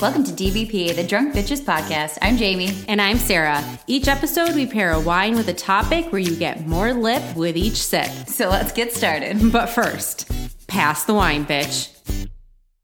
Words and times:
Welcome 0.00 0.24
to 0.24 0.32
DBP, 0.32 0.96
the 0.96 1.04
Drunk 1.06 1.34
Bitches 1.34 1.60
Podcast. 1.60 2.16
I'm 2.22 2.38
Jamie. 2.38 2.72
And 2.88 3.02
I'm 3.02 3.18
Sarah. 3.18 3.62
Each 3.86 4.08
episode, 4.08 4.54
we 4.54 4.64
pair 4.64 4.92
a 4.92 5.00
wine 5.00 5.36
with 5.36 5.48
a 5.48 5.52
topic 5.52 6.10
where 6.10 6.20
you 6.22 6.34
get 6.36 6.66
more 6.66 6.94
lip 6.94 7.22
with 7.36 7.54
each 7.54 7.76
sip. 7.76 8.08
So 8.26 8.48
let's 8.48 8.72
get 8.72 8.94
started. 8.94 9.38
But 9.52 9.66
first, 9.66 10.30
pass 10.68 11.04
the 11.04 11.12
wine, 11.12 11.44
bitch. 11.44 11.94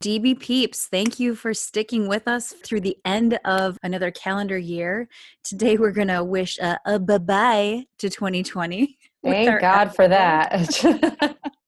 DB 0.03 0.38
peeps, 0.38 0.89
thank 0.89 1.18
you 1.18 1.35
for 1.35 1.55
sticking 1.55 2.07
with 2.07 2.29
us 2.29 2.53
through 2.53 2.82
the 2.82 2.98
end 3.07 3.39
of 3.46 3.79
another 3.82 4.11
calendar 4.11 4.59
year. 4.59 5.09
Today, 5.43 5.79
we're 5.79 5.93
going 5.93 6.09
to 6.09 6.23
wish 6.23 6.59
a, 6.59 6.79
a 6.84 6.98
bye 6.98 7.16
bye 7.16 7.84
to 7.98 8.11
2020. 8.11 8.98
Thank 9.25 9.61
God 9.62 9.95
for 9.96 10.07
that. 10.07 11.37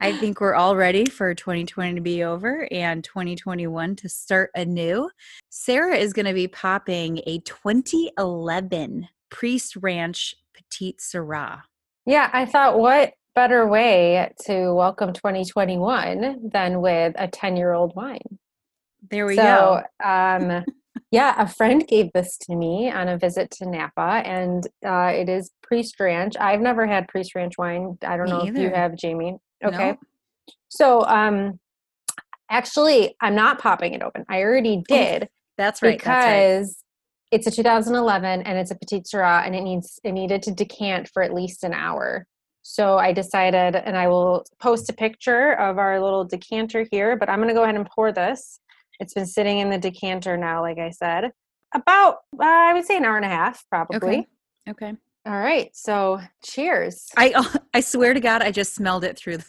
I 0.00 0.12
think 0.16 0.40
we're 0.40 0.54
all 0.54 0.76
ready 0.76 1.04
for 1.06 1.34
2020 1.34 1.94
to 1.94 2.00
be 2.00 2.22
over 2.22 2.68
and 2.70 3.02
2021 3.02 3.96
to 3.96 4.08
start 4.08 4.50
anew. 4.54 5.10
Sarah 5.50 5.96
is 5.96 6.12
going 6.12 6.26
to 6.26 6.34
be 6.34 6.48
popping 6.48 7.20
a 7.26 7.38
2011 7.40 9.08
Priest 9.30 9.76
Ranch 9.76 10.34
Petite 10.54 10.98
Syrah. 10.98 11.62
Yeah, 12.04 12.30
I 12.32 12.46
thought 12.46 12.78
what 12.78 13.14
better 13.34 13.66
way 13.66 14.32
to 14.46 14.72
welcome 14.72 15.12
2021 15.12 16.48
than 16.52 16.80
with 16.80 17.14
a 17.18 17.28
10 17.28 17.56
year 17.56 17.72
old 17.74 17.94
wine? 17.94 18.38
There 19.10 19.26
we 19.26 19.36
so, 19.36 19.82
go. 20.02 20.08
um, 20.08 20.64
yeah, 21.10 21.34
a 21.38 21.46
friend 21.46 21.86
gave 21.86 22.12
this 22.12 22.36
to 22.42 22.56
me 22.56 22.90
on 22.90 23.08
a 23.08 23.18
visit 23.18 23.50
to 23.52 23.68
Napa, 23.68 24.22
and 24.24 24.66
uh, 24.84 25.12
it 25.14 25.28
is 25.28 25.50
Priest 25.62 26.00
Ranch. 26.00 26.34
I've 26.40 26.60
never 26.60 26.86
had 26.86 27.08
Priest 27.08 27.34
Ranch 27.34 27.54
wine. 27.58 27.98
I 28.02 28.16
don't 28.16 28.26
Me 28.26 28.32
know 28.32 28.42
either. 28.42 28.56
if 28.56 28.62
you 28.62 28.70
have, 28.70 28.96
Jamie. 28.96 29.36
Okay. 29.64 29.92
No. 29.92 29.98
So, 30.68 31.04
um, 31.06 31.58
actually, 32.50 33.16
I'm 33.20 33.34
not 33.34 33.58
popping 33.58 33.94
it 33.94 34.02
open. 34.02 34.24
I 34.28 34.42
already 34.42 34.82
did 34.88 35.28
That's 35.56 35.82
right. 35.82 35.96
because 35.96 36.12
that's 36.12 36.82
right. 37.32 37.38
it's 37.38 37.46
a 37.46 37.50
2011 37.50 38.42
and 38.42 38.58
it's 38.58 38.70
a 38.70 38.74
petite 38.74 39.04
syrah, 39.04 39.46
and 39.46 39.54
it 39.54 39.62
needs 39.62 39.98
it 40.04 40.12
needed 40.12 40.42
to 40.42 40.52
decant 40.52 41.08
for 41.08 41.22
at 41.22 41.34
least 41.34 41.64
an 41.64 41.72
hour. 41.72 42.26
So 42.62 42.98
I 42.98 43.12
decided, 43.12 43.76
and 43.76 43.96
I 43.96 44.08
will 44.08 44.44
post 44.58 44.90
a 44.90 44.92
picture 44.92 45.52
of 45.52 45.78
our 45.78 46.00
little 46.00 46.24
decanter 46.24 46.84
here. 46.90 47.16
But 47.16 47.28
I'm 47.28 47.38
going 47.38 47.48
to 47.48 47.54
go 47.54 47.62
ahead 47.62 47.76
and 47.76 47.86
pour 47.86 48.10
this. 48.12 48.58
It's 48.98 49.14
been 49.14 49.26
sitting 49.26 49.58
in 49.58 49.70
the 49.70 49.78
decanter 49.78 50.36
now, 50.36 50.62
like 50.62 50.78
I 50.78 50.90
said, 50.90 51.30
about 51.74 52.16
uh, 52.38 52.44
I 52.44 52.72
would 52.72 52.84
say 52.84 52.96
an 52.96 53.04
hour 53.04 53.16
and 53.16 53.24
a 53.24 53.28
half, 53.28 53.64
probably. 53.70 53.98
Okay. 53.98 54.26
Okay. 54.68 54.94
All 55.26 55.32
right. 55.38 55.70
So 55.74 56.20
cheers. 56.44 57.08
I 57.16 57.58
I 57.74 57.80
swear 57.80 58.14
to 58.14 58.20
God, 58.20 58.42
I 58.42 58.50
just 58.52 58.74
smelled 58.74 59.04
it 59.04 59.18
through 59.18 59.38
the, 59.38 59.44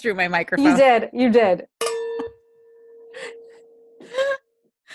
through 0.00 0.14
my 0.14 0.28
microphone. 0.28 0.66
You 0.66 0.76
did. 0.76 1.10
You 1.12 1.30
did. 1.30 1.66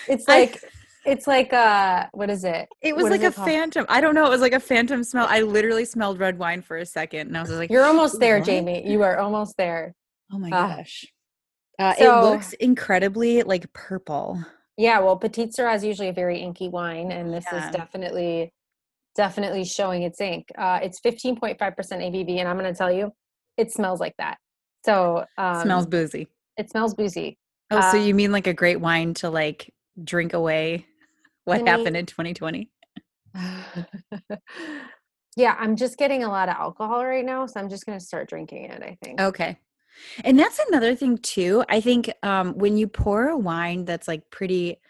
It's 0.08 0.24
I- 0.28 0.40
like 0.40 0.64
it's 1.06 1.26
like 1.26 1.52
uh 1.52 2.06
what 2.12 2.28
is 2.30 2.44
it? 2.44 2.68
It 2.82 2.94
was 2.94 3.04
What 3.04 3.12
like 3.12 3.22
a 3.22 3.32
called? 3.32 3.48
phantom. 3.48 3.86
I 3.88 4.00
don't 4.00 4.14
know. 4.14 4.26
It 4.26 4.30
was 4.30 4.40
like 4.42 4.52
a 4.52 4.60
phantom 4.60 5.02
smell. 5.04 5.26
I 5.28 5.40
literally 5.42 5.84
smelled 5.84 6.18
red 6.18 6.38
wine 6.38 6.60
for 6.62 6.76
a 6.76 6.86
second, 6.86 7.28
and 7.28 7.36
I 7.38 7.40
was 7.40 7.50
like, 7.50 7.70
You're 7.70 7.84
almost 7.84 8.20
there, 8.20 8.38
What? 8.38 8.46
Jamie. 8.46 8.86
You 8.90 9.02
are 9.02 9.18
almost 9.18 9.56
there. 9.56 9.94
"Oh 10.32 10.38
my 10.38 10.50
Ah. 10.52 10.76
gosh!" 10.76 11.06
Uh, 11.78 11.94
it 11.98 12.06
looks 12.08 12.52
incredibly 12.54 13.42
like 13.42 13.72
purple. 13.72 14.38
Yeah, 14.76 15.00
well, 15.00 15.16
Petite 15.16 15.52
Syrah 15.52 15.74
is 15.76 15.84
usually 15.84 16.08
a 16.08 16.12
very 16.12 16.38
inky 16.40 16.68
wine, 16.68 17.10
and 17.10 17.32
this 17.32 17.44
Yeah. 17.50 17.66
is 17.68 17.74
definitely 17.74 18.52
definitely 19.20 19.64
showing 19.64 20.02
its 20.02 20.18
ink. 20.18 20.46
Uh, 20.56 20.80
it's 20.82 20.98
15.5% 21.02 21.58
ABV, 21.58 22.38
and 22.38 22.48
I'm 22.48 22.56
going 22.56 22.72
to 22.72 22.76
tell 22.76 22.90
you, 22.90 23.12
it 23.58 23.70
smells 23.70 24.00
like 24.00 24.14
that. 24.16 24.38
So 24.86 25.26
um, 25.36 25.60
smells 25.60 25.84
boozy. 25.84 26.26
It 26.56 26.70
smells 26.70 26.94
boozy. 26.94 27.36
Oh, 27.70 27.82
so 27.92 27.98
uh, 27.98 28.02
you 28.02 28.14
mean 28.14 28.32
like 28.32 28.46
a 28.46 28.54
great 28.54 28.80
wine 28.80 29.12
to 29.14 29.28
like 29.28 29.74
drink 30.02 30.32
away 30.32 30.86
what 31.44 31.60
I 31.68 31.70
happened 31.70 31.98
in 31.98 32.06
2020? 32.06 32.70
yeah, 35.36 35.54
I'm 35.58 35.76
just 35.76 35.98
getting 35.98 36.24
a 36.24 36.28
lot 36.28 36.48
of 36.48 36.56
alcohol 36.56 37.04
right 37.04 37.24
now, 37.24 37.44
so 37.44 37.60
I'm 37.60 37.68
just 37.68 37.84
going 37.84 37.98
to 37.98 38.04
start 38.04 38.26
drinking 38.26 38.64
it. 38.70 38.82
I 38.82 38.96
think. 39.04 39.20
Okay. 39.20 39.58
And 40.24 40.38
that's 40.38 40.58
another 40.70 40.94
thing 40.94 41.18
too. 41.18 41.62
I 41.68 41.82
think 41.82 42.10
um, 42.22 42.54
when 42.54 42.78
you 42.78 42.88
pour 42.88 43.28
a 43.28 43.36
wine 43.36 43.84
that's 43.84 44.08
like 44.08 44.22
pretty, 44.30 44.80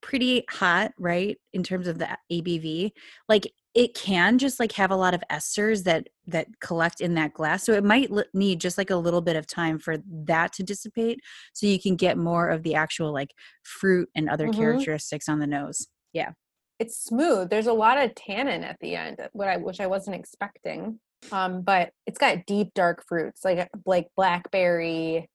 pretty 0.00 0.44
hot, 0.50 0.90
right, 0.98 1.38
in 1.52 1.62
terms 1.62 1.86
of 1.86 2.00
the 2.00 2.08
ABV, 2.32 2.90
like 3.28 3.52
it 3.76 3.94
can 3.94 4.38
just 4.38 4.58
like 4.58 4.72
have 4.72 4.90
a 4.90 4.96
lot 4.96 5.14
of 5.14 5.22
esters 5.30 5.84
that 5.84 6.08
that 6.26 6.48
collect 6.60 7.00
in 7.00 7.14
that 7.14 7.32
glass. 7.34 7.62
So 7.64 7.72
it 7.74 7.84
might 7.84 8.10
li- 8.10 8.24
need 8.34 8.60
just 8.60 8.78
like 8.78 8.90
a 8.90 8.96
little 8.96 9.20
bit 9.20 9.36
of 9.36 9.46
time 9.46 9.78
for 9.78 9.98
that 10.24 10.52
to 10.54 10.62
dissipate, 10.64 11.20
so 11.52 11.66
you 11.66 11.78
can 11.80 11.94
get 11.94 12.16
more 12.18 12.48
of 12.48 12.62
the 12.64 12.74
actual 12.74 13.12
like 13.12 13.30
fruit 13.62 14.08
and 14.16 14.28
other 14.28 14.48
Mhm. 14.48 14.54
characteristics 14.56 15.28
on 15.28 15.38
the 15.38 15.46
nose. 15.46 15.86
Yeah. 16.12 16.32
it's 16.78 17.02
smooth. 17.04 17.48
There's 17.48 17.66
a 17.68 17.72
lot 17.72 17.96
of 17.96 18.14
tannin 18.14 18.62
at 18.62 18.76
the 18.82 18.96
end, 18.96 19.16
what 19.32 19.48
I 19.48 19.56
which 19.56 19.80
I 19.80 19.86
wasn't 19.86 20.16
expecting. 20.16 21.00
Um, 21.32 21.62
but 21.62 21.90
it's 22.06 22.18
got 22.18 22.44
deep 22.46 22.68
dark 22.74 23.02
fruits 23.08 23.44
like 23.44 23.68
like 23.86 24.08
blackberry. 24.16 25.26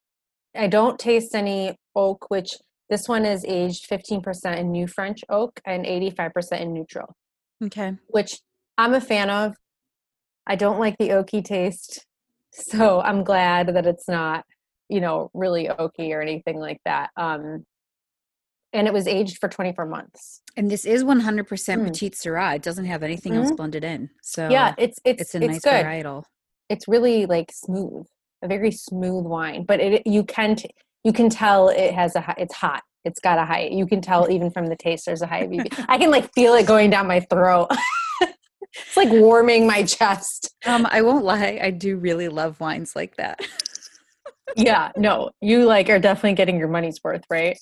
I 0.55 0.67
don't 0.67 0.99
taste 0.99 1.33
any 1.35 1.75
oak, 1.95 2.29
which 2.29 2.57
this 2.91 3.07
one 3.09 3.25
is 3.25 3.43
aged 3.45 3.87
15% 3.87 4.59
in 4.59 4.71
new 4.71 4.85
French 4.87 5.21
oak 5.29 5.59
and 5.65 5.85
85% 5.85 6.61
in 6.61 6.73
neutral, 6.73 7.15
Okay. 7.63 7.93
which 8.07 8.39
I'm 8.77 8.93
a 8.93 9.01
fan 9.01 9.29
of. 9.29 9.55
I 10.47 10.55
don't 10.55 10.79
like 10.79 10.97
the 10.97 11.09
oaky 11.09 11.43
taste, 11.43 12.05
so 12.51 12.99
I'm 13.01 13.23
glad 13.23 13.67
that 13.75 13.85
it's 13.85 14.07
not, 14.07 14.45
you 14.89 14.99
know, 15.01 15.29
really 15.33 15.67
oaky 15.67 16.11
or 16.11 16.21
anything 16.21 16.59
like 16.59 16.79
that. 16.85 17.09
Um, 17.15 17.65
and 18.73 18.87
it 18.87 18.93
was 18.93 19.05
aged 19.07 19.37
for 19.39 19.49
24 19.49 19.85
months. 19.85 20.41
And 20.55 20.71
this 20.71 20.85
is 20.85 21.03
100% 21.03 21.45
Mm. 21.45 21.85
petite 21.85 22.13
syrah. 22.13 22.55
It 22.55 22.61
doesn't 22.63 22.85
have 22.85 23.03
anything 23.03 23.35
else 23.35 23.51
blended 23.51 23.83
in. 23.83 24.09
So 24.23 24.49
yeah, 24.49 24.73
it's 24.77 24.97
it's 25.03 25.21
it's 25.21 25.35
a 25.35 25.37
it's 25.43 25.47
nice 25.47 25.61
good. 25.61 25.85
varietal. 25.85 26.23
it's 26.69 26.87
really 26.87 27.25
like 27.25 27.51
smooth 27.51 28.05
a 28.43 28.47
very 28.47 28.71
smooth 28.71 29.23
wine 29.25 29.63
but 29.67 29.79
it 29.79 30.07
you 30.07 30.23
can 30.23 30.55
t- 30.55 30.71
you 31.03 31.13
can 31.13 31.29
tell 31.29 31.69
it 31.69 31.93
has 31.93 32.15
a 32.15 32.33
it's 32.39 32.55
hot 32.55 32.81
it's 33.03 33.19
got 33.19 33.37
a 33.39 33.45
high 33.45 33.67
you 33.71 33.85
can 33.85 34.01
tell 34.01 34.29
even 34.31 34.49
from 34.51 34.67
the 34.67 34.75
taste 34.75 35.05
there's 35.05 35.21
a 35.21 35.27
high 35.27 35.47
ABV. 35.47 35.85
i 35.89 35.97
can 35.97 36.11
like 36.11 36.31
feel 36.33 36.53
it 36.53 36.65
going 36.67 36.89
down 36.89 37.07
my 37.07 37.19
throat 37.19 37.67
it's 38.73 38.97
like 38.97 39.09
warming 39.09 39.65
my 39.67 39.83
chest 39.83 40.53
Um, 40.65 40.85
I 40.89 41.01
won't 41.01 41.25
lie, 41.25 41.59
I 41.61 41.71
do 41.71 41.97
really 41.97 42.29
love 42.29 42.59
wines 42.59 42.95
like 42.95 43.15
that. 43.17 43.39
yeah 44.57 44.91
no 44.97 45.29
you 45.41 45.63
like 45.65 45.89
are 45.89 45.97
definitely 45.99 46.33
getting 46.33 46.57
your 46.57 46.67
money's 46.67 46.99
worth 47.03 47.23
right 47.29 47.57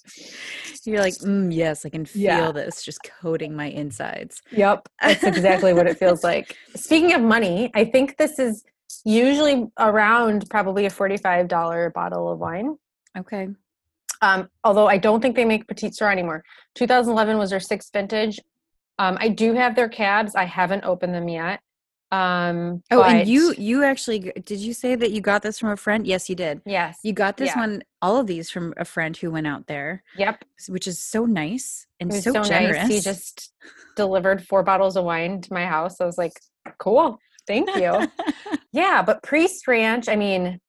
You're 0.85 0.99
like, 0.99 1.13
mm, 1.13 1.53
yes, 1.53 1.85
I 1.85 1.89
can 1.89 2.05
feel 2.05 2.23
Yeah. 2.23 2.51
this 2.51 2.83
just 2.83 2.99
coating 3.22 3.55
my 3.55 3.66
insides. 3.69 4.41
yep 4.51 4.88
that's 5.01 5.23
exactly 5.23 5.72
what 5.73 5.85
it 5.88 5.97
feels 5.99 6.23
like 6.23 6.57
speaking 6.75 7.13
of 7.13 7.22
money 7.22 7.69
i 7.75 7.85
think 7.85 8.17
this 8.17 8.39
is 8.39 8.63
usually 9.05 9.67
around 9.79 10.49
probably 10.49 10.85
a 10.88 10.89
$45 10.89 11.94
bottle 11.94 12.31
of 12.31 12.39
wine 12.39 12.75
Okay. 13.17 13.47
Um, 14.22 14.50
although 14.63 14.88
I 14.88 14.97
don't 14.97 15.22
think 15.22 15.35
they 15.35 15.46
make 15.46 15.68
Petite 15.68 15.94
Sirah 15.94 16.12
anymore. 16.12 16.44
2011 16.75 17.38
was 17.38 17.50
their 17.52 17.59
sixth 17.59 17.91
vintage. 17.94 18.40
Um, 18.97 19.18
I 19.19 19.30
do 19.30 19.53
have 19.53 19.75
their 19.75 19.88
cabs. 19.90 20.35
I 20.35 20.44
haven't 20.46 20.84
opened 20.84 21.13
them 21.16 21.30
yet. 21.30 21.62
Um, 22.12 22.81
Oh, 22.91 23.03
and 23.03 23.28
you 23.28 23.53
you 23.58 23.84
actually 23.84 24.19
did 24.44 24.59
you 24.59 24.74
say 24.74 24.96
that 24.96 25.12
you 25.12 25.22
got 25.22 25.44
this 25.44 25.59
from 25.59 25.69
a 25.69 25.78
friend? 25.78 26.08
Yes, 26.08 26.28
you 26.28 26.35
did. 26.35 26.59
yes, 26.66 26.97
You 27.03 27.13
got 27.13 27.38
this 27.38 27.50
Yeah. 27.56 27.59
one, 27.59 27.84
all 28.02 28.18
of 28.18 28.25
these 28.25 28.50
from 28.50 28.74
a 28.78 28.84
friend 28.85 29.16
who 29.16 29.29
went 29.29 29.46
out 29.46 29.68
there, 29.68 30.03
yep, 30.18 30.44
which 30.68 30.88
is 30.88 30.97
so 30.97 31.25
nice 31.25 31.85
and 32.00 32.12
so, 32.13 32.34
so, 32.34 32.44
generous. 32.44 32.78
nice. 32.79 32.88
He 32.90 33.00
just 33.00 33.53
delivered 33.96 34.44
four 34.47 34.63
bottles 34.63 34.97
of 34.97 35.06
wine 35.06 35.40
to 35.41 35.53
my 35.53 35.66
house. 35.68 36.02
I 36.02 36.06
was 36.06 36.18
like, 36.18 36.34
cool, 36.79 37.19
thank 37.46 37.69
you. 37.75 38.08
yeah, 38.72 39.03
but 39.03 39.22
Priest 39.22 39.68
Ranch. 39.68 40.09
I 40.09 40.16
mean, 40.16 40.59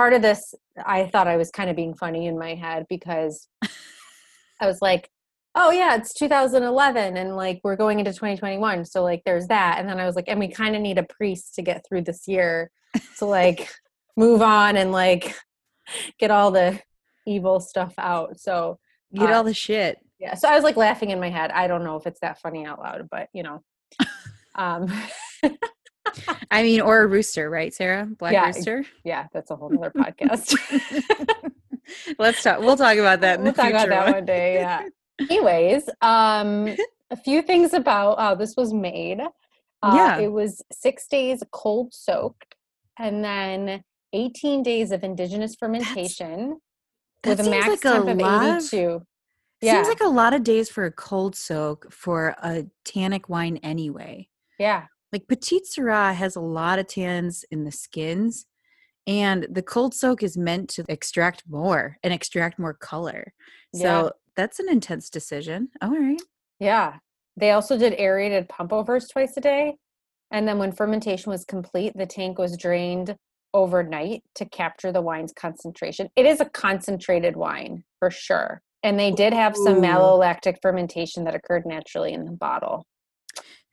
part 0.00 0.14
of 0.14 0.22
this, 0.22 0.54
I 0.82 1.08
thought 1.08 1.28
I 1.28 1.36
was 1.36 1.50
kind 1.50 1.68
of 1.68 1.76
being 1.76 1.92
funny 1.92 2.24
in 2.26 2.38
my 2.38 2.54
head 2.54 2.86
because 2.88 3.46
I 4.58 4.66
was 4.66 4.80
like, 4.80 5.10
oh 5.54 5.70
yeah, 5.72 5.94
it's 5.94 6.14
2011 6.14 7.18
and 7.18 7.36
like 7.36 7.60
we're 7.62 7.76
going 7.76 7.98
into 7.98 8.10
2021. 8.12 8.86
So 8.86 9.02
like 9.02 9.20
there's 9.26 9.48
that. 9.48 9.76
And 9.78 9.86
then 9.86 10.00
I 10.00 10.06
was 10.06 10.16
like, 10.16 10.24
and 10.26 10.40
we 10.40 10.48
kind 10.48 10.74
of 10.74 10.80
need 10.80 10.96
a 10.96 11.02
priest 11.02 11.54
to 11.56 11.62
get 11.62 11.84
through 11.86 12.04
this 12.04 12.26
year 12.26 12.70
to 13.18 13.26
like 13.26 13.68
move 14.16 14.40
on 14.40 14.78
and 14.78 14.90
like 14.90 15.36
get 16.18 16.30
all 16.30 16.50
the 16.50 16.80
evil 17.26 17.60
stuff 17.60 17.92
out. 17.98 18.40
So 18.40 18.78
Get 19.12 19.30
uh, 19.30 19.34
all 19.34 19.44
the 19.44 19.52
shit. 19.52 19.98
yeah. 20.18 20.32
So 20.32 20.48
I 20.48 20.54
was 20.54 20.64
like 20.64 20.78
laughing 20.78 21.10
in 21.10 21.20
my 21.20 21.28
head. 21.28 21.50
I 21.50 21.66
don't 21.66 21.84
know 21.84 21.96
if 21.96 22.06
it's 22.06 22.20
that 22.20 22.40
funny 22.40 22.64
out 22.64 22.78
loud, 22.78 23.06
but 23.10 23.28
you 23.34 23.42
know. 23.42 23.62
Um 24.56 24.92
I 26.50 26.62
mean, 26.62 26.80
or 26.80 27.02
a 27.02 27.06
rooster, 27.06 27.48
right, 27.50 27.72
Sarah? 27.72 28.06
Black 28.06 28.32
Yeah, 28.32 28.46
rooster. 28.46 28.84
yeah, 29.04 29.26
that's 29.32 29.50
a 29.50 29.56
whole 29.56 29.72
other 29.76 29.90
podcast. 29.90 30.54
Let's 32.18 32.42
talk. 32.42 32.60
We'll 32.60 32.76
talk 32.76 32.96
about 32.98 33.20
that 33.22 33.38
in 33.38 33.44
we'll 33.44 33.52
the 33.52 33.56
talk 33.62 33.70
future. 33.70 33.86
about 33.86 33.88
that 33.88 34.04
one. 34.06 34.14
one 34.14 34.24
day. 34.24 34.54
Yeah. 34.54 34.88
Anyways, 35.30 35.88
um, 36.00 36.74
a 37.10 37.16
few 37.16 37.42
things 37.42 37.72
about 37.74 38.18
how 38.18 38.34
this 38.34 38.54
was 38.56 38.72
made. 38.72 39.20
Uh, 39.82 39.92
Yeah. 39.94 40.18
It 40.18 40.32
was 40.32 40.62
six 40.72 41.06
days 41.08 41.42
cold 41.52 41.92
soaked, 41.92 42.54
and 42.98 43.24
then 43.24 43.82
18 44.12 44.62
days 44.62 44.92
of 44.92 45.02
indigenous 45.04 45.54
fermentation. 45.56 46.60
That 47.22 47.38
with 47.38 47.46
a 47.46 47.50
max 47.50 47.68
like 47.68 47.78
a 47.80 47.82
temp 47.82 48.08
of 48.08 48.16
lot 48.18 48.44
of- 48.48 48.56
82. 48.64 49.02
Yeah. 49.62 49.74
Seems 49.74 49.88
like 49.88 50.00
a 50.00 50.08
lot 50.08 50.32
of 50.32 50.42
days 50.42 50.70
for 50.70 50.86
a 50.86 50.90
cold 50.92 51.36
soak 51.36 51.92
for 51.92 52.34
a 52.42 52.64
tannic 52.84 53.28
wine 53.28 53.58
anyway. 53.62 54.28
yeah. 54.58 54.86
Like 55.12 55.26
Petite 55.28 55.64
Syrah 55.64 56.14
has 56.14 56.36
a 56.36 56.40
lot 56.40 56.78
of 56.78 56.86
tannins 56.86 57.44
in 57.50 57.64
the 57.64 57.72
skins, 57.72 58.46
and 59.06 59.46
the 59.50 59.62
cold 59.62 59.94
soak 59.94 60.22
is 60.22 60.36
meant 60.36 60.68
to 60.70 60.84
extract 60.88 61.42
more 61.48 61.96
and 62.02 62.12
extract 62.12 62.58
more 62.58 62.74
color. 62.74 63.32
So 63.74 64.04
Yeah. 64.04 64.08
that's 64.36 64.60
an 64.60 64.68
intense 64.68 65.10
decision. 65.10 65.70
All 65.82 65.90
right. 65.90 66.20
Yeah. 66.58 66.98
They 67.36 67.50
also 67.52 67.76
did 67.78 67.94
aerated 67.98 68.48
pump 68.48 68.72
overs 68.72 69.08
twice 69.08 69.36
a 69.36 69.40
day. 69.40 69.76
And 70.30 70.46
then 70.46 70.58
when 70.58 70.72
fermentation 70.72 71.30
was 71.30 71.44
complete, 71.44 71.92
the 71.96 72.06
tank 72.06 72.38
was 72.38 72.56
drained 72.56 73.16
overnight 73.52 74.22
to 74.36 74.44
capture 74.44 74.92
the 74.92 75.02
wine's 75.02 75.32
concentration. 75.32 76.08
It 76.14 76.26
is 76.26 76.40
a 76.40 76.44
concentrated 76.44 77.34
wine 77.34 77.82
for 77.98 78.10
sure. 78.12 78.62
And 78.84 78.98
they 78.98 79.10
did 79.10 79.32
have 79.32 79.56
some 79.56 79.78
Ooh. 79.78 79.82
malolactic 79.82 80.56
fermentation 80.62 81.24
that 81.24 81.34
occurred 81.34 81.66
naturally 81.66 82.12
in 82.12 82.24
the 82.24 82.32
bottle. 82.32 82.86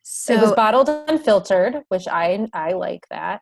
So 0.10 0.34
it 0.34 0.40
was 0.40 0.54
bottled 0.54 0.88
unfiltered, 0.88 1.82
which 1.90 2.08
I 2.08 2.48
I 2.54 2.72
like 2.74 3.06
that. 3.10 3.42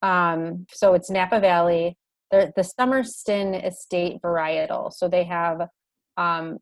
Um, 0.00 0.66
so 0.70 0.94
it's 0.94 1.10
Napa 1.10 1.40
Valley. 1.40 1.96
The 2.30 2.52
the 2.54 2.62
Somerston 2.62 3.54
Estate 3.54 4.22
varietal. 4.22 4.92
So 4.92 5.08
they 5.08 5.24
have 5.24 5.68
um, 6.16 6.58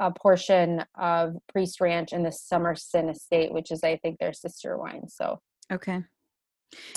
a 0.00 0.10
portion 0.10 0.84
of 0.98 1.36
Priest 1.48 1.80
Ranch 1.80 2.12
and 2.12 2.26
the 2.26 2.32
Somerston 2.32 3.08
Estate, 3.08 3.52
which 3.52 3.70
is 3.70 3.84
I 3.84 3.98
think 3.98 4.18
their 4.18 4.32
sister 4.32 4.76
wine. 4.76 5.08
So 5.08 5.38
Okay. 5.72 6.02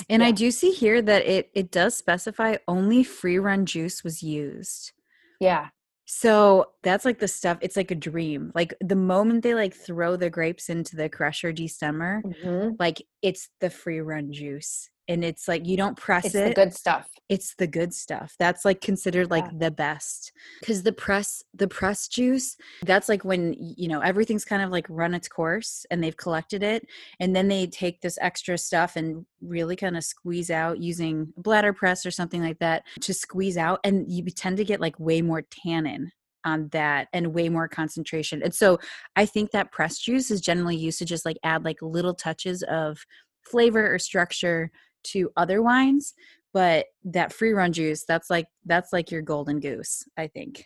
And 0.08 0.24
I 0.24 0.32
do 0.32 0.50
see 0.50 0.72
here 0.72 1.00
that 1.02 1.24
it 1.24 1.50
it 1.54 1.70
does 1.70 1.96
specify 1.96 2.56
only 2.66 3.04
free 3.04 3.38
run 3.38 3.64
juice 3.64 4.02
was 4.02 4.24
used. 4.24 4.90
yeah, 5.38 5.68
So 6.04 6.72
that's 6.82 7.04
like 7.04 7.18
the 7.20 7.28
stuff. 7.28 7.58
It's 7.60 7.76
like 7.76 7.90
a 7.90 7.94
dream. 7.96 8.52
Like 8.54 8.74
the 8.80 8.96
moment 8.96 9.42
they 9.42 9.54
like 9.54 9.74
throw 9.74 10.16
the 10.16 10.30
grapes 10.30 10.68
into 10.68 10.96
the 10.96 11.08
crusher 11.08 11.52
destemmer, 11.52 12.24
Mhm. 12.24 12.76
like 12.78 13.02
it's 13.22 13.48
the 13.60 13.70
free 13.70 14.00
run 14.00 14.32
juice, 14.32 14.90
and 15.08 15.24
it's 15.24 15.48
like 15.48 15.66
you 15.66 15.76
don't 15.76 15.96
press 15.96 16.24
it. 16.24 16.28
it's 16.28 16.34
it. 16.36 16.48
the 16.48 16.54
good 16.54 16.74
stuff. 16.74 17.08
it's 17.28 17.54
the 17.56 17.66
good 17.66 17.92
stuff. 17.94 18.34
That's 18.38 18.64
like 18.64 18.80
considered 18.80 19.30
like 19.30 19.44
Yeah. 19.44 19.58
the 19.58 19.70
best 19.70 20.32
because 20.60 20.82
the 20.82 20.92
press 20.92 21.42
the 21.54 21.68
press 21.68 22.08
juice. 22.08 22.56
That's 22.84 23.08
like 23.08 23.24
when 23.24 23.54
you 23.58 23.88
know 23.88 24.00
everything's 24.00 24.44
kind 24.44 24.62
of 24.62 24.70
like 24.70 24.86
run 24.88 25.14
its 25.14 25.28
course 25.28 25.84
and 25.90 26.02
they've 26.02 26.16
collected 26.16 26.62
it, 26.62 26.86
and 27.20 27.34
then 27.34 27.48
they 27.48 27.66
take 27.66 28.00
this 28.00 28.18
extra 28.20 28.58
stuff 28.58 28.96
and 28.96 29.26
really 29.40 29.76
kind 29.76 29.96
of 29.96 30.04
squeeze 30.04 30.50
out 30.50 30.78
using 30.80 31.32
bladder 31.36 31.72
press 31.72 32.04
or 32.06 32.10
something 32.10 32.42
like 32.42 32.58
that 32.60 32.84
to 33.00 33.12
squeeze 33.14 33.56
out, 33.56 33.80
and 33.84 34.10
you 34.10 34.22
tend 34.24 34.56
to 34.58 34.64
get 34.64 34.80
like 34.80 34.98
way 35.00 35.22
more 35.22 35.42
tannin 35.42 36.12
on 36.44 36.68
that 36.72 37.06
and 37.12 37.32
way 37.34 37.48
more 37.48 37.68
concentration. 37.68 38.42
And 38.42 38.52
so 38.52 38.78
I 39.14 39.26
think 39.26 39.52
that 39.52 39.70
press 39.70 39.98
juice 39.98 40.28
is 40.30 40.40
generally 40.40 40.76
used 40.76 40.98
to 40.98 41.04
just 41.04 41.24
like 41.24 41.36
add 41.44 41.64
like 41.64 41.78
little 41.80 42.14
touches 42.14 42.64
of 42.64 42.98
flavor 43.44 43.94
or 43.94 43.98
structure 44.00 44.70
to 45.02 45.30
other 45.36 45.62
wines 45.62 46.14
but 46.52 46.86
that 47.04 47.32
free 47.32 47.52
run 47.52 47.72
juice 47.72 48.04
that's 48.06 48.28
like 48.30 48.46
that's 48.66 48.92
like 48.92 49.10
your 49.10 49.22
golden 49.22 49.60
goose 49.60 50.04
i 50.16 50.26
think 50.26 50.64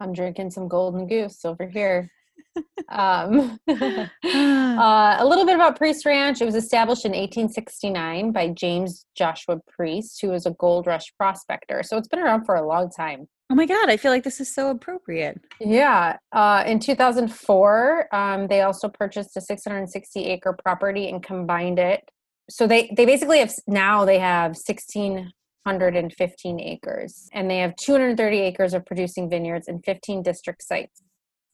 I'm 0.00 0.12
drinking 0.12 0.50
some 0.50 0.68
golden 0.68 1.06
goose 1.06 1.44
over 1.44 1.66
here. 1.66 2.10
um, 2.88 3.58
uh, 3.68 4.06
a 4.24 5.24
little 5.24 5.46
bit 5.46 5.54
about 5.54 5.76
Priest 5.76 6.04
Ranch. 6.04 6.40
It 6.40 6.44
was 6.44 6.54
established 6.54 7.04
in 7.04 7.12
1869 7.12 8.32
by 8.32 8.48
James 8.48 9.06
Joshua 9.14 9.58
Priest, 9.68 10.20
who 10.20 10.28
was 10.28 10.46
a 10.46 10.50
gold 10.52 10.86
rush 10.86 11.12
prospector. 11.16 11.82
So 11.82 11.96
it's 11.96 12.08
been 12.08 12.20
around 12.20 12.44
for 12.44 12.56
a 12.56 12.66
long 12.66 12.90
time. 12.90 13.28
oh 13.50 13.54
my 13.54 13.66
god 13.66 13.90
i 13.90 13.96
feel 13.96 14.12
like 14.12 14.22
this 14.22 14.40
is 14.40 14.54
so 14.54 14.70
appropriate 14.70 15.40
Yeah. 15.60 16.16
Uh, 16.32 16.62
in 16.66 16.78
2004, 16.78 18.14
um, 18.14 18.46
they 18.46 18.62
also 18.62 18.88
purchased 18.88 19.36
a 19.36 19.40
660 19.40 20.24
acre 20.24 20.56
property 20.62 21.08
and 21.08 21.22
combined 21.22 21.78
it. 21.78 22.08
So 22.50 22.66
they, 22.66 22.92
they 22.96 23.06
basically 23.06 23.38
have 23.38 23.54
now 23.66 24.04
they 24.04 24.18
have 24.18 24.56
1,615 24.66 26.60
acres 26.60 27.28
and 27.32 27.50
they 27.50 27.58
have 27.58 27.76
230 27.76 28.38
acres 28.38 28.74
of 28.74 28.84
producing 28.84 29.30
vineyards 29.30 29.68
and 29.68 29.84
15 29.84 30.22
district 30.22 30.62
sites. 30.62 31.00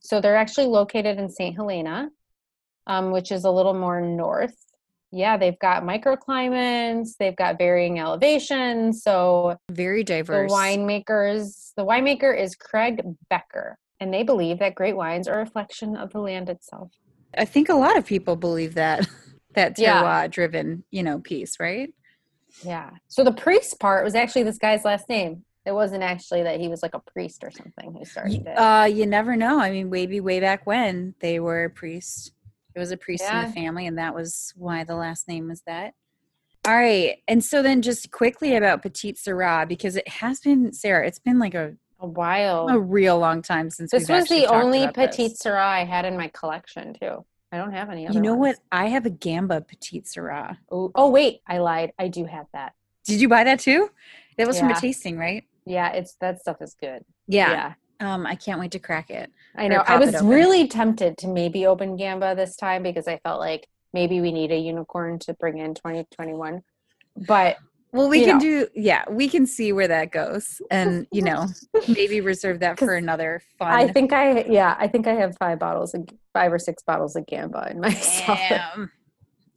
So 0.00 0.20
they're 0.20 0.37
actually 0.37 0.66
located 0.66 1.19
in 1.19 1.28
St. 1.28 1.54
Helena, 1.54 2.08
um, 2.87 3.10
which 3.10 3.31
is 3.31 3.44
a 3.44 3.50
little 3.50 3.75
more 3.75 4.00
north. 4.00 4.54
Yeah, 5.12 5.37
they've 5.37 5.58
got 5.58 5.82
microclimates, 5.82 7.10
they've 7.19 7.37
got 7.37 7.58
varying 7.58 7.98
elevations. 7.98 9.02
So 9.02 9.56
very 9.70 10.02
diverse 10.02 10.50
the 10.50 10.56
winemakers, 10.56 11.72
the 11.76 11.84
winemaker 11.84 12.38
is 12.38 12.54
Craig 12.54 13.02
Becker, 13.31 13.78
and 14.00 14.12
they 14.12 14.22
believe 14.22 14.58
that 14.60 14.75
great 14.75 14.96
wines 14.96 15.28
are 15.28 15.34
a 15.34 15.38
reflection 15.38 15.96
of 15.96 16.12
the 16.12 16.20
land 16.20 16.48
itself. 16.48 16.90
i 17.37 17.44
think 17.44 17.69
a 17.69 17.75
lot 17.75 17.96
of 17.96 18.04
people 18.06 18.37
believe 18.37 18.75
that 18.75 19.06
that 19.56 19.79
Yeah. 19.79 20.26
driven 20.29 20.85
you 20.91 21.03
know 21.03 21.19
piece 21.19 21.58
right 21.58 21.93
Yeah. 22.64 22.91
So 23.08 23.23
the 23.25 23.32
priest 23.32 23.79
part 23.81 24.05
was 24.05 24.14
actually 24.14 24.44
this 24.44 24.56
guy's 24.58 24.85
last 24.85 25.08
name. 25.11 25.44
It 25.67 25.73
wasn't 25.73 26.03
actually 26.05 26.44
that 26.44 26.58
he 26.61 26.69
was 26.69 26.82
like 26.82 26.94
a 26.94 27.00
priest 27.00 27.43
or 27.44 27.50
something 27.50 27.93
who 27.93 28.05
started 28.05 28.47
it. 28.47 28.56
uh 28.56 28.85
you 28.85 29.05
never 29.05 29.35
know 29.35 29.58
i 29.61 29.70
mean 29.70 29.91
maybe 29.91 30.20
way 30.20 30.38
back 30.38 30.64
when 30.64 31.14
they 31.19 31.41
were 31.41 31.64
a 31.64 31.70
priest 31.70 32.32
it 32.75 32.79
was 32.79 32.93
a 32.93 32.97
priest 32.97 33.25
in 33.32 33.41
the 33.41 33.47
family 33.49 33.85
and 33.87 33.99
that 33.99 34.14
was 34.14 34.55
why 34.56 34.85
the 34.85 34.94
last 34.94 35.26
name 35.26 35.49
was 35.49 35.62
that 35.62 35.94
all 36.64 36.75
right 36.76 37.17
and 37.26 37.44
so 37.44 37.62
then 37.62 37.82
just 37.82 38.12
quickly 38.12 38.55
about 38.55 38.81
petite 38.81 39.17
syrah 39.17 39.67
because 39.67 39.97
it 39.97 40.06
has 40.06 40.38
been 40.38 40.73
sarah 40.73 41.05
it's 41.05 41.19
been 41.19 41.41
like 41.41 41.55
a 41.55 41.75
a 41.99 42.06
while. 42.06 42.69
a 42.69 42.79
real 42.79 43.19
long 43.19 43.43
time 43.43 43.70
since 43.70 43.91
this 43.91 44.08
was 44.08 44.29
the 44.29 44.47
only 44.47 44.87
this. 44.87 44.93
Petite 44.94 45.32
Syrah 45.38 45.64
I 45.81 45.85
had 45.85 46.05
in 46.05 46.17
my 46.17 46.29
collection 46.29 46.94
too. 46.94 47.25
I 47.56 47.58
don't 47.58 47.73
have 47.73 47.88
any 47.88 48.06
other 48.06 48.14
You 48.14 48.23
know 48.23 48.35
ones. 48.35 48.58
what? 48.58 48.79
I 48.79 48.88
have 48.88 49.06
a 49.06 49.11
Gamba 49.11 49.62
Petite 49.62 50.05
Syrah. 50.05 50.58
Oh, 50.70 50.93
oh 50.94 51.08
wait, 51.08 51.41
I 51.47 51.58
lied. 51.58 51.93
I 51.99 52.08
do 52.08 52.26
have 52.26 52.47
that. 52.53 52.75
Did 53.06 53.20
you 53.20 53.29
buy 53.29 53.44
that 53.44 53.61
too? 53.61 53.91
That 54.37 54.47
was 54.47 54.58
from 54.58 54.70
a 54.70 54.79
tasting, 54.79 55.17
right? 55.17 55.44
Yeah, 55.64 55.91
it's 55.93 56.17
that 56.20 56.41
stuff 56.41 56.58
is 56.61 56.76
good. 56.79 57.03
Yeah. 57.26 57.73
yeah. 58.00 58.14
Um, 58.14 58.26
I 58.26 58.35
can't 58.35 58.61
wait 58.61 58.73
to 58.73 58.79
crack 58.79 59.08
it. 59.11 59.32
I 59.55 59.69
know. 59.69 59.82
I 59.87 59.97
was 59.97 60.23
really 60.23 60.69
tempted 60.69 61.17
to 61.19 61.29
maybe 61.29 61.64
open 61.64 61.97
Gamba 61.97 62.35
this 62.35 62.56
time 62.56 62.82
because 62.82 63.08
I 63.08 63.17
felt 63.19 63.41
like 63.41 63.67
maybe 63.94 64.20
we 64.20 64.32
need 64.32 64.53
a 64.53 64.58
unicorn 64.58 65.19
to 65.20 65.32
bring 65.32 65.56
in 65.56 65.73
2021. 65.73 66.62
But 67.26 67.56
Well, 67.92 68.08
we 68.08 68.20
You 68.20 68.24
can 68.26 68.34
know. 68.38 68.40
do. 68.40 68.68
Yeah, 68.74 69.04
we 69.08 69.28
can 69.28 69.46
see 69.46 69.72
where 69.72 69.88
that 69.88 70.10
goes, 70.12 70.60
and 70.70 71.06
you 71.12 71.22
know, 71.22 71.46
maybe 71.88 72.20
reserve 72.20 72.60
that 72.60 72.78
for 72.78 72.94
another 72.94 73.42
fun. 73.58 73.72
I 73.72 73.88
think 73.88 74.12
I, 74.12 74.42
yeah, 74.44 74.76
I 74.78 74.88
think 74.88 75.06
I 75.06 75.14
have 75.14 75.36
five 75.38 75.58
bottles, 75.58 75.94
of, 75.94 76.06
five 76.34 76.52
or 76.52 76.58
six 76.58 76.82
bottles 76.82 77.16
of 77.16 77.26
Gamba 77.26 77.69
in 77.70 77.81
my. 77.81 77.90
Damn, 78.26 78.90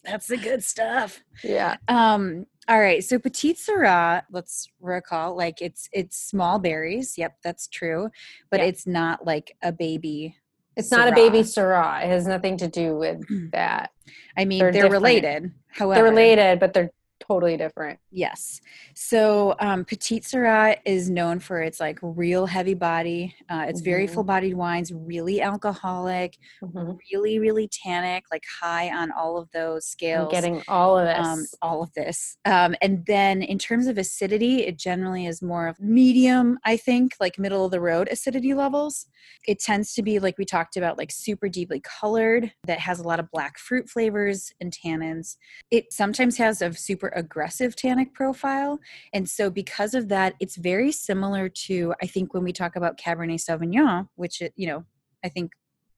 that's 0.06 0.28
the 0.28 0.38
good 0.38 0.64
stuff. 0.64 1.22
Yeah. 1.44 1.78
Um. 1.88 2.46
All 2.70 2.80
right. 2.80 3.04
So 3.04 3.18
Petite 3.20 3.58
Syrah. 3.58 4.22
Let's 4.32 4.70
recall, 4.80 5.36
like 5.36 5.62
it's 5.62 5.90
it's 5.92 6.16
small 6.18 6.60
berries. 6.60 7.18
Yep, 7.18 7.38
that's 7.44 7.68
true, 7.68 8.10
but 8.52 8.60
Yeah. 8.60 8.68
it's 8.68 8.86
not 8.88 9.26
like 9.26 9.58
a 9.64 9.72
baby. 9.72 10.38
It's 10.78 10.92
not 10.92 11.10
a 11.10 11.12
baby 11.12 11.40
Syrah. 11.40 11.84
Syrah. 12.00 12.04
It 12.06 12.08
has 12.10 12.26
nothing 12.28 12.56
to 12.58 12.70
do 12.70 12.96
with 12.96 13.52
that. 13.52 13.90
I 14.38 14.46
mean, 14.46 14.60
They're 14.60 14.72
they're, 14.72 14.90
related. 14.90 15.52
However, 15.68 15.96
They're 16.04 16.10
related, 16.12 16.60
but 16.62 16.74
they're 16.74 16.92
totally 17.20 17.58
different. 17.58 18.00
Yes. 18.12 18.62
So 18.96 19.56
um, 19.60 19.86
Petite 19.86 20.24
Syrah 20.24 20.78
is 20.86 21.10
known 21.10 21.40
for 21.40 21.62
its 21.62 21.80
like 21.80 22.00
real 22.02 22.46
heavy 22.46 22.74
body. 22.74 23.36
Uh, 23.50 23.66
it's 23.68 23.82
very 23.82 24.08
Mhm. 24.08 24.14
full 24.14 24.24
bodied 24.24 24.56
wines, 24.56 24.92
really 24.94 25.42
alcoholic, 25.42 26.38
Mhm. 26.64 26.98
really, 27.12 27.40
really 27.40 27.68
tannic, 27.68 28.24
like 28.32 28.44
high 28.62 28.90
on 28.90 29.12
all 29.12 29.38
of 29.38 29.50
those 29.52 29.86
I'm 29.86 29.92
scales. 29.92 30.32
getting 30.32 30.64
all 30.68 30.98
of 30.98 31.08
this. 31.08 31.18
um, 31.28 31.46
all 31.62 31.84
of 31.84 31.94
this. 31.94 32.38
Um, 32.46 32.76
and 32.82 33.06
then 33.06 33.42
in 33.44 33.58
terms 33.60 33.88
of 33.88 33.98
acidity, 33.98 34.66
it 34.66 34.78
generally 34.78 35.26
is 35.26 35.42
more 35.42 35.68
of 35.68 35.80
medium, 35.80 36.58
I 36.66 36.78
think, 36.78 37.14
like 37.20 37.38
middle 37.38 37.66
of 37.66 37.72
the 37.72 37.82
road 37.82 38.08
acidity 38.12 38.54
levels. 38.54 39.08
It 39.48 39.60
tends 39.60 39.94
to 39.96 40.02
be, 40.04 40.20
like 40.20 40.38
we 40.38 40.46
talked 40.46 40.78
about, 40.78 40.98
like 40.98 41.12
super 41.12 41.50
deeply 41.50 41.82
colored, 41.82 42.52
that 42.66 42.80
has 42.80 43.00
a 43.00 43.04
lot 43.04 43.20
of 43.20 43.30
black 43.32 43.58
fruit 43.58 43.90
flavors 43.90 44.52
and 44.62 44.74
tannins. 44.74 45.38
It 45.72 45.92
sometimes 45.94 46.38
has 46.38 46.62
a 46.62 46.74
super 46.74 47.09
aggressive 47.16 47.76
tannic 47.76 48.14
profile. 48.14 48.80
And 49.14 49.30
so, 49.30 49.50
because 49.50 49.94
of 49.94 50.10
that, 50.10 50.36
it's 50.40 50.56
very 50.56 50.92
similar 50.92 51.50
to, 51.50 51.94
I 52.02 52.08
think, 52.08 52.34
when 52.34 52.44
we 52.44 52.54
talk 52.54 52.76
about 52.76 52.98
Cabernet 52.98 53.40
Sauvignon, 53.40 54.08
which, 54.16 54.42
it, 54.42 54.54
you 54.56 54.68
know, 54.68 54.86
I 55.24 55.30
think 55.30 55.52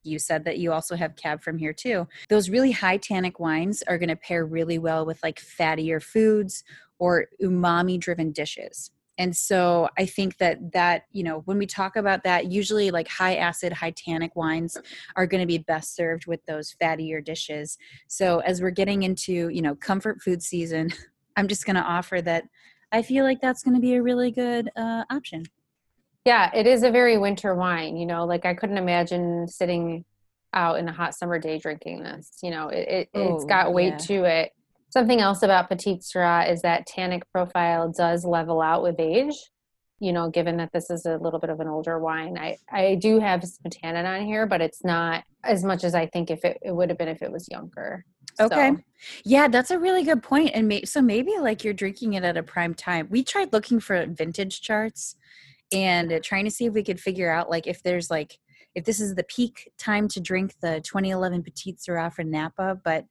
you 0.03 0.19
said 0.19 0.45
that 0.45 0.57
you 0.57 0.71
also 0.71 0.95
have 0.95 1.15
cab 1.15 1.43
from 1.43 1.57
here 1.57 1.73
too. 1.73 2.07
Those 2.29 2.49
really 2.49 2.71
high 2.71 2.97
tannic 2.97 3.39
wines 3.39 3.83
are 3.87 3.97
going 3.97 4.09
to 4.09 4.15
pair 4.15 4.45
really 4.45 4.79
well 4.79 5.05
with 5.05 5.21
like 5.23 5.39
fattier 5.39 6.01
foods 6.01 6.63
or 6.99 7.27
umami 7.41 7.99
driven 7.99 8.31
dishes. 8.31 8.91
And 9.17 9.35
so 9.35 9.89
I 9.97 10.05
think 10.05 10.37
that 10.37 10.71
that, 10.73 11.03
you 11.11 11.23
know, 11.23 11.39
when 11.45 11.57
we 11.57 11.65
talk 11.65 11.95
about 11.95 12.23
that, 12.23 12.51
usually 12.51 12.91
like 12.91 13.07
high 13.07 13.35
acid, 13.35 13.73
high 13.73 13.91
tannic 13.91 14.35
wines 14.35 14.77
are 15.15 15.27
going 15.27 15.41
to 15.41 15.47
be 15.47 15.59
best 15.59 15.95
served 15.95 16.25
with 16.27 16.43
those 16.45 16.75
fattier 16.81 17.23
dishes. 17.23 17.77
So 18.07 18.39
as 18.39 18.61
we're 18.61 18.71
getting 18.71 19.03
into, 19.03 19.49
you 19.49 19.61
know, 19.61 19.75
comfort 19.75 20.21
food 20.21 20.41
season, 20.41 20.91
I'm 21.37 21.47
just 21.47 21.65
going 21.65 21.75
to 21.75 21.81
offer 21.83 22.21
that 22.21 22.45
I 22.91 23.01
feel 23.01 23.23
like 23.23 23.41
that's 23.41 23.63
going 23.63 23.75
to 23.75 23.81
be 23.81 23.93
a 23.95 24.01
really 24.01 24.31
good 24.31 24.69
uh, 24.75 25.03
option. 25.09 25.43
Yeah, 26.25 26.51
it 26.53 26.67
is 26.67 26.83
a 26.83 26.91
very 26.91 27.17
winter 27.17 27.55
wine. 27.55 27.97
You 27.97 28.05
know, 28.05 28.25
like 28.25 28.45
I 28.45 28.53
couldn't 28.53 28.77
imagine 28.77 29.47
sitting 29.47 30.05
out 30.53 30.77
in 30.77 30.87
a 30.87 30.91
hot 30.91 31.15
summer 31.15 31.39
day 31.39 31.57
drinking 31.57 32.03
this. 32.03 32.39
You 32.43 32.51
know, 32.51 32.67
it, 32.69 32.87
it 32.87 33.09
it's 33.13 33.43
Oh, 33.43 33.47
got 33.47 33.73
weight 33.73 33.93
yeah. 33.93 33.97
to 33.97 34.23
it. 34.25 34.51
Something 34.91 35.21
else 35.21 35.41
about 35.41 35.69
Petite 35.69 36.01
Syrah 36.01 36.51
is 36.51 36.61
that 36.63 36.85
tannic 36.85 37.23
profile 37.31 37.91
does 37.91 38.25
level 38.25 38.61
out 38.61 38.83
with 38.83 38.99
age. 38.99 39.33
You 39.99 40.11
know, 40.11 40.29
given 40.29 40.57
that 40.57 40.71
this 40.73 40.89
is 40.89 41.05
a 41.05 41.17
little 41.17 41.39
bit 41.39 41.49
of 41.49 41.59
an 41.59 41.67
older 41.67 41.99
wine, 41.99 42.37
I 42.37 42.57
I 42.71 42.95
do 42.95 43.19
have 43.19 43.43
some 43.43 43.71
tannin 43.71 44.05
on 44.05 44.25
here, 44.25 44.45
but 44.45 44.59
it's 44.59 44.83
not 44.83 45.23
as 45.43 45.63
much 45.63 45.83
as 45.83 45.95
I 45.95 46.07
think 46.07 46.29
if 46.29 46.43
it, 46.43 46.57
it 46.61 46.75
would 46.75 46.89
have 46.89 46.97
been 46.97 47.07
if 47.07 47.21
it 47.21 47.31
was 47.31 47.47
younger. 47.49 48.03
Okay. 48.39 48.71
So, 48.71 48.77
Yeah, 49.23 49.47
that's 49.47 49.71
a 49.71 49.79
really 49.79 50.03
good 50.03 50.23
point. 50.23 50.51
And 50.53 50.67
may- 50.67 50.83
so 50.83 51.01
maybe 51.01 51.33
like 51.39 51.63
you're 51.63 51.73
drinking 51.73 52.13
it 52.13 52.23
at 52.23 52.37
a 52.37 52.43
prime 52.43 52.73
time. 52.73 53.07
We 53.09 53.23
tried 53.23 53.53
looking 53.53 53.79
for 53.79 54.05
vintage 54.07 54.61
charts 54.61 55.15
and 55.71 56.11
uh, 56.11 56.19
trying 56.23 56.45
to 56.45 56.51
see 56.51 56.65
if 56.65 56.73
we 56.73 56.83
could 56.83 56.99
figure 56.99 57.31
out 57.31 57.49
like 57.49 57.67
if 57.67 57.81
there's 57.83 58.09
like 58.09 58.37
if 58.73 58.85
this 58.85 58.99
is 58.99 59.15
the 59.15 59.23
peak 59.23 59.71
time 59.77 60.07
to 60.09 60.19
drink 60.19 60.55
the 60.61 60.81
2011 60.81 61.43
Petite 61.43 61.77
Syrah 61.77 62.11
for 62.11 62.23
Napa, 62.23 62.79
but 62.83 63.05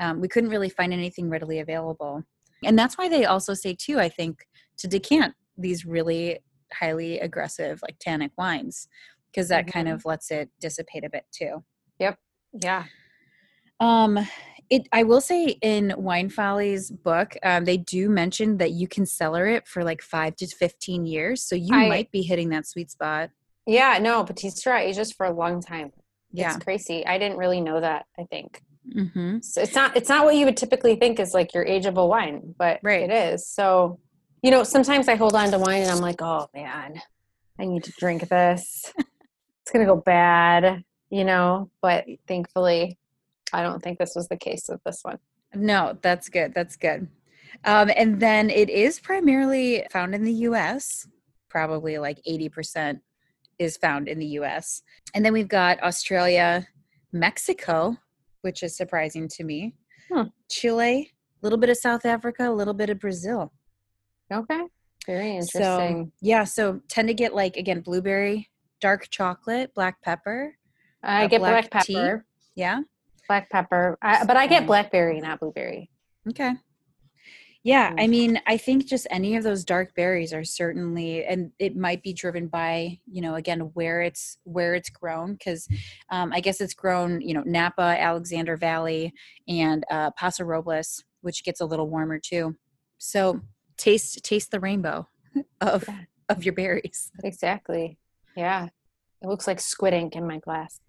um, 0.00 0.20
we 0.20 0.28
couldn't 0.28 0.50
really 0.50 0.68
find 0.68 0.92
anything 0.92 1.28
readily 1.30 1.58
available. 1.60 2.22
And 2.64 2.78
that's 2.78 2.96
why 2.96 3.08
they 3.08 3.24
also 3.24 3.54
say 3.54 3.74
too, 3.74 3.98
I 3.98 4.08
think, 4.08 4.46
to 4.78 4.88
decant 4.88 5.34
these 5.58 5.84
really 5.84 6.38
highly 6.72 7.18
aggressive 7.20 7.80
like 7.82 7.96
tannic 8.00 8.30
wines 8.38 8.88
because 9.30 9.48
that 9.48 9.66
kind 9.66 9.88
Mhm. 9.88 9.94
of 9.94 10.04
lets 10.04 10.30
it 10.30 10.50
dissipate 10.60 11.04
a 11.04 11.10
bit 11.10 11.24
too. 11.32 11.64
Yep. 11.98 12.18
Yeah. 12.52 12.84
Um, 13.80 14.18
it. 14.70 14.88
I 14.92 15.02
will 15.02 15.20
say 15.20 15.58
in 15.60 15.92
Wine 15.96 16.28
Folly's 16.30 16.90
book, 16.90 17.36
um, 17.42 17.64
they 17.64 17.76
do 17.76 18.08
mention 18.08 18.58
that 18.58 18.70
you 18.70 18.86
can 18.88 19.06
cellar 19.06 19.46
it 19.46 19.66
for 19.66 19.82
like 19.84 20.00
five 20.02 20.36
to 20.36 20.46
fifteen 20.46 21.04
years, 21.04 21.42
so 21.42 21.54
you 21.56 21.74
I- 21.74 21.88
might 21.88 22.10
be 22.10 22.22
hitting 22.22 22.48
that 22.50 22.66
sweet 22.66 22.90
spot. 22.90 23.30
Yeah, 23.66 23.98
no, 24.00 24.24
Petite 24.24 24.54
Syrah 24.54 24.80
ages 24.80 25.12
for 25.12 25.26
a 25.26 25.32
long 25.32 25.60
time. 25.60 25.92
Yeah. 26.32 26.54
It's 26.54 26.64
crazy. 26.64 27.04
I 27.06 27.18
didn't 27.18 27.36
really 27.38 27.60
know 27.60 27.80
that, 27.80 28.06
I 28.18 28.24
think. 28.24 28.62
Mm-hmm. 28.94 29.38
So 29.42 29.62
it's 29.62 29.74
not 29.74 29.96
it's 29.96 30.08
not 30.08 30.24
what 30.24 30.34
you 30.36 30.44
would 30.44 30.56
typically 30.56 30.96
think 30.96 31.20
is 31.20 31.34
like 31.34 31.54
your 31.54 31.64
ageable 31.64 32.08
wine, 32.08 32.54
but 32.58 32.80
Right. 32.82 33.08
it 33.08 33.12
is. 33.12 33.46
So, 33.46 34.00
you 34.42 34.50
know, 34.50 34.64
sometimes 34.64 35.08
I 35.08 35.14
hold 35.14 35.34
on 35.34 35.50
to 35.52 35.58
wine 35.58 35.82
and 35.82 35.90
I'm 35.90 36.00
like, 36.00 36.20
"Oh 36.20 36.48
man, 36.54 37.00
I 37.58 37.64
need 37.64 37.84
to 37.84 37.92
drink 37.98 38.28
this. 38.28 38.92
it's 38.98 39.70
going 39.72 39.86
to 39.86 39.92
go 39.94 40.00
bad," 40.00 40.82
you 41.10 41.24
know, 41.24 41.70
but 41.80 42.06
thankfully 42.26 42.98
I 43.52 43.62
don't 43.62 43.82
think 43.82 43.98
this 43.98 44.14
was 44.16 44.28
the 44.28 44.36
case 44.36 44.64
with 44.68 44.82
this 44.84 45.00
one. 45.02 45.18
No, 45.54 45.96
that's 46.02 46.28
good. 46.28 46.52
That's 46.54 46.76
good. 46.76 47.08
Um, 47.64 47.90
and 47.96 48.18
then 48.18 48.50
it 48.50 48.70
is 48.70 48.98
primarily 48.98 49.86
found 49.92 50.14
in 50.14 50.24
the 50.24 50.32
U.S. 50.48 51.06
Probably 51.48 51.98
like 51.98 52.18
eighty 52.26 52.48
percent 52.48 53.00
is 53.58 53.76
found 53.76 54.08
in 54.08 54.18
the 54.18 54.26
U.S. 54.38 54.82
And 55.14 55.24
then 55.24 55.32
we've 55.32 55.46
got 55.46 55.80
Australia, 55.82 56.66
Mexico, 57.12 57.96
which 58.42 58.62
is 58.62 58.76
surprising 58.76 59.26
to 59.28 59.44
me. 59.44 59.74
Hmm. 60.12 60.24
Chile, 60.50 61.10
a 61.42 61.46
little 61.46 61.58
bit 61.58 61.70
of 61.70 61.76
South 61.76 62.04
Africa, 62.04 62.48
a 62.48 62.52
little 62.52 62.74
bit 62.74 62.90
of 62.90 63.00
Brazil. 63.00 63.52
Okay. 64.32 64.60
Very 65.06 65.40
So 65.42 65.58
interesting. 65.58 66.12
yeah, 66.20 66.44
so 66.44 66.80
tend 66.88 67.08
to 67.08 67.14
get 67.14 67.34
like 67.34 67.56
again 67.56 67.80
blueberry, 67.80 68.50
dark 68.80 69.08
chocolate, 69.10 69.74
black 69.74 70.00
pepper. 70.02 70.56
I 71.02 71.26
get 71.26 71.40
black 71.40 71.70
black, 71.70 71.84
tea? 71.84 71.94
pepper. 71.94 72.26
Yeah. 72.54 72.80
Black 73.26 73.50
pepper. 73.50 73.98
I, 74.02 74.24
but 74.24 74.36
I 74.36 74.46
get 74.46 74.66
blackberry, 74.66 75.20
not 75.20 75.40
blueberry. 75.40 75.90
Okay. 76.28 76.52
Yeah, 77.64 77.94
I 77.96 78.06
Mm. 78.06 78.10
mean, 78.10 78.40
I 78.46 78.56
think 78.56 78.86
just 78.86 79.06
any 79.10 79.36
of 79.36 79.44
those 79.44 79.64
dark 79.64 79.94
berries 79.94 80.32
are 80.32 80.42
certainly, 80.42 81.24
and 81.24 81.52
it 81.60 81.76
might 81.76 82.02
be 82.02 82.12
driven 82.12 82.48
by, 82.48 82.98
you 83.06 83.20
know, 83.20 83.36
again 83.36 83.60
where 83.74 84.02
it's 84.02 84.36
where 84.42 84.74
it's 84.74 84.90
grown, 84.90 85.34
because 85.34 85.68
um, 86.10 86.32
I 86.32 86.40
guess 86.40 86.60
it's 86.60 86.74
grown, 86.74 87.20
you 87.20 87.34
know, 87.34 87.42
Napa, 87.46 87.82
Alexander 88.00 88.56
Valley, 88.56 89.12
and 89.46 89.84
uh, 89.90 90.10
Paso 90.12 90.42
Robles, 90.44 91.04
which 91.20 91.44
gets 91.44 91.60
a 91.60 91.64
little 91.66 91.88
warmer 91.88 92.18
too. 92.18 92.56
So 92.98 93.40
taste 93.76 94.24
taste 94.24 94.50
the 94.50 94.58
rainbow 94.60 95.08
of 95.60 95.84
Yeah. 95.86 96.00
of 96.28 96.44
your 96.44 96.54
berries. 96.54 97.12
Exactly. 97.24 97.96
Yeah. 98.36 98.68
It 99.22 99.28
looks 99.28 99.46
like 99.46 99.60
squid 99.60 99.94
ink 99.94 100.16
in 100.16 100.26
my 100.26 100.38
glass. 100.38 100.80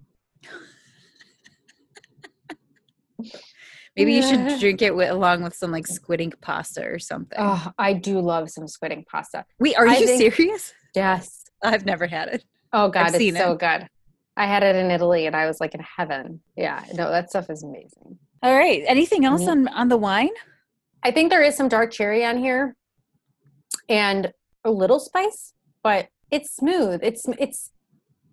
Maybe 3.96 4.14
you 4.14 4.24
should 4.24 4.60
drink 4.60 4.82
it 4.82 4.96
with, 4.96 5.12
along 5.12 5.44
with 5.44 5.56
some 5.56 5.72
like 5.72 5.88
squid 5.88 6.22
ink 6.22 6.40
pasta 6.42 6.84
or 6.84 7.00
something. 7.00 7.38
Oh, 7.40 7.72
I 7.78 7.94
do 7.94 8.20
love 8.20 8.50
some 8.50 8.68
squid 8.68 8.92
ink 8.92 9.08
pasta. 9.08 9.46
Wait, 9.60 9.78
are 9.78 9.88
I 9.88 9.98
you 9.98 10.08
think- 10.08 10.34
serious? 10.34 10.74
Yes. 10.96 11.44
I've 11.64 11.86
never 11.86 12.08
had 12.08 12.28
it. 12.30 12.44
Oh 12.74 12.90
God, 12.90 13.14
it's 13.14 13.38
so 13.38 13.54
it. 13.54 13.60
good. 13.60 13.88
I 14.36 14.48
had 14.48 14.64
it 14.64 14.76
in 14.76 14.90
Italy 14.90 15.28
and 15.28 15.36
I 15.36 15.46
was 15.46 15.60
like 15.60 15.76
in 15.76 15.82
heaven. 15.82 16.42
Yeah, 16.56 16.84
no, 16.94 17.12
that 17.12 17.30
stuff 17.30 17.50
is 17.50 17.64
amazing. 17.64 18.18
All 18.42 18.56
right. 18.58 18.84
Anything 18.88 19.26
else 19.26 19.42
mm-hmm. 19.42 19.68
on 19.68 19.68
on 19.70 19.88
the 19.90 19.98
wine? 19.98 20.32
I 21.04 21.12
think 21.12 21.30
there 21.30 21.42
is 21.42 21.56
some 21.56 21.70
dark 21.70 21.92
cherry 21.92 22.26
on 22.26 22.38
here 22.38 22.76
and 23.88 24.34
a 24.64 24.72
little 24.72 25.00
spice, 25.00 25.54
but 25.84 26.08
it's 26.32 26.56
smooth. 26.56 27.02
It's 27.04 27.26
it's 27.40 27.72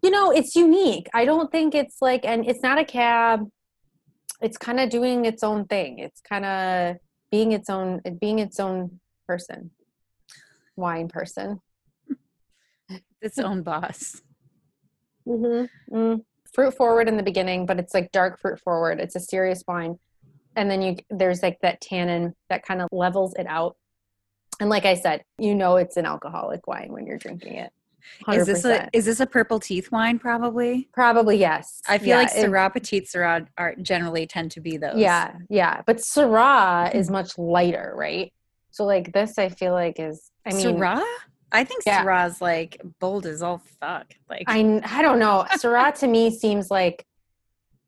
you 0.02 0.10
know, 0.10 0.30
it's 0.30 0.56
unique. 0.56 1.08
I 1.12 1.26
don't 1.26 1.52
think 1.52 1.74
it's 1.74 2.00
like 2.00 2.24
and 2.24 2.48
it's 2.48 2.62
not 2.62 2.78
a 2.78 2.84
cab. 2.84 3.46
It's 4.40 4.56
kind 4.56 4.80
of 4.80 4.90
doing 4.90 5.24
its 5.24 5.42
own 5.42 5.66
thing. 5.66 5.98
It's 5.98 6.20
kind 6.20 6.44
of 6.44 6.96
being 7.30 7.52
its 7.52 7.70
own 7.70 8.00
being 8.20 8.38
its 8.38 8.58
own 8.58 9.00
person. 9.26 9.70
Wine 10.76 11.08
person. 11.08 11.60
Its 13.20 13.38
own 13.38 13.62
boss. 13.62 14.22
Mm-hmm. 15.28 15.94
Mm. 15.94 16.24
Fruit 16.54 16.74
forward 16.74 17.06
in 17.06 17.16
the 17.18 17.22
beginning, 17.22 17.66
but 17.66 17.78
it's 17.78 17.92
like 17.92 18.10
dark 18.12 18.40
fruit 18.40 18.58
forward. 18.58 18.98
It's 18.98 19.14
a 19.14 19.20
serious 19.20 19.62
wine, 19.68 19.98
and 20.56 20.70
then 20.70 20.80
you 20.82 20.96
there's 21.10 21.42
like 21.42 21.58
that 21.60 21.80
tannin 21.80 22.34
that 22.48 22.64
kind 22.64 22.80
of 22.80 22.88
levels 22.90 23.34
it 23.38 23.46
out. 23.46 23.76
And 24.58 24.70
like 24.70 24.86
I 24.86 24.94
said, 24.94 25.22
you 25.38 25.54
know 25.54 25.76
it's 25.76 25.96
an 25.96 26.06
alcoholic 26.06 26.66
wine 26.66 26.92
when 26.92 27.06
you're 27.06 27.18
drinking 27.18 27.54
it. 27.54 27.72
100%. 28.26 28.36
Is 28.38 28.46
this 28.46 28.64
a 28.64 28.88
is 28.92 29.04
this 29.06 29.20
a 29.20 29.26
purple 29.26 29.58
teeth 29.60 29.90
wine? 29.92 30.18
Probably. 30.18 30.88
probably 30.92 31.36
yes? 31.36 31.80
I 31.88 31.98
feel 31.98 32.08
Yeah, 32.08 32.16
like 32.18 32.32
Syrah 32.32 32.72
Petite 32.72 33.06
Syrah 33.06 33.46
are 33.58 33.74
generally 33.82 34.26
tend 34.26 34.50
to 34.52 34.60
be 34.60 34.76
those. 34.76 34.96
Yeah, 34.96 35.32
yeah, 35.48 35.82
but 35.86 35.98
Syrah 35.98 36.90
Hmm. 36.90 36.96
is 36.98 37.10
much 37.10 37.36
lighter, 37.38 37.92
right? 37.96 38.32
So 38.70 38.84
like 38.84 39.12
this, 39.12 39.38
I 39.38 39.48
feel 39.48 39.72
like 39.72 39.98
is 39.98 40.30
I 40.46 40.52
mean 40.54 40.76
Syrah. 40.76 41.04
I 41.52 41.64
think 41.64 41.82
Yeah. 41.84 42.04
Syrah's 42.04 42.40
like 42.40 42.80
bold 43.00 43.26
as 43.26 43.42
all 43.42 43.58
fuck. 43.80 44.14
Like 44.28 44.44
I 44.46 44.80
I 44.84 45.02
don't 45.02 45.18
know. 45.18 45.44
Syrah 45.52 45.92
to 46.00 46.06
me 46.06 46.30
seems 46.30 46.70
like 46.70 47.04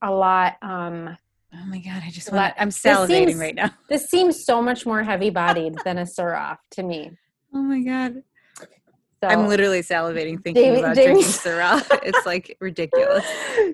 a 0.02 0.11
lot. 0.11 0.54
um 0.62 1.16
oh 1.54 1.66
my 1.66 1.78
god, 1.78 2.02
I 2.04 2.11
just 2.11 2.33
want. 2.33 2.54
I'm 2.59 2.71
salivating 2.71 3.28
seems- 3.28 3.37
right 3.37 3.54
now. 3.54 3.71
This 3.88 4.07
seems 4.09 4.45
so 4.45 4.61
much 4.62 4.85
more 4.87 5.02
heavy 5.11 5.31
bodied 5.31 5.75
than 5.85 5.99
a 5.99 6.02
Syrah 6.02 6.57
to 6.73 6.83
me. 6.83 7.12
Oh 7.54 7.62
my 7.62 7.81
god, 7.83 8.23
So 9.23 9.29
I'm 9.29 9.47
literally 9.47 9.83
salivating 9.83 10.43
thinking 10.43 10.64
Jamie- 10.64 10.79
about 10.81 10.97
Jamie- 10.97 11.23
drinking 11.23 11.31
Syrah. 11.33 12.00
it's 12.02 12.26
like 12.26 12.57
ridiculous. 12.61 13.25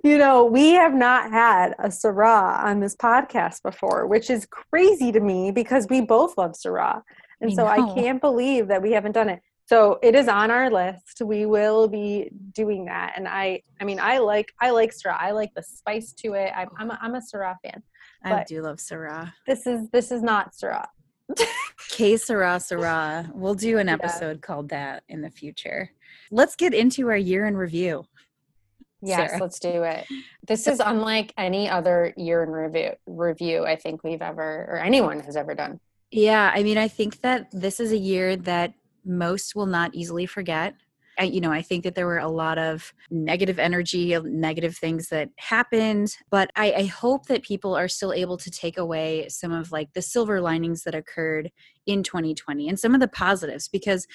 you 0.05 0.19
know, 0.19 0.45
we 0.45 0.73
have 0.73 0.93
not 0.93 1.31
had 1.31 1.75
a 1.79 1.89
Syrah 1.89 2.63
on 2.63 2.81
this 2.81 2.95
podcast 2.95 3.63
before, 3.63 4.07
which 4.07 4.29
is 4.29 4.47
crazy 4.47 5.11
to 5.11 5.21
me 5.21 5.51
because 5.51 5.87
we 5.89 6.03
both 6.03 6.37
love 6.37 6.53
Syrah. 6.53 7.03
And 7.41 7.51
I 7.53 7.55
so 7.55 7.67
I 7.67 7.95
can't 7.95 8.21
believe 8.21 8.69
that 8.69 8.83
we 8.83 8.93
haven't 8.93 9.13
done 9.13 9.31
it. 9.31 9.41
So 9.67 9.99
it 10.03 10.15
is 10.15 10.29
on 10.29 10.51
our 10.51 10.71
list. 10.71 11.23
We 11.25 11.47
will 11.47 11.89
be 11.89 12.31
doing 12.53 12.85
that. 12.87 13.15
And 13.17 13.27
I 13.27 13.63
I 13.81 13.85
mean 13.85 14.01
I 14.01 14.19
like 14.19 14.53
I 14.61 14.71
like 14.71 14.93
Syrah. 14.93 15.17
I 15.19 15.31
like 15.31 15.55
the 15.55 15.63
spice 15.63 16.13
to 16.15 16.35
it. 16.35 16.53
I'm 16.55 16.69
I'm 16.77 16.91
a, 16.91 16.99
I'm 17.01 17.15
a 17.15 17.21
Syrah 17.21 17.57
fan. 17.65 17.83
I 18.23 18.45
do 18.45 18.61
love 18.61 18.77
Syrah. 18.77 19.33
This 19.47 19.67
is 19.67 19.89
this 19.91 20.11
is 20.13 20.23
not 20.23 20.53
Syrah. 20.53 20.87
K 21.91 22.17
Sarah 22.17 22.57
Syrah. 22.57 23.31
We'll 23.35 23.55
do 23.55 23.79
an 23.79 23.89
Yeah. 23.89 23.95
episode 23.95 24.41
called 24.43 24.69
that 24.71 25.03
in 25.09 25.21
the 25.21 25.31
future. 25.31 25.91
Let's 26.31 26.57
get 26.57 26.75
into 26.75 27.09
our 27.09 27.17
year 27.17 27.47
in 27.47 27.57
review. 27.57 28.05
Yes, 29.01 29.31
Sarah. 29.31 29.43
let's 29.43 29.59
do 29.61 29.83
it. 29.85 30.07
This 30.47 30.67
is 30.67 30.81
unlike 30.81 31.33
any 31.39 31.69
other 31.69 32.13
year 32.17 32.43
in 32.43 32.51
review 32.51 32.93
review 33.07 33.65
I 33.65 33.77
think 33.77 34.03
we've 34.03 34.23
ever 34.23 34.67
or 34.69 34.79
anyone 34.79 35.21
has 35.21 35.37
ever 35.37 35.55
done. 35.55 35.79
Yeah, 36.11 36.51
I 36.55 36.63
mean, 36.63 36.79
I 36.79 36.89
think 36.89 37.21
that 37.21 37.49
this 37.53 37.79
is 37.81 37.93
a 37.93 37.97
year 37.99 38.35
that 38.37 38.73
most 39.05 39.55
will 39.55 39.67
not 39.67 39.95
easily 39.95 40.27
forget. 40.27 40.75
I, 41.19 41.25
you 41.25 41.41
know, 41.41 41.53
I 41.53 41.63
think 41.63 41.85
that 41.85 41.95
there 41.95 42.07
were 42.07 42.19
a 42.19 42.29
lot 42.29 42.59
of 42.59 42.93
negative 43.11 43.59
energy, 43.59 44.17
negative 44.23 44.77
things 44.77 45.09
that 45.09 45.31
happened, 45.37 46.17
but 46.31 46.51
I, 46.55 46.73
I 46.73 46.85
hope 46.85 47.27
that 47.27 47.43
people 47.43 47.75
are 47.75 47.89
still 47.89 48.13
able 48.13 48.37
to 48.39 48.51
take 48.51 48.79
away 48.79 49.29
some 49.29 49.53
of 49.53 49.73
like 49.73 49.93
the 49.95 50.03
silver 50.03 50.41
linings 50.41 50.85
that 50.85 50.95
occurred 50.95 51.51
in 51.87 52.03
2020 52.03 52.69
and 52.69 52.79
some 52.79 52.95
of 52.95 53.01
the 53.01 53.09
positives 53.09 53.69
because, 53.69 54.07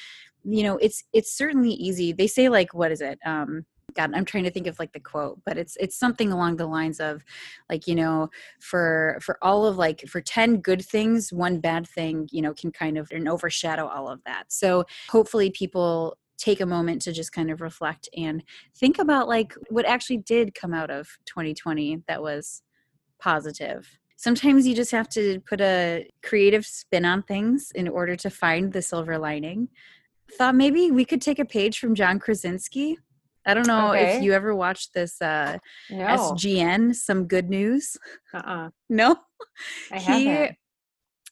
you 0.43 0.63
know, 0.63 0.77
it's 0.77 1.03
it's 1.13 1.35
certainly 1.35 1.71
easy. 1.71 2.13
They 2.13 2.27
say 2.27 2.49
like, 2.49 2.73
what 2.73 2.91
is 2.91 3.01
it? 3.01 3.19
Um, 3.25 3.65
God, 3.93 4.11
I'm 4.13 4.25
trying 4.25 4.43
to 4.45 4.51
think 4.51 4.67
of 4.67 4.79
like 4.79 4.93
the 4.93 4.99
quote, 4.99 5.39
but 5.45 5.57
it's 5.57 5.75
it's 5.79 5.97
something 5.97 6.31
along 6.31 6.55
the 6.55 6.65
lines 6.65 6.99
of 6.99 7.23
like, 7.69 7.87
you 7.87 7.95
know, 7.95 8.29
for 8.59 9.19
for 9.21 9.37
all 9.41 9.65
of 9.65 9.77
like 9.77 10.01
for 10.07 10.21
10 10.21 10.57
good 10.61 10.83
things, 10.83 11.31
one 11.31 11.59
bad 11.59 11.87
thing, 11.87 12.27
you 12.31 12.41
know, 12.41 12.53
can 12.53 12.71
kind 12.71 12.97
of 12.97 13.11
and 13.11 13.27
overshadow 13.27 13.87
all 13.87 14.09
of 14.09 14.23
that. 14.25 14.45
So 14.49 14.85
hopefully 15.09 15.51
people 15.51 16.17
take 16.37 16.61
a 16.61 16.65
moment 16.65 17.01
to 17.01 17.11
just 17.11 17.31
kind 17.31 17.51
of 17.51 17.61
reflect 17.61 18.09
and 18.15 18.43
think 18.75 18.99
about 18.99 19.27
like 19.27 19.53
what 19.69 19.85
actually 19.85 20.17
did 20.17 20.55
come 20.55 20.73
out 20.73 20.89
of 20.89 21.07
2020 21.25 22.03
that 22.07 22.21
was 22.21 22.61
positive 23.19 23.87
sometimes 24.23 24.65
you 24.65 24.73
just 24.73 24.91
have 24.91 25.09
to 25.09 25.41
put 25.41 25.59
a 25.59 26.07
creative 26.23 26.65
spin 26.65 27.03
on 27.03 27.21
things 27.23 27.71
in 27.75 27.89
order 27.89 28.15
to 28.15 28.29
find 28.29 28.71
the 28.71 28.81
silver 28.81 29.17
lining. 29.17 29.67
Thought 30.37 30.55
maybe 30.55 30.91
we 30.91 31.03
could 31.03 31.21
take 31.21 31.39
a 31.39 31.45
page 31.45 31.77
from 31.77 31.93
John 31.93 32.19
Krasinski. 32.19 32.97
I 33.45 33.53
don't 33.53 33.67
know 33.67 33.89
okay. 33.89 34.15
if 34.15 34.23
you 34.23 34.31
ever 34.31 34.55
watched 34.55 34.93
this 34.93 35.21
uh, 35.21 35.57
no. 35.89 36.05
SGN, 36.05 36.95
some 36.95 37.27
good 37.27 37.49
news. 37.49 37.97
Uh-uh. 38.33 38.69
No, 38.89 39.17
I 39.91 39.99
haven't. 39.99 40.55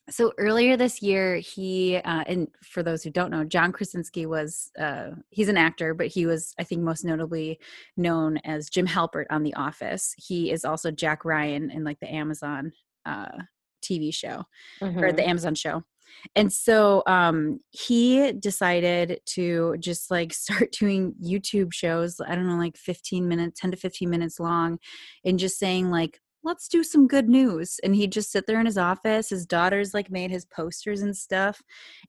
So 0.10 0.34
earlier 0.38 0.76
this 0.76 1.02
year, 1.02 1.36
he 1.36 1.98
uh, 1.98 2.24
and 2.28 2.48
for 2.64 2.84
those 2.84 3.04
who 3.04 3.10
don't 3.10 3.32
know, 3.32 3.44
John 3.44 3.72
Krasinski 3.72 4.26
was 4.26 4.72
uh, 4.80 5.12
he's 5.30 5.50
an 5.50 5.58
actor, 5.58 5.94
but 5.94 6.08
he 6.08 6.26
was 6.26 6.54
I 6.60 6.64
think 6.64 6.82
most 6.82 7.06
notably 7.06 7.60
known 7.98 8.38
as 8.40 8.70
Jim 8.70 8.88
Halpert 8.88 9.26
on 9.30 9.44
The 9.44 9.54
Office. 9.54 10.14
He 10.18 10.52
is 10.52 10.66
also 10.66 10.92
Jack 10.92 11.24
Ryan 11.24 11.70
in 11.72 11.84
like 11.84 12.00
the 12.00 12.14
Amazon 12.14 12.72
uh, 13.06 13.38
TV 13.84 14.14
show 14.14 14.44
mm-hmm. 14.82 15.00
or 15.00 15.12
the 15.12 15.22
mm-hmm. 15.22 15.30
Amazon 15.30 15.56
show. 15.56 15.84
And 16.36 16.52
so 16.52 17.04
um, 17.08 17.60
he 17.70 18.34
decided 18.34 19.22
to 19.28 19.76
just 19.80 20.12
like 20.12 20.34
start 20.34 20.72
doing 20.72 21.16
YouTube 21.24 21.74
shows, 21.74 22.20
I 22.20 22.36
don't 22.36 22.48
know, 22.48 22.58
like 22.58 22.78
15 22.78 23.28
minutes, 23.28 23.60
10 23.60 23.72
to 23.72 23.78
15 23.78 24.10
minutes 24.10 24.40
long, 24.40 24.80
and 25.26 25.40
just 25.40 25.58
saying, 25.58 25.90
like, 25.90 26.20
let's 26.44 26.68
do 26.68 26.84
some 26.84 27.08
good 27.08 27.30
news. 27.30 27.80
And 27.84 27.96
he'd 27.96 28.12
just 28.12 28.32
sit 28.32 28.48
there 28.48 28.60
in 28.60 28.66
his 28.66 28.78
office. 28.78 29.30
His 29.30 29.46
daughters 29.46 29.94
like 29.94 30.12
made 30.12 30.32
his 30.32 30.46
posters 30.46 31.02
and 31.02 31.16
stuff. 31.16 31.62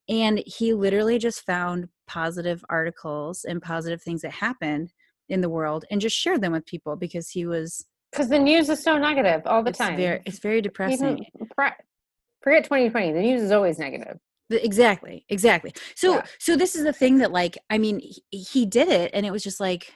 And 0.08 0.42
he 0.46 0.72
literally 0.74 1.18
just 1.18 1.44
found 1.44 1.88
positive 2.06 2.64
articles 2.68 3.44
and 3.44 3.62
positive 3.62 4.02
things 4.02 4.22
that 4.22 4.32
happened 4.32 4.92
in 5.28 5.40
the 5.40 5.48
world 5.48 5.84
and 5.90 6.00
just 6.00 6.16
shared 6.16 6.42
them 6.42 6.52
with 6.52 6.66
people 6.66 6.96
because 6.96 7.30
he 7.30 7.46
was 7.46 7.86
because 8.10 8.28
the 8.28 8.38
news 8.38 8.68
is 8.68 8.82
so 8.82 8.98
negative 8.98 9.40
all 9.46 9.62
the 9.62 9.70
it's 9.70 9.78
time. 9.78 9.96
Very, 9.96 10.20
it's 10.26 10.38
very 10.38 10.60
depressing. 10.60 11.24
forget 12.42 12.64
2020. 12.64 13.12
The 13.12 13.20
news 13.20 13.40
is 13.40 13.50
always 13.50 13.78
negative. 13.78 14.18
Exactly. 14.50 15.24
Exactly. 15.30 15.72
So, 15.94 16.16
yeah. 16.16 16.26
so 16.38 16.54
this 16.54 16.76
is 16.76 16.84
the 16.84 16.92
thing 16.92 17.18
that, 17.18 17.32
like, 17.32 17.56
I 17.70 17.78
mean, 17.78 18.00
he, 18.00 18.22
he 18.30 18.66
did 18.66 18.88
it, 18.88 19.12
and 19.14 19.24
it 19.24 19.30
was 19.30 19.42
just 19.42 19.60
like, 19.60 19.94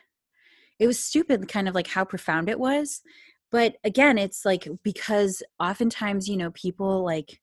it 0.79 0.87
was 0.87 0.99
stupid, 0.99 1.47
kind 1.49 1.69
of 1.69 1.75
like 1.75 1.89
how 1.89 2.07
profound 2.07 2.49
it 2.49 2.59
was 2.59 3.03
but 3.51 3.77
again 3.85 4.19
it's 4.19 4.45
like 4.45 4.69
because 4.83 5.43
oftentimes 5.61 6.29
you 6.29 6.37
know 6.37 6.51
people 6.53 7.05
like 7.05 7.41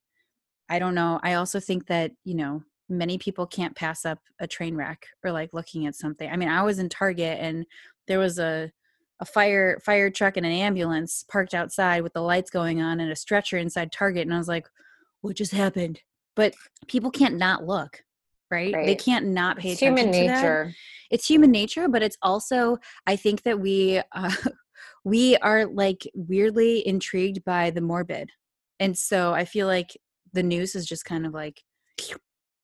i 0.69 0.79
don't 0.79 0.95
know 0.95 1.19
i 1.23 1.33
also 1.33 1.59
think 1.59 1.87
that 1.87 2.11
you 2.23 2.35
know 2.35 2.63
many 2.89 3.17
people 3.17 3.47
can't 3.47 3.75
pass 3.75 4.05
up 4.05 4.19
a 4.39 4.47
train 4.47 4.75
wreck 4.75 5.07
or 5.23 5.31
like 5.31 5.53
looking 5.53 5.85
at 5.85 5.95
something 5.95 6.29
i 6.29 6.35
mean 6.35 6.49
i 6.49 6.61
was 6.61 6.79
in 6.79 6.89
target 6.89 7.39
and 7.39 7.65
there 8.07 8.19
was 8.19 8.39
a 8.39 8.71
a 9.19 9.25
fire 9.25 9.79
fire 9.85 10.09
truck 10.09 10.37
and 10.37 10.45
an 10.45 10.51
ambulance 10.51 11.23
parked 11.31 11.53
outside 11.53 12.01
with 12.01 12.13
the 12.13 12.21
lights 12.21 12.49
going 12.49 12.81
on 12.81 12.99
and 12.99 13.11
a 13.11 13.15
stretcher 13.15 13.57
inside 13.57 13.91
target 13.91 14.23
and 14.23 14.33
i 14.33 14.37
was 14.37 14.47
like 14.47 14.67
what 15.21 15.35
just 15.35 15.53
happened 15.53 16.01
but 16.35 16.53
people 16.87 17.11
can't 17.11 17.37
not 17.37 17.65
look 17.65 18.03
right, 18.51 18.73
right. 18.73 18.85
they 18.85 18.95
can't 18.95 19.27
not 19.27 19.57
pay 19.57 19.71
it's 19.71 19.81
attention 19.81 20.13
human 20.13 20.27
nature 20.27 20.65
that. 20.65 20.75
it's 21.09 21.27
human 21.27 21.51
nature 21.51 21.87
but 21.87 22.03
it's 22.03 22.17
also 22.21 22.77
i 23.07 23.15
think 23.15 23.43
that 23.43 23.59
we 23.59 24.01
uh, 24.11 24.31
we 25.03 25.37
are 25.37 25.65
like 25.65 26.09
weirdly 26.13 26.85
intrigued 26.87 27.43
by 27.43 27.69
the 27.69 27.81
morbid. 27.81 28.29
And 28.79 28.97
so 28.97 29.33
I 29.33 29.45
feel 29.45 29.67
like 29.67 29.97
the 30.33 30.43
news 30.43 30.75
is 30.75 30.85
just 30.85 31.05
kind 31.05 31.25
of 31.25 31.33
like 31.33 31.61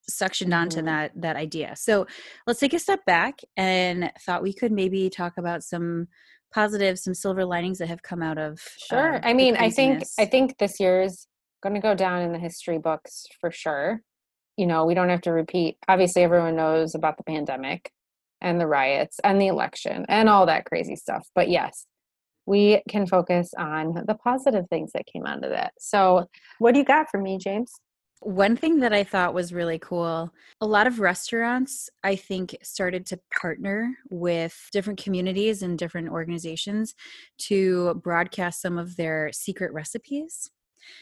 suctioned 0.09 0.55
onto 0.55 0.77
mm-hmm. 0.77 0.87
that 0.87 1.11
that 1.15 1.35
idea. 1.35 1.75
So 1.75 2.07
let's 2.47 2.59
take 2.59 2.73
a 2.73 2.79
step 2.79 3.05
back 3.05 3.39
and 3.55 4.11
thought 4.25 4.43
we 4.43 4.53
could 4.53 4.71
maybe 4.71 5.09
talk 5.09 5.33
about 5.37 5.63
some 5.63 6.07
positives, 6.53 7.03
some 7.03 7.13
silver 7.13 7.45
linings 7.45 7.77
that 7.77 7.87
have 7.87 8.01
come 8.01 8.23
out 8.23 8.37
of 8.37 8.59
Sure. 8.89 9.15
Uh, 9.15 9.21
I 9.23 9.33
mean, 9.33 9.55
I 9.55 9.69
think 9.69 10.03
I 10.17 10.25
think 10.25 10.57
this 10.57 10.79
year 10.79 11.01
is 11.01 11.27
going 11.61 11.75
to 11.75 11.81
go 11.81 11.93
down 11.93 12.21
in 12.21 12.31
the 12.31 12.39
history 12.39 12.79
books 12.79 13.25
for 13.39 13.51
sure. 13.51 14.01
You 14.57 14.67
know, 14.67 14.85
we 14.85 14.93
don't 14.93 15.09
have 15.09 15.21
to 15.21 15.31
repeat. 15.31 15.77
Obviously, 15.87 16.23
everyone 16.23 16.55
knows 16.55 16.95
about 16.95 17.17
the 17.17 17.23
pandemic 17.23 17.91
and 18.41 18.59
the 18.59 18.67
riots 18.67 19.19
and 19.23 19.39
the 19.39 19.47
election 19.47 20.05
and 20.09 20.29
all 20.29 20.45
that 20.45 20.65
crazy 20.65 20.95
stuff. 20.95 21.27
But 21.35 21.49
yes, 21.49 21.85
we 22.49 22.81
can 22.89 23.05
focus 23.05 23.53
on 23.59 23.93
the 24.07 24.15
positive 24.15 24.67
things 24.69 24.91
that 24.93 25.05
came 25.05 25.27
out 25.27 25.43
of 25.43 25.51
that. 25.51 25.71
So, 25.77 26.25
what 26.57 26.73
do 26.73 26.79
you 26.79 26.85
got 26.85 27.07
for 27.09 27.21
me, 27.21 27.37
James? 27.37 27.71
One 28.21 28.57
thing 28.57 28.79
that 28.79 28.91
I 28.91 29.03
thought 29.03 29.35
was 29.35 29.53
really 29.53 29.77
cool 29.77 30.33
a 30.59 30.65
lot 30.65 30.87
of 30.87 30.99
restaurants, 30.99 31.89
I 32.03 32.15
think, 32.15 32.57
started 32.63 33.05
to 33.05 33.19
partner 33.39 33.95
with 34.09 34.67
different 34.73 35.01
communities 35.01 35.61
and 35.61 35.77
different 35.77 36.09
organizations 36.09 36.95
to 37.49 37.93
broadcast 38.03 38.61
some 38.61 38.79
of 38.79 38.97
their 38.97 39.29
secret 39.31 39.71
recipes. 39.71 40.49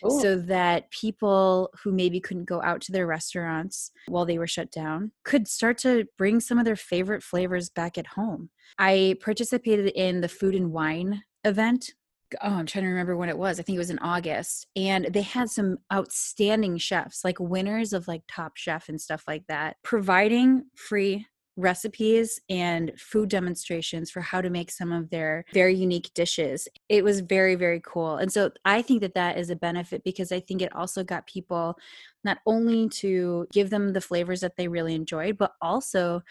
Ooh. 0.05 0.19
So 0.19 0.36
that 0.36 0.91
people 0.91 1.69
who 1.81 1.93
maybe 1.93 2.19
couldn't 2.19 2.45
go 2.45 2.62
out 2.62 2.81
to 2.81 2.91
their 2.91 3.07
restaurants 3.07 3.91
while 4.07 4.25
they 4.25 4.38
were 4.38 4.47
shut 4.47 4.69
down 4.69 5.12
could 5.23 5.47
start 5.47 5.77
to 5.79 6.05
bring 6.17 6.41
some 6.41 6.60
of 6.60 6.65
their 6.65 6.75
favorite 6.75 7.23
flavors 7.23 7.69
back 7.69 7.97
at 7.97 8.07
home. 8.07 8.49
I 8.77 9.15
participated 9.21 9.88
in 9.88 10.21
the 10.21 10.29
food 10.29 10.55
and 10.55 10.71
wine 10.71 11.23
event 11.47 11.93
oh 12.41 12.55
i'm 12.55 12.65
trying 12.65 12.83
to 12.83 12.89
remember 12.89 13.15
when 13.15 13.29
it 13.29 13.38
was 13.38 13.60
i 13.60 13.63
think 13.63 13.75
it 13.75 13.79
was 13.79 13.89
in 13.89 13.99
august 13.99 14.67
and 14.75 15.05
they 15.12 15.21
had 15.21 15.49
some 15.49 15.77
outstanding 15.91 16.77
chefs 16.77 17.23
like 17.23 17.39
winners 17.39 17.93
of 17.93 18.07
like 18.07 18.21
top 18.27 18.57
chef 18.57 18.89
and 18.89 18.99
stuff 18.99 19.23
like 19.27 19.45
that 19.47 19.77
providing 19.83 20.65
free 20.75 21.25
recipes 21.57 22.39
and 22.49 22.93
food 22.97 23.29
demonstrations 23.29 24.12
for 24.12 24.21
how 24.21 24.41
to 24.41 24.49
make 24.49 24.69
some 24.69 24.91
of 24.91 25.10
their 25.10 25.43
very 25.53 25.73
unique 25.73 26.12
dishes. 26.13 26.67
It 26.88 27.03
was 27.03 27.19
very 27.19 27.55
very 27.55 27.81
cool 27.83 28.17
and 28.17 28.31
so 28.31 28.51
i 28.63 28.81
think 28.81 29.01
that 29.01 29.15
that 29.15 29.38
is 29.38 29.49
a 29.49 29.55
benefit 29.55 30.03
because 30.03 30.31
i 30.31 30.39
think 30.39 30.62
it 30.62 30.73
also 30.75 31.03
got 31.03 31.25
people 31.25 31.77
not 32.23 32.38
only 32.45 32.88
to 32.89 33.47
give 33.51 33.71
them 33.71 33.93
the 33.93 34.01
flavors 34.01 34.41
that 34.41 34.55
they 34.55 34.67
really 34.67 34.93
enjoyed 34.93 35.38
but 35.38 35.53
also 35.62 36.21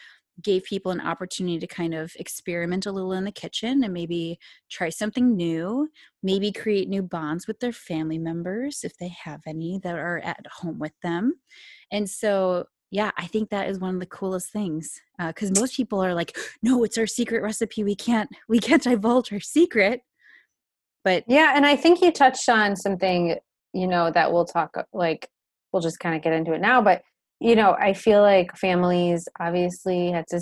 gave 0.42 0.64
people 0.64 0.92
an 0.92 1.00
opportunity 1.00 1.58
to 1.58 1.66
kind 1.66 1.94
of 1.94 2.12
experiment 2.16 2.86
a 2.86 2.92
little 2.92 3.12
in 3.12 3.24
the 3.24 3.32
kitchen 3.32 3.82
and 3.82 3.92
maybe 3.92 4.38
try 4.70 4.88
something 4.88 5.34
new, 5.34 5.88
maybe 6.22 6.52
create 6.52 6.88
new 6.88 7.02
bonds 7.02 7.46
with 7.46 7.60
their 7.60 7.72
family 7.72 8.18
members 8.18 8.80
if 8.84 8.96
they 8.98 9.08
have 9.08 9.40
any 9.46 9.78
that 9.82 9.94
are 9.94 10.18
at 10.18 10.46
home 10.60 10.78
with 10.78 10.92
them. 11.02 11.34
And 11.90 12.08
so, 12.08 12.66
yeah, 12.90 13.10
I 13.16 13.26
think 13.26 13.50
that 13.50 13.68
is 13.68 13.78
one 13.78 13.94
of 13.94 14.00
the 14.00 14.06
coolest 14.06 14.52
things 14.52 15.00
because 15.18 15.50
uh, 15.50 15.60
most 15.60 15.76
people 15.76 16.04
are 16.04 16.14
like, 16.14 16.36
"No, 16.62 16.84
it's 16.84 16.98
our 16.98 17.06
secret 17.06 17.42
recipe. 17.42 17.82
We 17.82 17.96
can't, 17.96 18.30
we 18.48 18.58
can't 18.58 18.82
divulge 18.82 19.32
our 19.32 19.40
secret." 19.40 20.02
But 21.02 21.24
yeah, 21.28 21.52
and 21.54 21.64
I 21.64 21.76
think 21.76 22.02
you 22.02 22.12
touched 22.12 22.48
on 22.48 22.76
something, 22.76 23.36
you 23.72 23.86
know, 23.86 24.10
that 24.10 24.32
we'll 24.32 24.44
talk 24.44 24.76
like 24.92 25.28
we'll 25.72 25.82
just 25.82 26.00
kind 26.00 26.14
of 26.16 26.22
get 26.22 26.32
into 26.32 26.52
it 26.52 26.60
now, 26.60 26.80
but 26.80 27.02
you 27.40 27.54
know, 27.54 27.76
I 27.78 27.92
feel 27.92 28.22
like 28.22 28.56
families 28.56 29.28
obviously 29.40 30.10
had 30.10 30.26
to, 30.28 30.40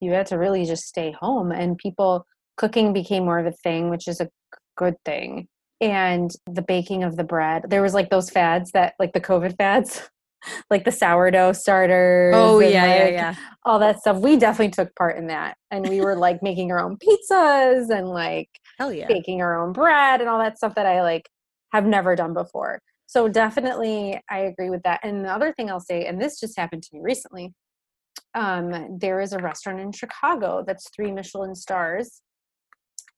you 0.00 0.12
had 0.12 0.26
to 0.26 0.38
really 0.38 0.64
just 0.64 0.84
stay 0.84 1.12
home 1.12 1.52
and 1.52 1.78
people, 1.78 2.26
cooking 2.56 2.92
became 2.92 3.24
more 3.24 3.38
of 3.38 3.46
a 3.46 3.52
thing, 3.52 3.90
which 3.90 4.08
is 4.08 4.20
a 4.20 4.28
good 4.76 4.94
thing. 5.04 5.48
And 5.80 6.30
the 6.46 6.62
baking 6.62 7.02
of 7.02 7.16
the 7.16 7.24
bread, 7.24 7.64
there 7.68 7.82
was 7.82 7.94
like 7.94 8.10
those 8.10 8.30
fads 8.30 8.70
that, 8.72 8.94
like 8.98 9.12
the 9.12 9.20
COVID 9.20 9.56
fads, 9.56 10.08
like 10.70 10.84
the 10.84 10.92
sourdough 10.92 11.52
starters. 11.52 12.34
Oh, 12.36 12.60
yeah, 12.60 12.82
like 12.82 12.98
yeah, 12.98 13.06
yeah. 13.08 13.34
All 13.64 13.78
that 13.80 14.00
stuff. 14.00 14.18
We 14.18 14.36
definitely 14.36 14.70
took 14.70 14.94
part 14.94 15.16
in 15.16 15.26
that. 15.26 15.56
And 15.70 15.88
we 15.88 16.00
were 16.00 16.16
like 16.16 16.42
making 16.42 16.70
our 16.72 16.80
own 16.80 16.96
pizzas 16.96 17.90
and 17.90 18.08
like 18.08 18.48
Hell 18.78 18.92
yeah. 18.92 19.06
baking 19.06 19.42
our 19.42 19.60
own 19.60 19.72
bread 19.72 20.20
and 20.20 20.30
all 20.30 20.38
that 20.38 20.56
stuff 20.56 20.74
that 20.76 20.86
I 20.86 21.02
like 21.02 21.28
have 21.72 21.86
never 21.86 22.16
done 22.16 22.34
before. 22.34 22.80
So 23.12 23.28
definitely, 23.28 24.18
I 24.30 24.38
agree 24.38 24.70
with 24.70 24.84
that. 24.84 25.00
And 25.02 25.22
the 25.22 25.30
other 25.30 25.52
thing 25.52 25.70
I'll 25.70 25.80
say, 25.80 26.06
and 26.06 26.18
this 26.18 26.40
just 26.40 26.58
happened 26.58 26.82
to 26.84 26.94
me 26.94 27.02
recently, 27.02 27.52
um, 28.34 28.96
there 28.98 29.20
is 29.20 29.34
a 29.34 29.38
restaurant 29.38 29.80
in 29.80 29.92
Chicago 29.92 30.64
that's 30.66 30.88
three 30.96 31.12
Michelin 31.12 31.54
stars, 31.54 32.22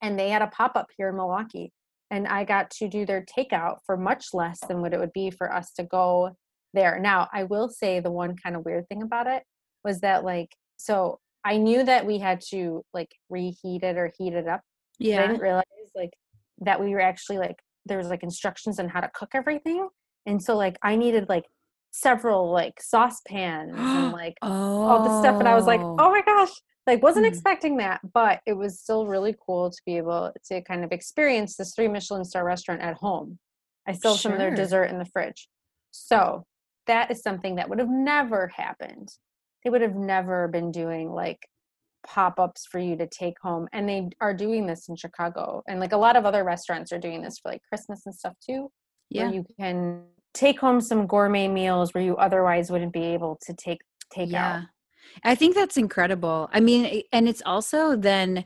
and 0.02 0.18
they 0.18 0.30
had 0.30 0.42
a 0.42 0.48
pop 0.48 0.72
up 0.74 0.88
here 0.98 1.10
in 1.10 1.16
Milwaukee, 1.16 1.70
and 2.10 2.26
I 2.26 2.42
got 2.42 2.72
to 2.72 2.88
do 2.88 3.06
their 3.06 3.24
takeout 3.24 3.76
for 3.86 3.96
much 3.96 4.34
less 4.34 4.58
than 4.66 4.80
what 4.80 4.92
it 4.92 4.98
would 4.98 5.12
be 5.12 5.30
for 5.30 5.54
us 5.54 5.72
to 5.74 5.84
go 5.84 6.36
there. 6.72 6.98
Now, 6.98 7.28
I 7.32 7.44
will 7.44 7.68
say 7.68 8.00
the 8.00 8.10
one 8.10 8.34
kind 8.34 8.56
of 8.56 8.64
weird 8.64 8.88
thing 8.88 9.00
about 9.00 9.28
it 9.28 9.44
was 9.84 10.00
that 10.00 10.24
like 10.24 10.48
so 10.76 11.20
I 11.44 11.56
knew 11.56 11.84
that 11.84 12.04
we 12.04 12.18
had 12.18 12.40
to 12.50 12.84
like 12.92 13.12
reheat 13.30 13.84
it 13.84 13.96
or 13.96 14.12
heat 14.18 14.32
it 14.32 14.48
up. 14.48 14.62
Yeah. 14.98 15.22
I 15.22 15.26
didn't 15.28 15.40
realize 15.40 15.64
like 15.94 16.14
that 16.62 16.82
we 16.82 16.90
were 16.90 17.00
actually 17.00 17.38
like 17.38 17.60
there 17.86 17.98
was 17.98 18.08
like 18.08 18.22
instructions 18.22 18.78
on 18.78 18.88
how 18.88 19.00
to 19.00 19.10
cook 19.14 19.30
everything 19.34 19.88
and 20.26 20.42
so 20.42 20.56
like 20.56 20.78
i 20.82 20.96
needed 20.96 21.28
like 21.28 21.44
several 21.90 22.50
like 22.50 22.80
saucepans 22.80 23.74
and 23.76 24.12
like 24.12 24.36
oh. 24.42 24.82
all 24.82 25.04
the 25.04 25.20
stuff 25.20 25.38
and 25.38 25.48
i 25.48 25.54
was 25.54 25.66
like 25.66 25.80
oh, 25.80 25.96
oh 25.98 26.10
my 26.10 26.22
gosh 26.22 26.50
like 26.86 27.02
wasn't 27.02 27.24
mm. 27.24 27.28
expecting 27.28 27.76
that 27.76 28.00
but 28.12 28.40
it 28.46 28.54
was 28.54 28.80
still 28.80 29.06
really 29.06 29.34
cool 29.46 29.70
to 29.70 29.80
be 29.86 29.96
able 29.96 30.32
to 30.44 30.60
kind 30.62 30.84
of 30.84 30.92
experience 30.92 31.56
this 31.56 31.74
three 31.74 31.88
michelin 31.88 32.24
star 32.24 32.44
restaurant 32.44 32.80
at 32.80 32.96
home 32.96 33.38
i 33.86 33.92
still 33.92 34.12
have 34.12 34.20
sure. 34.20 34.30
some 34.30 34.32
of 34.32 34.38
their 34.38 34.54
dessert 34.54 34.84
in 34.84 34.98
the 34.98 35.04
fridge 35.06 35.48
so 35.90 36.44
that 36.86 37.10
is 37.10 37.22
something 37.22 37.56
that 37.56 37.68
would 37.68 37.78
have 37.78 37.88
never 37.88 38.48
happened 38.48 39.08
they 39.62 39.70
would 39.70 39.80
have 39.80 39.94
never 39.94 40.48
been 40.48 40.70
doing 40.70 41.10
like 41.10 41.46
pop-ups 42.06 42.66
for 42.70 42.78
you 42.78 42.96
to 42.96 43.06
take 43.06 43.38
home 43.40 43.66
and 43.72 43.88
they 43.88 44.08
are 44.20 44.34
doing 44.34 44.66
this 44.66 44.88
in 44.88 44.96
chicago 44.96 45.62
and 45.68 45.80
like 45.80 45.92
a 45.92 45.96
lot 45.96 46.16
of 46.16 46.24
other 46.24 46.44
restaurants 46.44 46.92
are 46.92 46.98
doing 46.98 47.22
this 47.22 47.38
for 47.38 47.50
like 47.50 47.62
christmas 47.68 48.02
and 48.06 48.14
stuff 48.14 48.34
too 48.44 48.70
Yeah. 49.10 49.24
where 49.24 49.34
you 49.34 49.44
can 49.58 50.04
take 50.34 50.60
home 50.60 50.80
some 50.80 51.06
gourmet 51.06 51.48
meals 51.48 51.94
where 51.94 52.04
you 52.04 52.16
otherwise 52.16 52.70
wouldn't 52.70 52.92
be 52.92 53.04
able 53.04 53.38
to 53.46 53.54
take 53.54 53.80
take 54.10 54.32
out 54.34 54.62
I 55.22 55.34
think 55.34 55.54
that's 55.54 55.76
incredible. 55.76 56.48
I 56.52 56.60
mean, 56.60 57.02
and 57.12 57.28
it's 57.28 57.42
also 57.44 57.94
then, 57.94 58.44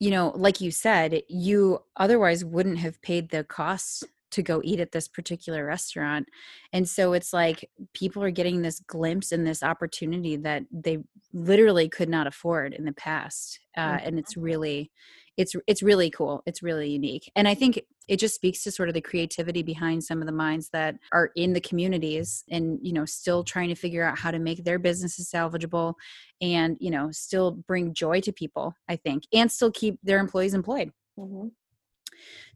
you 0.00 0.10
know, 0.10 0.32
like 0.34 0.60
you 0.60 0.70
said, 0.70 1.22
you 1.28 1.80
otherwise 1.96 2.44
wouldn't 2.44 2.78
have 2.78 3.00
paid 3.02 3.30
the 3.30 3.44
costs 3.44 4.04
to 4.30 4.42
go 4.42 4.60
eat 4.64 4.80
at 4.80 4.92
this 4.92 5.08
particular 5.08 5.64
restaurant. 5.64 6.28
And 6.72 6.88
so 6.88 7.12
it's 7.12 7.32
like 7.32 7.68
people 7.94 8.22
are 8.22 8.30
getting 8.30 8.62
this 8.62 8.80
glimpse 8.80 9.32
and 9.32 9.46
this 9.46 9.62
opportunity 9.62 10.36
that 10.36 10.64
they 10.70 10.98
literally 11.32 11.88
could 11.88 12.08
not 12.08 12.26
afford 12.26 12.74
in 12.74 12.84
the 12.84 12.92
past. 12.92 13.60
Uh, 13.76 13.98
and 14.02 14.18
it's 14.18 14.36
really 14.36 14.90
it's 15.36 15.54
it's 15.68 15.82
really 15.82 16.10
cool. 16.10 16.42
It's 16.46 16.62
really 16.62 16.90
unique. 16.90 17.30
And 17.36 17.46
I 17.46 17.54
think 17.54 17.80
it 18.08 18.18
just 18.18 18.34
speaks 18.34 18.64
to 18.64 18.70
sort 18.72 18.88
of 18.88 18.94
the 18.94 19.00
creativity 19.00 19.62
behind 19.62 20.02
some 20.02 20.20
of 20.20 20.26
the 20.26 20.32
minds 20.32 20.70
that 20.70 20.96
are 21.12 21.30
in 21.36 21.52
the 21.52 21.60
communities 21.60 22.42
and 22.50 22.78
you 22.82 22.92
know 22.92 23.04
still 23.04 23.44
trying 23.44 23.68
to 23.68 23.74
figure 23.74 24.02
out 24.02 24.18
how 24.18 24.30
to 24.30 24.38
make 24.38 24.64
their 24.64 24.78
businesses 24.78 25.30
salvageable 25.30 25.94
and 26.40 26.76
you 26.80 26.90
know 26.90 27.10
still 27.12 27.52
bring 27.52 27.92
joy 27.92 28.20
to 28.20 28.32
people 28.32 28.74
i 28.88 28.96
think 28.96 29.24
and 29.32 29.52
still 29.52 29.70
keep 29.70 29.98
their 30.02 30.18
employees 30.18 30.54
employed 30.54 30.90
Mhm. 31.18 31.50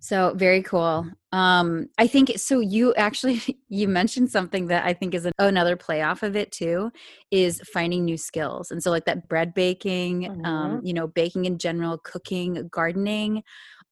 So 0.01 0.35
very 0.35 0.63
cool. 0.63 1.07
Um 1.33 1.89
i 1.99 2.07
think 2.07 2.33
so 2.37 2.61
you 2.61 2.95
actually 2.95 3.41
you 3.69 3.89
mentioned 3.89 4.31
something 4.31 4.67
that 4.67 4.85
i 4.85 4.93
think 4.93 5.15
is 5.15 5.25
an, 5.25 5.33
another 5.39 5.77
play 5.77 6.03
off 6.03 6.23
of 6.23 6.37
it 6.37 6.53
too 6.53 6.91
is 7.31 7.61
finding 7.73 8.05
new 8.05 8.19
skills. 8.19 8.71
And 8.71 8.83
so 8.83 8.91
like 8.91 9.07
that 9.07 9.29
bread 9.29 9.55
baking 9.55 10.45
um 10.45 10.81
you 10.85 10.93
know 10.93 11.07
baking 11.07 11.45
in 11.47 11.59
general 11.59 11.99
cooking 11.99 12.69
gardening 12.71 13.43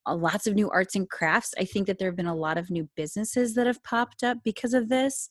uh, 0.07 0.15
lots 0.15 0.47
of 0.47 0.55
new 0.55 0.69
arts 0.71 0.95
and 0.95 1.07
crafts. 1.09 1.53
I 1.59 1.65
think 1.65 1.85
that 1.87 1.99
there 1.99 2.07
have 2.09 2.15
been 2.15 2.25
a 2.25 2.35
lot 2.35 2.57
of 2.57 2.71
new 2.71 2.89
businesses 2.95 3.53
that 3.53 3.67
have 3.67 3.83
popped 3.83 4.23
up 4.23 4.39
because 4.43 4.73
of 4.73 4.89
this. 4.89 5.29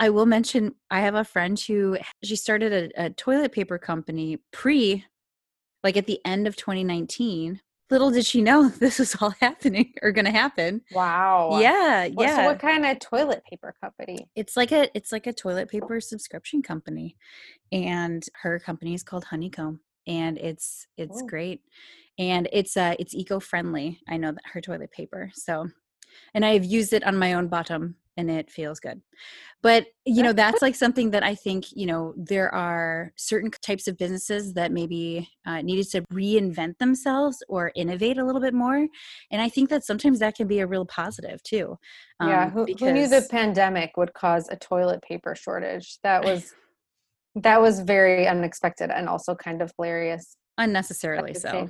I 0.00 0.10
will 0.10 0.26
mention 0.26 0.74
i 0.90 1.00
have 1.00 1.14
a 1.14 1.24
friend 1.24 1.58
who 1.58 1.98
she 2.22 2.36
started 2.36 2.72
a, 2.96 3.06
a 3.06 3.10
toilet 3.10 3.52
paper 3.52 3.78
company 3.78 4.38
pre 4.52 5.04
like 5.84 5.96
at 5.96 6.06
the 6.06 6.20
end 6.24 6.46
of 6.46 6.56
2019 6.56 7.60
little 7.90 8.10
did 8.10 8.24
she 8.26 8.42
know 8.42 8.68
this 8.80 8.98
was 8.98 9.14
all 9.20 9.34
happening 9.40 9.92
or 10.02 10.12
going 10.12 10.24
to 10.24 10.30
happen. 10.30 10.82
Wow. 10.92 11.58
Yeah 11.60 12.08
What- 12.08 12.26
yeah 12.26 12.36
so 12.36 12.44
what 12.44 12.58
kind 12.60 12.84
of 12.86 12.98
toilet 13.00 13.42
paper 13.48 13.74
company? 13.80 14.28
It's 14.36 14.56
like 14.56 14.72
a 14.72 14.88
it's 14.96 15.12
like 15.12 15.26
a 15.26 15.32
toilet 15.32 15.68
paper 15.70 16.00
subscription 16.00 16.62
company 16.62 17.16
and 17.72 18.22
her 18.42 18.58
company 18.58 18.94
is 18.94 19.02
called 19.02 19.24
honeycomb 19.24 19.80
and 20.06 20.38
it's 20.38 20.86
it's 20.96 21.22
Oh. 21.22 21.26
great 21.26 21.60
and 22.18 22.48
it's 22.52 22.76
uh 22.76 22.94
it's 22.98 23.14
eco-friendly. 23.14 24.00
I 24.08 24.16
know 24.16 24.32
that 24.32 24.44
her 24.52 24.60
toilet 24.60 24.90
paper 24.90 25.30
so 25.34 25.68
and 26.34 26.44
i've 26.44 26.64
used 26.64 26.92
it 26.94 27.04
on 27.04 27.16
my 27.18 27.34
own 27.34 27.48
bottom 27.48 27.94
and 28.18 28.30
it 28.30 28.50
feels 28.50 28.80
good. 28.80 29.00
But 29.62 29.86
you 30.08 30.22
know 30.22 30.32
that's 30.32 30.62
like 30.62 30.74
something 30.74 31.10
that 31.10 31.22
i 31.22 31.34
think 31.34 31.66
you 31.72 31.84
know 31.84 32.14
there 32.16 32.52
are 32.54 33.12
certain 33.16 33.50
types 33.50 33.86
of 33.86 33.98
businesses 33.98 34.54
that 34.54 34.72
maybe 34.72 35.28
uh, 35.46 35.60
needed 35.60 35.88
to 35.90 36.02
reinvent 36.12 36.78
themselves 36.78 37.42
or 37.48 37.70
innovate 37.76 38.18
a 38.18 38.24
little 38.24 38.40
bit 38.40 38.54
more 38.54 38.86
and 39.30 39.42
i 39.42 39.48
think 39.48 39.68
that 39.68 39.84
sometimes 39.84 40.18
that 40.18 40.34
can 40.34 40.46
be 40.48 40.60
a 40.60 40.66
real 40.66 40.86
positive 40.86 41.42
too 41.42 41.76
yeah 42.22 42.44
um, 42.44 42.50
who, 42.50 42.66
who 42.78 42.92
knew 42.92 43.06
the 43.06 43.26
pandemic 43.30 43.96
would 43.96 44.14
cause 44.14 44.48
a 44.50 44.56
toilet 44.56 45.02
paper 45.02 45.34
shortage? 45.34 45.98
That 46.02 46.24
was 46.28 46.54
that 47.36 47.60
was 47.60 47.80
very 47.80 48.26
unexpected 48.26 48.90
and 48.90 49.08
also 49.08 49.34
kind 49.34 49.62
of 49.62 49.70
hilarious 49.76 50.36
unnecessarily 50.56 51.34
so. 51.34 51.68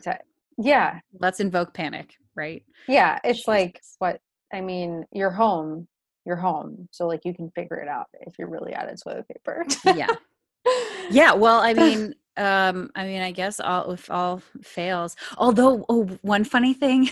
yeah. 0.56 1.00
Let's 1.20 1.40
invoke 1.40 1.74
panic 1.74 2.14
right? 2.34 2.62
Yeah 2.86 3.18
it's 3.24 3.48
like 3.48 3.80
what 3.98 4.20
i 4.52 4.60
mean 4.60 5.04
you're 5.12 5.30
home 5.30 5.88
you're 6.28 6.36
home 6.36 6.88
so 6.92 7.08
like 7.08 7.24
you 7.24 7.34
can 7.34 7.50
figure 7.50 7.78
it 7.78 7.88
out 7.88 8.06
if 8.20 8.38
you're 8.38 8.50
really 8.50 8.74
out 8.74 8.88
of 8.88 9.02
toilet 9.02 9.26
paper. 9.26 9.64
Yeah. 9.96 10.06
Yeah 11.10 11.32
well 11.32 11.60
i 11.60 11.72
mean 11.72 12.14
um 12.36 12.90
i 12.94 13.04
mean 13.04 13.22
i 13.22 13.32
guess 13.32 13.58
all 13.58 13.90
if 13.92 14.10
all 14.10 14.42
fails 14.62 15.16
although 15.38 15.84
oh 15.88 16.04
one 16.20 16.44
funny 16.44 16.74
thing 16.74 17.08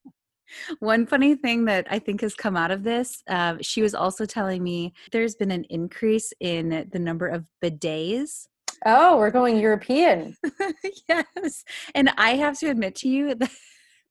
one 0.80 1.06
funny 1.06 1.34
thing 1.34 1.64
that 1.64 1.86
i 1.90 1.98
think 1.98 2.20
has 2.20 2.34
come 2.34 2.56
out 2.56 2.70
of 2.70 2.84
this 2.84 3.22
um, 3.28 3.58
she 3.62 3.80
was 3.80 3.94
also 3.94 4.26
telling 4.26 4.62
me 4.62 4.92
there's 5.10 5.34
been 5.34 5.50
an 5.50 5.64
increase 5.70 6.32
in 6.40 6.86
the 6.92 6.98
number 6.98 7.26
of 7.26 7.44
bidets. 7.62 8.46
Oh 8.86 9.16
we're 9.16 9.30
going 9.30 9.58
european. 9.58 10.36
Yes 11.08 11.64
and 11.94 12.10
i 12.18 12.34
have 12.36 12.58
to 12.58 12.68
admit 12.68 12.94
to 12.96 13.08
you 13.08 13.34
that 13.34 13.50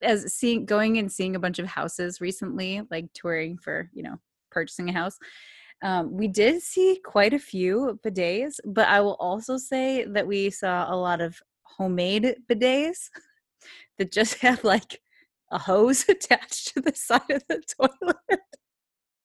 as 0.03 0.33
seeing 0.33 0.65
going 0.65 0.97
and 0.97 1.11
seeing 1.11 1.35
a 1.35 1.39
bunch 1.39 1.59
of 1.59 1.67
houses 1.67 2.21
recently 2.21 2.81
like 2.91 3.05
touring 3.13 3.57
for 3.57 3.89
you 3.93 4.03
know 4.03 4.19
purchasing 4.51 4.89
a 4.89 4.93
house 4.93 5.17
um, 5.83 6.15
we 6.15 6.27
did 6.27 6.61
see 6.61 6.99
quite 7.03 7.33
a 7.33 7.39
few 7.39 7.99
bidets 8.05 8.59
but 8.65 8.87
i 8.87 9.01
will 9.01 9.15
also 9.15 9.57
say 9.57 10.05
that 10.05 10.27
we 10.27 10.49
saw 10.49 10.93
a 10.93 10.95
lot 10.95 11.21
of 11.21 11.41
homemade 11.63 12.35
bidets 12.49 13.09
that 13.97 14.11
just 14.11 14.35
have 14.41 14.63
like 14.63 15.01
a 15.51 15.57
hose 15.57 16.05
attached 16.09 16.73
to 16.73 16.81
the 16.81 16.95
side 16.95 17.21
of 17.29 17.43
the 17.47 17.61
toilet. 17.79 18.39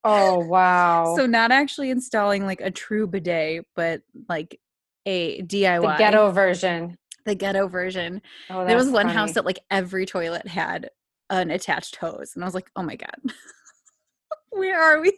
Oh 0.04 0.38
wow. 0.38 1.16
So 1.16 1.26
not 1.26 1.50
actually 1.50 1.90
installing 1.90 2.46
like 2.46 2.60
a 2.60 2.70
true 2.70 3.06
bidet 3.06 3.66
but 3.74 4.02
like 4.28 4.60
a 5.06 5.42
diy 5.42 5.80
the 5.80 5.94
ghetto 5.98 6.30
version 6.30 6.96
the 7.24 7.34
ghetto 7.34 7.68
version 7.68 8.20
oh 8.50 8.64
there 8.64 8.76
was 8.76 8.88
one 8.88 9.06
funny. 9.06 9.16
house 9.16 9.32
that 9.32 9.44
like 9.44 9.60
every 9.70 10.06
toilet 10.06 10.46
had 10.46 10.90
an 11.30 11.50
attached 11.50 11.96
hose 11.96 12.32
and 12.34 12.44
i 12.44 12.46
was 12.46 12.54
like 12.54 12.70
oh 12.76 12.82
my 12.82 12.96
god 12.96 13.16
where 14.50 14.80
are 14.80 15.00
we 15.00 15.12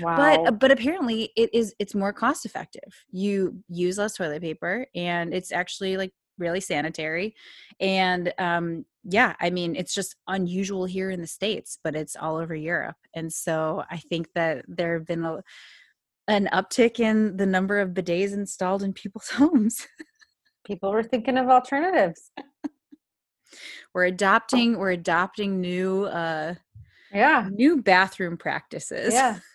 wow. 0.00 0.16
but 0.16 0.58
but 0.58 0.70
apparently 0.70 1.30
it 1.36 1.50
is 1.52 1.74
it's 1.78 1.94
more 1.94 2.12
cost 2.12 2.44
effective 2.44 3.04
you 3.10 3.62
use 3.68 3.98
less 3.98 4.14
toilet 4.14 4.42
paper 4.42 4.86
and 4.94 5.32
it's 5.32 5.52
actually 5.52 5.96
like 5.96 6.12
really 6.38 6.60
sanitary 6.60 7.34
and 7.80 8.32
um 8.38 8.84
yeah 9.04 9.34
i 9.40 9.50
mean 9.50 9.76
it's 9.76 9.94
just 9.94 10.16
unusual 10.28 10.84
here 10.84 11.10
in 11.10 11.20
the 11.20 11.26
states 11.26 11.78
but 11.82 11.94
it's 11.94 12.16
all 12.16 12.36
over 12.36 12.54
europe 12.54 12.96
and 13.14 13.32
so 13.32 13.82
i 13.90 13.96
think 13.96 14.26
that 14.34 14.64
there 14.68 14.94
have 14.94 15.06
been 15.06 15.24
a, 15.24 15.42
an 16.28 16.48
uptick 16.52 17.00
in 17.00 17.36
the 17.36 17.46
number 17.46 17.80
of 17.80 17.90
bidets 17.90 18.32
installed 18.32 18.82
in 18.82 18.92
people's 18.92 19.28
homes 19.30 19.86
people 20.64 20.90
were 20.92 21.02
thinking 21.02 21.38
of 21.38 21.48
alternatives. 21.48 22.30
We're 23.94 24.04
adopting 24.06 24.78
we're 24.78 24.92
adopting 24.92 25.60
new 25.60 26.04
uh 26.04 26.54
yeah. 27.12 27.48
new 27.52 27.82
bathroom 27.82 28.36
practices. 28.36 29.12
Yeah. 29.12 29.38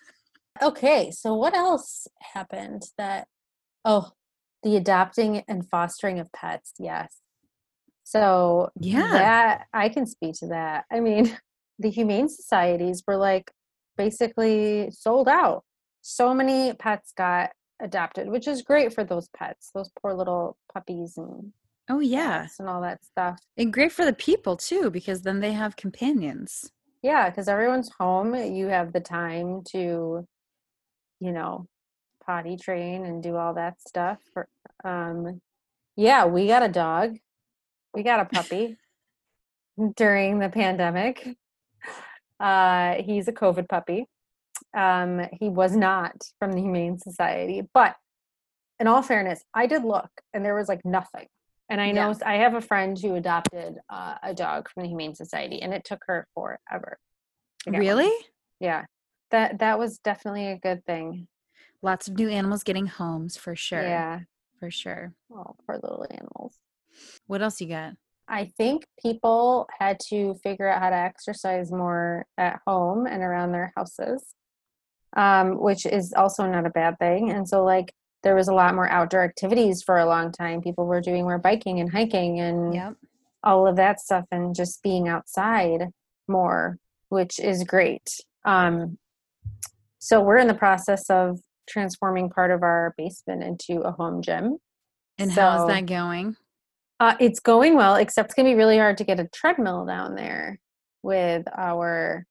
Okay 0.60 1.12
so 1.12 1.36
what 1.36 1.54
else 1.54 2.08
happened 2.34 2.82
that 2.98 3.28
oh 3.84 4.10
the 4.64 4.74
adopting 4.74 5.44
and 5.46 5.64
fostering 5.70 6.18
of 6.18 6.32
pets 6.32 6.72
yes. 6.80 7.20
So 8.02 8.70
Yeah. 8.80 9.12
that 9.12 9.66
i 9.72 9.88
can 9.88 10.04
speak 10.04 10.34
to 10.40 10.48
that. 10.48 10.84
I 10.90 10.98
mean 10.98 11.36
the 11.78 11.90
humane 11.90 12.28
societies 12.28 13.04
were 13.06 13.16
like 13.16 13.52
basically 13.96 14.90
sold 14.90 15.28
out. 15.28 15.62
So 16.02 16.34
many 16.34 16.72
pets 16.74 17.12
got 17.16 17.50
adopted 17.80 18.28
which 18.28 18.48
is 18.48 18.62
great 18.62 18.92
for 18.92 19.04
those 19.04 19.28
pets 19.36 19.70
those 19.74 19.90
poor 20.00 20.14
little 20.14 20.56
puppies 20.72 21.16
and 21.16 21.52
oh 21.88 22.00
yeah 22.00 22.46
and 22.58 22.68
all 22.68 22.80
that 22.82 23.04
stuff 23.04 23.38
and 23.56 23.72
great 23.72 23.92
for 23.92 24.04
the 24.04 24.12
people 24.12 24.56
too 24.56 24.90
because 24.90 25.22
then 25.22 25.40
they 25.40 25.52
have 25.52 25.76
companions 25.76 26.70
Yeah, 27.02 27.30
because 27.30 27.48
everyone's 27.48 27.90
home. 27.98 28.34
You 28.34 28.66
have 28.68 28.92
the 28.92 29.00
time 29.00 29.62
to, 29.72 30.26
you 31.20 31.32
know, 31.32 31.66
potty 32.24 32.56
train 32.56 33.04
and 33.04 33.22
do 33.22 33.36
all 33.36 33.54
that 33.54 33.80
stuff. 33.80 34.18
For, 34.34 34.48
um, 34.84 35.40
yeah, 35.96 36.26
we 36.26 36.46
got 36.48 36.62
a 36.64 36.68
dog. 36.68 37.18
We 37.94 38.02
got 38.02 38.20
a 38.20 38.24
puppy 38.24 38.76
during 39.96 40.40
the 40.40 40.48
pandemic. 40.48 41.36
Uh, 42.40 42.94
he's 43.02 43.28
a 43.28 43.32
COVID 43.32 43.68
puppy. 43.68 44.06
Um, 44.74 45.26
he 45.32 45.48
was 45.48 45.74
not 45.76 46.22
from 46.38 46.52
the 46.52 46.60
Humane 46.60 46.98
Society, 46.98 47.62
but 47.74 47.96
in 48.78 48.86
all 48.86 49.02
fairness, 49.02 49.42
I 49.54 49.66
did 49.66 49.84
look, 49.84 50.10
and 50.32 50.44
there 50.44 50.54
was 50.54 50.68
like 50.68 50.84
nothing. 50.84 51.26
And 51.68 51.80
I 51.80 51.92
know 51.92 52.10
Yeah. 52.10 52.26
I 52.26 52.34
have 52.36 52.54
a 52.54 52.60
friend 52.60 52.98
who 52.98 53.14
adopted 53.14 53.76
uh, 53.90 54.14
a 54.22 54.34
dog 54.34 54.68
from 54.70 54.82
the 54.84 54.88
Humane 54.88 55.14
Society, 55.14 55.60
and 55.60 55.74
it 55.74 55.84
took 55.84 56.02
her 56.06 56.26
forever. 56.34 56.98
get 57.64 57.72
one. 57.72 57.80
really 57.80 58.12
Yeah, 58.60 58.84
that 59.30 59.58
that 59.58 59.78
was 59.78 59.98
definitely 59.98 60.46
a 60.48 60.58
good 60.58 60.84
thing. 60.86 61.28
lots 61.82 62.08
of 62.08 62.14
new 62.18 62.28
animals 62.28 62.62
getting 62.62 62.86
homes 62.86 63.36
for 63.36 63.54
sure 63.56 63.82
Yeah. 63.82 64.20
for 64.60 64.70
sure 64.70 65.12
Oh, 65.32 65.54
poor 65.66 65.76
little 65.82 66.06
animals. 66.10 66.56
what 67.26 67.42
else 67.42 67.60
you 67.60 67.68
got 67.68 67.94
I 68.30 68.46
think 68.58 68.84
people 69.00 69.68
had 69.78 69.98
to 70.08 70.34
figure 70.42 70.68
out 70.68 70.82
how 70.82 70.90
to 70.90 70.96
exercise 70.96 71.70
more 71.72 72.26
at 72.36 72.60
home 72.66 73.06
and 73.06 73.22
around 73.22 73.52
their 73.52 73.72
houses, 73.76 74.34
um, 75.18 75.60
which 75.60 75.84
is 75.84 76.14
also 76.16 76.46
not 76.46 76.64
a 76.64 76.70
bad 76.70 76.96
thing. 77.00 77.30
And 77.30 77.46
so, 77.46 77.64
like, 77.64 77.92
there 78.22 78.36
was 78.36 78.46
a 78.46 78.54
lot 78.54 78.74
more 78.74 78.88
outdoor 78.88 79.24
activities 79.24 79.82
for 79.82 79.98
a 79.98 80.06
long 80.06 80.30
time. 80.30 80.62
People 80.62 80.86
were 80.86 81.00
doing 81.00 81.24
more 81.24 81.38
biking 81.38 81.80
and 81.80 81.90
hiking 81.90 82.38
and 82.38 82.72
Yep. 82.72 82.94
all 83.42 83.66
of 83.66 83.76
that 83.76 84.00
stuff 84.00 84.24
and 84.30 84.54
just 84.54 84.80
being 84.82 85.08
outside 85.08 85.88
more, 86.28 86.78
which 87.08 87.40
is 87.40 87.64
great. 87.64 88.08
Um, 88.44 88.96
so 89.98 90.20
we're 90.20 90.38
in 90.38 90.46
the 90.46 90.54
process 90.54 91.10
of 91.10 91.40
transforming 91.68 92.30
part 92.30 92.52
of 92.52 92.62
our 92.62 92.94
basement 92.96 93.42
into 93.42 93.80
a 93.82 93.90
home 93.90 94.22
gym. 94.22 94.58
And 95.18 95.32
how's 95.32 95.66
that 95.66 95.86
going? 95.86 96.36
Uh, 97.00 97.16
it's 97.18 97.40
going 97.40 97.74
well, 97.74 97.96
except 97.96 98.26
it's 98.26 98.34
gonna 98.34 98.50
be 98.50 98.54
really 98.54 98.78
hard 98.78 98.98
to 98.98 99.04
get 99.04 99.18
a 99.18 99.28
treadmill 99.34 99.84
down 99.84 100.14
there 100.14 100.60
with 101.02 101.44
our 101.56 102.24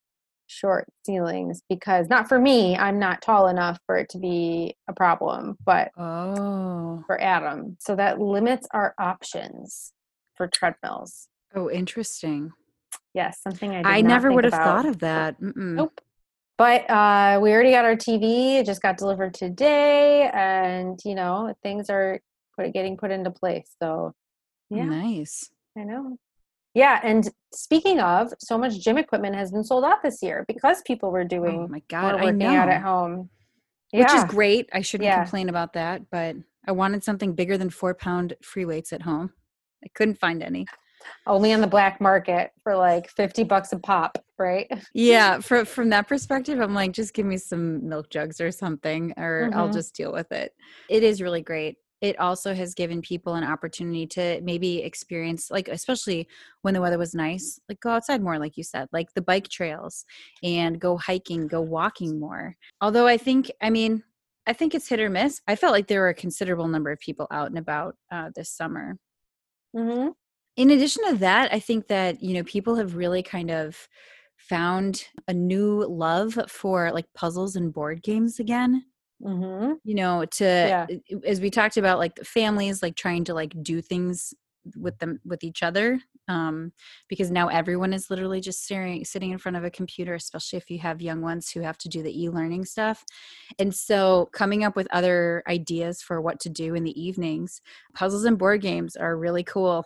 short 0.47 0.88
ceilings 1.05 1.62
because 1.69 2.07
not 2.10 2.27
for 2.27 2.39
me, 2.39 2.75
I'm 2.75 2.99
not 2.99 3.21
tall 3.21 3.47
enough 3.47 3.79
for 3.86 3.97
it 3.97 4.10
to 4.10 4.17
be 4.17 4.75
a 4.88 4.93
problem, 4.93 5.57
but 5.65 5.91
Oh. 5.97 7.03
for 7.05 7.21
Adam. 7.21 7.77
So 7.79 7.95
that 7.95 8.19
limits 8.19 8.67
our 8.71 8.95
options 8.97 9.93
for 10.36 10.47
treadmills. 10.47 11.27
Oh, 11.53 11.69
interesting. 11.69 12.51
Yes, 13.13 13.39
something 13.41 13.75
I 13.75 13.81
I 13.97 14.01
never 14.01 14.31
would 14.31 14.43
have 14.45 14.53
about. 14.53 14.63
thought 14.83 14.86
of 14.86 14.99
that. 14.99 15.39
Mm-mm. 15.41 15.75
Nope. 15.75 16.01
But 16.57 16.89
uh, 16.89 17.39
we 17.41 17.51
already 17.51 17.71
got 17.71 17.86
our 17.86 17.95
TV. 17.95 18.60
It 18.60 18.65
just 18.65 18.81
got 18.81 18.97
delivered 18.97 19.33
today, 19.36 20.29
and 20.33 20.99
you 21.05 21.13
know 21.13 21.53
things 21.62 21.89
are 21.89 22.19
put, 22.57 22.73
getting 22.73 22.97
put 22.97 23.12
into 23.12 23.29
place. 23.31 23.69
So 23.81 24.13
yeah, 24.69 24.86
Nice. 24.86 25.49
I 25.77 25.83
know. 25.83 26.17
Yeah, 26.78 27.00
and 27.02 27.28
speaking 27.56 28.00
of, 28.00 28.32
so 28.38 28.56
much 28.56 28.80
gym 28.80 29.00
equipment 29.00 29.36
has 29.36 29.52
been 29.52 29.63
sold 29.63 29.84
out 29.84 30.04
this 30.04 30.22
year 30.22 30.46
because 30.48 30.84
people 30.84 31.10
were 31.12 31.24
doing 31.24 31.50
Oh 31.63 31.68
doing 31.68 31.72
my 31.72 31.82
God. 31.90 32.13
I 32.13 32.26
working 32.26 32.38
know. 32.44 32.50
out 32.52 32.70
at 32.70 32.84
home. 32.84 33.32
yeah. 33.92 34.02
Which 34.02 34.13
is 34.13 34.24
great. 34.26 34.70
I 34.72 34.82
shouldn't 34.82 35.06
Yeah. 35.06 35.24
complain 35.24 35.50
about 35.50 35.74
that, 35.74 36.04
but 36.12 36.36
I 36.68 36.74
wanted 36.74 37.04
something 37.04 37.34
bigger 37.34 37.58
than 37.58 37.72
four 37.72 37.96
pound 37.96 38.36
free 38.44 38.63
weights 38.66 38.94
at 38.94 39.02
home. 39.02 39.34
I 39.84 39.88
couldn't 39.96 40.20
find 40.20 40.44
any. 40.44 40.68
only 41.26 41.52
on 41.52 41.62
the 41.62 41.68
black 41.68 42.00
market 42.00 42.52
for 42.63 42.76
like 42.76 43.10
fifty 43.10 43.44
bucks 43.44 43.72
a 43.74 43.80
pop, 43.80 44.24
right? 44.38 44.72
Yeah, 44.94 45.40
from 45.48 45.66
from 45.66 45.90
that 45.90 46.08
perspective, 46.08 46.60
I'm 46.60 46.76
like, 46.76 46.92
just 46.92 47.16
give 47.16 47.26
me 47.26 47.38
some 47.38 47.90
milk 47.90 48.12
jugs 48.12 48.40
or 48.40 48.52
something, 48.52 49.13
or 49.18 49.50
I'll 49.56 49.70
Mhm. 49.70 49.74
just 49.74 49.96
deal 49.96 50.12
with 50.12 50.32
it. 50.32 50.54
It 50.92 51.02
is 51.02 51.24
really 51.24 51.42
great. 51.42 51.78
It 52.01 52.19
also 52.19 52.53
has 52.53 52.73
given 52.75 53.01
people 53.01 53.36
an 53.36 53.43
opportunity 53.43 54.05
to 54.07 54.39
maybe 54.41 54.83
experience, 54.83 55.49
like, 55.49 55.67
especially 55.67 56.27
when 56.62 56.73
the 56.73 56.81
weather 56.81 56.97
was 56.97 57.15
nice, 57.15 57.60
like 57.69 57.79
go 57.79 57.89
outside 57.89 58.21
more, 58.21 58.38
like 58.39 58.57
you 58.57 58.63
said, 58.63 58.88
like 58.91 59.13
the 59.13 59.21
bike 59.21 59.49
trails 59.49 60.05
and 60.43 60.79
go 60.79 60.97
hiking, 60.97 61.47
go 61.47 61.62
walking 61.62 62.19
more. 62.19 62.55
Although 62.81 63.07
I 63.07 63.17
think, 63.17 63.51
I 63.62 63.69
mean, 63.69 64.03
I 64.45 64.53
think 64.53 64.75
it's 64.75 64.88
hit 64.88 64.99
or 64.99 65.10
miss. 65.10 65.41
I 65.47 65.55
felt 65.55 65.73
like 65.73 65.88
there 65.88 66.01
were 66.01 66.10
a 66.10 66.13
considerable 66.13 66.67
number 66.67 66.91
of 66.91 66.99
people 66.99 67.27
out 67.31 67.47
and 67.49 67.57
about 67.57 67.95
uh, 68.12 68.29
this 68.36 68.49
summer 68.51 68.97
Mm-hmm. 69.75 70.10
in 70.55 70.71
addition 70.71 71.03
to 71.10 71.15
that 71.17 71.53
i 71.53 71.60
think 71.60 71.88
that 71.88 72.21
you 72.21 72.33
know 72.33 72.43
people 72.43 72.75
have 72.75 72.95
really 72.95 73.21
kind 73.21 73.51
of 73.51 73.88
found 74.38 75.05
a 75.27 75.33
new 75.33 75.86
love 75.88 76.38
for 76.47 76.91
like 76.91 77.05
puzzles 77.13 77.55
and 77.55 77.73
board 77.73 78.01
games 78.03 78.39
again 78.39 78.83
Mm-hmm. 79.23 79.73
you 79.84 79.95
know 79.95 80.25
to 80.25 80.43
Yeah. 80.43 80.86
as 81.25 81.41
we 81.41 81.49
talked 81.49 81.77
about 81.77 81.97
like 81.97 82.15
the 82.15 82.23
families 82.25 82.84
like 82.84 82.95
trying 82.95 83.23
to 83.25 83.34
like 83.34 83.51
do 83.63 83.82
things 83.82 84.34
with 84.75 84.97
them 84.99 85.19
with 85.25 85.43
each 85.43 85.63
other 85.63 85.99
um 86.27 86.71
because 87.08 87.32
now 87.32 87.47
everyone 87.47 87.93
is 87.93 88.10
literally 88.10 88.41
just 88.41 88.63
staring 88.63 89.03
sitting 89.06 89.32
in 89.32 89.38
front 89.38 89.56
of 89.56 89.63
a 89.63 89.69
computer 89.69 90.13
especially 90.13 90.58
if 90.58 90.69
you 90.69 90.80
have 90.80 91.01
young 91.01 91.21
ones 91.21 91.49
who 91.49 91.62
have 91.62 91.77
to 91.77 91.89
do 91.89 92.03
the 92.03 92.23
e-learning 92.23 92.65
stuff. 92.65 93.06
And 93.60 93.73
so 93.73 94.30
coming 94.34 94.63
up 94.63 94.75
with 94.75 94.88
other 94.91 95.43
ideas 95.47 96.01
for 96.01 96.21
what 96.21 96.39
to 96.41 96.49
do 96.49 96.75
in 96.75 96.84
the 96.84 97.01
evenings 97.01 97.62
puzzles 97.93 98.25
and 98.25 98.38
board 98.38 98.62
games 98.62 98.95
are 98.95 99.17
really 99.17 99.43
cool 99.43 99.86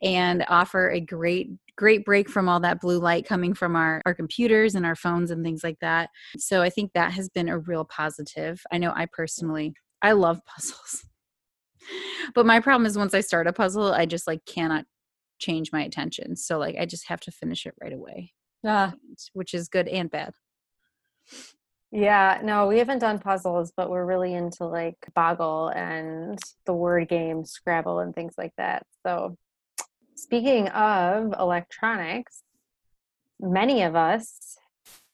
and 0.02 0.46
offer 0.48 0.90
a 0.92 1.00
great 1.00 1.50
great 1.76 2.04
break 2.06 2.30
from 2.30 2.50
all 2.50 2.60
that 2.60 2.82
blue 2.82 3.00
light 3.00 3.26
coming 3.26 3.54
from 3.54 3.76
our 3.76 4.02
our 4.06 4.14
computers 4.14 4.76
and 4.76 4.86
our 4.86 4.96
phones 4.96 5.32
and 5.32 5.44
things 5.44 5.64
like 5.64 5.80
that. 5.80 6.10
So 6.38 6.62
i 6.62 6.70
think 6.70 6.94
that 6.94 7.14
has 7.14 7.30
been 7.30 7.50
a 7.50 7.60
real 7.60 7.86
positive. 7.86 8.62
I 8.72 8.78
know 8.78 8.94
i 8.96 9.06
personally 9.12 9.74
i 10.02 10.12
love 10.12 10.40
puzzles 10.46 11.06
but 12.34 12.46
my 12.46 12.60
problem 12.60 12.86
is 12.86 12.98
once 12.98 13.14
i 13.14 13.22
start 13.22 13.48
a 13.48 13.54
puzzle 13.54 13.94
i 13.94 14.06
just 14.06 14.28
like 14.28 14.44
cannot 14.46 14.86
change 15.40 15.72
my 15.72 15.84
attention 15.84 16.36
so 16.36 16.58
like 16.58 16.76
i 16.80 16.86
just 16.86 17.08
have 17.08 17.20
to 17.20 17.32
finish 17.32 17.66
it 17.66 17.74
right 17.82 17.94
away 17.94 18.34
Ah, 18.66 18.94
which 19.34 19.54
is 19.54 19.70
good 19.70 19.88
and 19.88 20.10
bad 20.10 20.34
Yeah, 21.92 22.42
no, 22.44 22.68
we 22.68 22.80
haven't 22.80 23.00
done 23.00 23.20
puzzles, 23.20 23.72
but 23.76 23.90
we're 23.90 24.06
really 24.06 24.34
into 24.34 24.66
like 24.66 24.98
Boggle 25.16 25.70
and 25.70 26.38
the 26.66 26.74
word 26.74 27.08
game 27.08 27.46
Scrabble 27.46 28.00
and 28.00 28.14
things 28.14 28.34
like 28.38 28.52
that. 28.58 28.86
So, 29.06 29.38
speaking 30.16 30.68
of 30.70 31.34
electronics, 31.40 32.44
many 33.40 33.84
of 33.84 33.96
us 33.96 34.58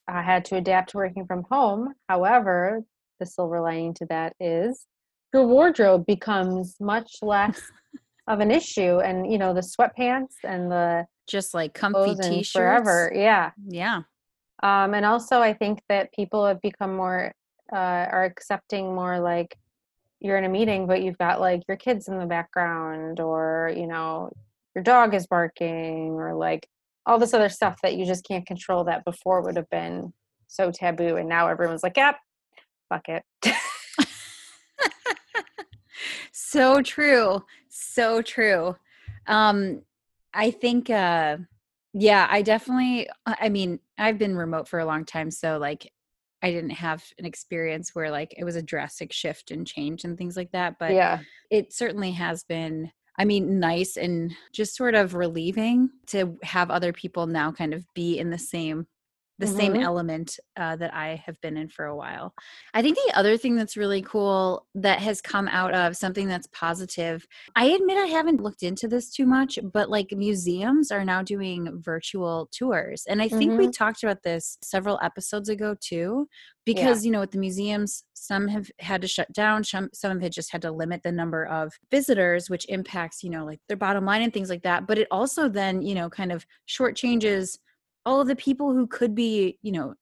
uh, 0.07 0.21
had 0.23 0.45
to 0.45 0.55
adapt 0.55 0.91
to 0.91 0.97
working 0.97 1.27
from 1.27 1.43
home. 1.49 1.93
However, 2.09 2.81
the 3.19 3.25
silver 3.25 3.62
lining 3.62 3.93
to 3.95 4.05
that 4.07 4.36
is 4.39 4.86
your 5.34 5.48
wardrobe 5.48 6.06
becomes 6.06 6.76
much 6.80 7.17
less 7.22 7.62
of 8.28 8.39
an 8.39 8.52
issue, 8.52 9.00
and 9.00 9.32
you 9.32 9.38
know 9.38 9.54
the 9.54 9.62
sweatpants 9.62 10.36
and 10.43 10.72
the 10.72 11.06
just 11.28 11.54
like 11.54 11.74
comfy 11.74 12.15
t-shirts. 12.15 12.52
forever. 12.52 13.12
Yeah, 13.15 13.52
yeah. 13.67 14.02
Um, 14.63 14.93
and 14.93 15.06
also 15.06 15.41
i 15.41 15.54
think 15.54 15.82
that 15.89 16.13
people 16.13 16.46
have 16.46 16.62
become 16.62 16.96
more 16.96 17.34
uh, 17.74 17.76
are 17.76 18.24
accepting 18.24 18.96
more 18.96 19.19
like 19.19 19.58
you're 20.22 20.38
in 20.38 20.46
a 20.46 20.50
meeting 20.50 20.88
but 20.88 21.02
you've 21.04 21.17
got 21.17 21.41
like 21.41 21.63
your 21.67 21.76
kids 21.76 22.08
in 22.08 22.17
the 22.17 22.26
background 22.26 23.19
or 23.19 23.74
you 23.76 23.88
know 23.88 24.32
your 24.74 24.84
dog 24.84 25.13
is 25.13 25.28
barking 25.28 26.12
or 26.12 26.34
like 26.34 26.65
all 27.06 27.19
this 27.19 27.34
other 27.34 27.50
stuff 27.50 27.78
that 27.84 27.96
you 27.96 28.06
just 28.06 28.26
can't 28.26 28.46
control 28.46 28.86
that 28.86 29.04
before 29.04 29.41
would 29.41 29.58
have 29.58 29.69
been 29.69 30.13
so 30.48 30.72
taboo 30.72 31.17
and 31.17 31.28
now 31.28 31.48
everyone's 31.48 31.84
like 31.84 31.98
yep 31.98 32.15
fuck 32.88 33.10
it 33.10 33.24
so 36.32 36.82
true 36.82 37.44
so 37.70 38.22
true. 38.22 38.76
Um 39.28 39.82
i 40.34 40.52
think 40.52 40.89
uh 40.89 41.38
yeah 41.94 42.28
i 42.30 42.42
definitely 42.42 43.08
i 43.26 43.50
mean 43.50 43.80
i've 43.98 44.18
been 44.18 44.36
remote 44.36 44.68
for 44.68 44.80
a 44.80 44.86
long 44.86 45.06
time 45.06 45.30
so 45.30 45.58
like 45.58 45.92
i 46.42 46.52
didn't 46.52 46.72
have 46.72 47.04
an 47.20 47.26
experience 47.26 47.92
where 47.94 48.10
like 48.10 48.34
it 48.38 48.44
was 48.44 48.56
a 48.56 48.62
drastic 48.62 49.13
shift 49.13 49.52
and 49.52 49.68
change 49.68 50.04
and 50.04 50.18
things 50.18 50.36
like 50.36 50.52
that 50.52 50.76
but 50.80 50.92
yeah. 50.92 51.20
it 51.52 51.72
certainly 51.72 52.12
has 52.12 52.44
been 52.44 52.92
i 53.20 53.26
mean 53.26 53.60
nice 53.60 53.96
and 53.96 54.34
just 54.52 54.76
sort 54.76 54.96
of 54.96 55.13
relieving 55.13 55.89
to 56.08 56.38
have 56.42 56.72
other 56.72 56.92
people 56.92 57.28
now 57.28 57.52
kind 57.52 57.74
of 57.74 57.86
be 57.94 58.18
in 58.18 58.30
the 58.30 58.38
same 58.39 58.88
the 59.39 59.48
same 59.48 59.74
Mhm. 59.74 59.84
element 59.84 60.39
uh, 60.58 60.76
that 60.76 60.93
i 60.93 61.15
have 61.26 61.39
been 61.41 61.58
in 61.58 61.67
for 61.67 61.86
a 61.86 61.96
while. 61.96 62.34
I 62.74 62.82
think 62.84 62.98
the 62.98 63.17
other 63.17 63.36
thing 63.36 63.56
that's 63.56 63.76
really 63.76 64.02
cool 64.02 64.67
that 64.76 65.00
has 65.00 65.22
come 65.22 65.48
out 65.48 65.74
of 65.74 65.98
something 65.98 66.28
that's 66.28 66.48
positive 66.54 67.26
i 67.56 67.65
admit 67.65 67.98
i 67.98 68.06
haven't 68.06 68.41
looked 68.41 68.63
into 68.63 68.88
this 68.88 69.12
too 69.12 69.26
much 69.26 69.58
but 69.74 69.89
like 69.89 70.08
museums 70.12 70.91
are 70.91 71.04
now 71.04 71.22
doing 71.24 71.69
virtual 71.82 72.48
tours 72.52 73.04
and 73.10 73.22
i 73.22 73.28
think 73.28 73.58
we 73.58 73.69
talked 73.72 74.04
about 74.04 74.22
this 74.24 74.58
several 74.62 75.00
episodes 75.02 75.50
ago 75.50 75.76
too 75.80 76.28
because 76.65 77.04
you 77.06 77.12
know 77.12 77.19
with 77.19 77.32
the 77.32 77.38
museums 77.39 78.04
some 78.13 78.48
have 78.48 78.69
had 78.80 79.02
to 79.02 79.08
shut 79.08 79.32
down 79.34 79.63
some 79.63 79.89
some 79.93 80.19
have 80.22 80.32
just 80.32 80.52
had 80.52 80.62
to 80.62 80.72
limit 80.72 81.02
the 81.04 81.12
number 81.12 81.46
of 81.48 81.74
visitors 81.91 82.50
which 82.50 82.65
impacts 82.69 83.24
you 83.24 83.30
know 83.30 83.43
like 83.46 83.60
their 83.67 83.78
bottom 83.78 84.06
line 84.06 84.22
and 84.22 84.32
things 84.34 84.50
like 84.50 84.63
that 84.63 84.86
but 84.88 84.98
it 85.00 85.08
also 85.12 85.50
then 85.50 85.82
you 85.82 85.96
know 85.96 86.10
kind 86.10 86.32
of 86.32 86.46
shortchanges 86.67 87.58
all 88.06 88.22
of 88.22 88.28
the 88.28 88.36
people 88.36 88.74
who 88.74 88.88
could 88.88 89.16
be 89.16 89.58
you 89.62 89.72
know 89.72 89.96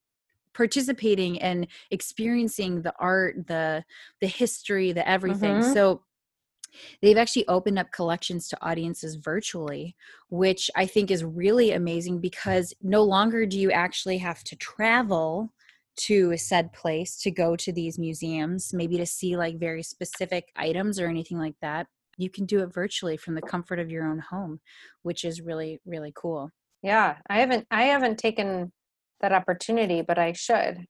participating 0.54 1.42
and 1.42 1.68
experiencing 1.92 2.82
the 2.82 2.94
art 3.00 3.48
the 3.48 3.84
the 4.22 4.28
history 4.28 4.92
the 4.92 5.08
everything. 5.08 5.56
Mhm. 5.58 5.74
so 5.74 6.04
they've 7.02 7.18
actually 7.18 7.48
opened 7.48 7.80
up 7.80 7.92
collections 7.92 8.48
to 8.48 8.58
audiences 8.66 9.16
virtually 9.16 9.96
which 10.30 10.70
i 10.76 10.86
think 10.86 11.12
is 11.12 11.24
really 11.24 11.72
amazing 11.72 12.20
because 12.20 12.74
no 12.82 13.04
longer 13.04 13.46
do 13.46 13.60
you 13.60 13.72
actually 13.72 14.18
have 14.18 14.44
to 14.44 14.56
travel 14.56 15.54
to 15.98 16.32
a 16.32 16.38
said 16.38 16.72
place 16.74 17.18
to 17.22 17.30
go 17.32 17.56
to 17.56 17.72
these 17.74 18.00
museums 18.00 18.74
maybe 18.74 18.98
to 18.98 19.06
see 19.06 19.36
like 19.36 19.58
very 19.60 19.84
specific 19.84 20.52
items 20.56 21.00
or 21.00 21.08
anything 21.08 21.38
like 21.38 21.56
that. 21.62 21.88
You 22.18 22.30
can 22.30 22.46
do 22.46 22.62
it 22.62 22.74
virtually 22.74 23.18
from 23.18 23.36
the 23.36 23.42
comfort 23.42 23.78
of 23.80 23.92
your 23.92 24.06
own 24.10 24.20
home 24.20 24.62
which 25.02 25.26
is 25.26 25.42
really 25.42 25.80
really 25.86 26.14
cool 26.16 26.52
yeah 26.82 27.16
i 27.30 27.40
haven't 27.40 27.66
i 27.72 27.84
haven't 27.84 28.18
taken 28.18 28.72
that 29.22 29.32
opportunity 29.32 30.02
but 30.02 30.18
i 30.18 30.32
should 30.32 30.86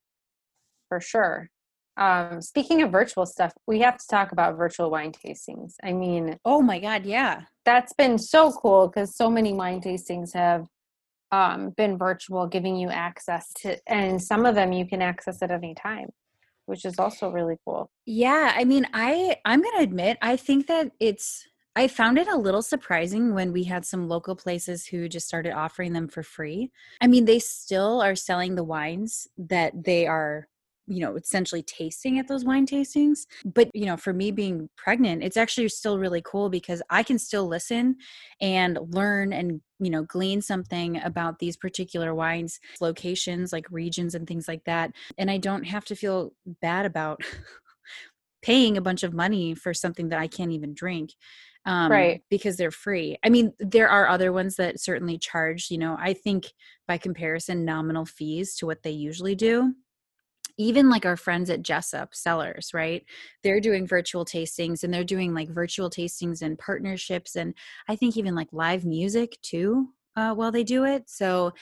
for 0.91 0.99
sure. 0.99 1.49
Um, 1.95 2.41
speaking 2.41 2.81
of 2.81 2.91
virtual 2.91 3.25
stuff 3.25 3.53
we 3.65 3.79
have 3.79 3.97
to 3.97 4.05
talk 4.09 4.33
about 4.33 4.57
virtual 4.57 4.91
wine 4.91 5.13
tastings. 5.13 5.75
I 5.81 5.93
mean 5.93 6.37
oh 6.43 6.61
my 6.61 6.79
god 6.79 7.05
yeah. 7.05 7.43
That's 7.63 7.93
been 7.93 8.17
so 8.17 8.51
cool 8.51 8.87
because 8.87 9.15
so 9.15 9.29
many 9.29 9.53
wine 9.53 9.79
tastings 9.79 10.33
have 10.33 10.67
um, 11.31 11.69
been 11.77 11.97
virtual 11.97 12.45
giving 12.45 12.75
you 12.75 12.89
access 12.89 13.53
to 13.61 13.77
and 13.87 14.21
some 14.21 14.45
of 14.45 14.55
them 14.55 14.73
you 14.73 14.85
can 14.85 15.01
access 15.01 15.41
at 15.41 15.51
any 15.51 15.73
time 15.75 16.09
which 16.65 16.83
is 16.85 16.99
also 16.99 17.29
really 17.29 17.57
cool. 17.65 17.89
Yeah, 18.05 18.53
I 18.55 18.65
mean, 18.65 18.87
I 18.93 19.37
I'm 19.45 19.61
going 19.61 19.77
to 19.77 19.83
admit 19.83 20.17
I 20.21 20.35
think 20.35 20.67
that 20.67 20.91
it's 20.99 21.47
I 21.75 21.87
found 21.87 22.17
it 22.17 22.27
a 22.27 22.37
little 22.37 22.61
surprising 22.61 23.33
when 23.33 23.53
we 23.53 23.63
had 23.63 23.85
some 23.85 24.09
local 24.09 24.35
places 24.35 24.85
who 24.85 25.07
just 25.07 25.27
started 25.27 25.53
offering 25.53 25.93
them 25.93 26.09
for 26.09 26.21
free. 26.21 26.69
I 26.99 27.07
mean, 27.07 27.25
they 27.25 27.39
still 27.39 28.01
are 28.01 28.15
selling 28.15 28.55
the 28.55 28.63
wines 28.63 29.27
that 29.37 29.83
they 29.83 30.05
are 30.05 30.47
you 30.87 30.99
know 30.99 31.15
essentially 31.15 31.61
tasting 31.61 32.17
at 32.17 32.27
those 32.27 32.43
wine 32.43 32.65
tastings 32.65 33.27
but 33.45 33.69
you 33.73 33.85
know 33.85 33.95
for 33.95 34.13
me 34.13 34.31
being 34.31 34.67
pregnant 34.75 35.23
it's 35.23 35.37
actually 35.37 35.69
still 35.69 35.99
really 35.99 36.23
cool 36.25 36.49
because 36.49 36.81
i 36.89 37.03
can 37.03 37.19
still 37.19 37.47
listen 37.47 37.95
and 38.41 38.79
learn 38.89 39.31
and 39.31 39.61
you 39.79 39.91
know 39.91 40.03
glean 40.03 40.41
something 40.41 41.01
about 41.03 41.37
these 41.37 41.55
particular 41.55 42.15
wines 42.15 42.59
locations 42.81 43.53
like 43.53 43.65
regions 43.69 44.15
and 44.15 44.27
things 44.27 44.47
like 44.47 44.63
that 44.65 44.91
and 45.19 45.29
i 45.29 45.37
don't 45.37 45.63
have 45.65 45.85
to 45.85 45.95
feel 45.95 46.33
bad 46.61 46.85
about 46.85 47.21
paying 48.41 48.75
a 48.75 48.81
bunch 48.81 49.03
of 49.03 49.13
money 49.13 49.53
for 49.53 49.75
something 49.75 50.09
that 50.09 50.19
i 50.19 50.27
can't 50.27 50.51
even 50.51 50.73
drink 50.73 51.11
um, 51.65 51.91
right 51.91 52.21
because 52.29 52.57
they're 52.57 52.71
free 52.71 53.17
i 53.23 53.29
mean 53.29 53.53
there 53.59 53.89
are 53.89 54.07
other 54.07 54.31
ones 54.31 54.55
that 54.55 54.79
certainly 54.79 55.17
charge 55.17 55.69
you 55.69 55.77
know 55.77 55.95
i 55.99 56.13
think 56.13 56.47
by 56.87 56.97
comparison 56.97 57.63
nominal 57.63 58.05
fees 58.05 58.55
to 58.55 58.65
what 58.65 58.81
they 58.83 58.91
usually 58.91 59.35
do 59.35 59.73
even 60.57 60.89
like 60.89 61.05
our 61.05 61.17
friends 61.17 61.49
at 61.49 61.63
Jessup 61.63 62.13
Cellars, 62.13 62.71
right? 62.73 63.03
They're 63.41 63.59
doing 63.59 63.87
virtual 63.87 64.25
tastings 64.25 64.83
and 64.83 64.93
they're 64.93 65.03
doing 65.03 65.33
like 65.33 65.49
virtual 65.49 65.89
tastings 65.89 66.41
and 66.41 66.57
partnerships 66.59 67.35
and 67.35 67.53
I 67.87 67.95
think 67.95 68.17
even 68.17 68.35
like 68.35 68.49
live 68.51 68.85
music 68.85 69.37
too 69.41 69.89
uh, 70.15 70.33
while 70.33 70.51
they 70.51 70.63
do 70.63 70.85
it. 70.85 71.09
So, 71.09 71.53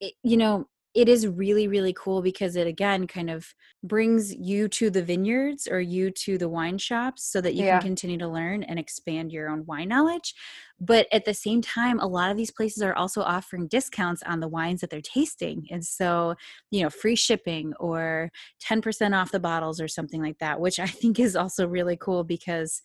it, 0.00 0.14
you 0.22 0.36
know, 0.36 0.68
it 0.94 1.08
is 1.08 1.26
really 1.26 1.66
really 1.68 1.92
cool 1.92 2.22
because 2.22 2.56
it 2.56 2.66
again 2.66 3.06
kind 3.06 3.28
of 3.28 3.54
brings 3.82 4.34
you 4.34 4.68
to 4.68 4.88
the 4.90 5.02
vineyards 5.02 5.66
or 5.66 5.80
you 5.80 6.10
to 6.10 6.38
the 6.38 6.48
wine 6.48 6.78
shops 6.78 7.24
so 7.24 7.40
that 7.40 7.54
you 7.54 7.64
yeah. 7.64 7.78
can 7.78 7.88
continue 7.88 8.18
to 8.18 8.28
learn 8.28 8.62
and 8.62 8.78
expand 8.78 9.32
your 9.32 9.48
own 9.48 9.64
wine 9.66 9.88
knowledge 9.88 10.34
but 10.80 11.06
at 11.12 11.24
the 11.24 11.34
same 11.34 11.60
time 11.60 12.00
a 12.00 12.06
lot 12.06 12.30
of 12.30 12.36
these 12.36 12.50
places 12.50 12.82
are 12.82 12.94
also 12.94 13.22
offering 13.22 13.66
discounts 13.68 14.22
on 14.24 14.40
the 14.40 14.48
wines 14.48 14.80
that 14.80 14.90
they're 14.90 15.00
tasting 15.00 15.66
and 15.70 15.84
so 15.84 16.34
you 16.70 16.82
know 16.82 16.90
free 16.90 17.16
shipping 17.16 17.72
or 17.78 18.30
10% 18.62 19.14
off 19.14 19.32
the 19.32 19.40
bottles 19.40 19.80
or 19.80 19.88
something 19.88 20.22
like 20.22 20.38
that 20.38 20.60
which 20.60 20.78
i 20.78 20.86
think 20.86 21.18
is 21.18 21.36
also 21.36 21.66
really 21.66 21.96
cool 21.96 22.24
because 22.24 22.80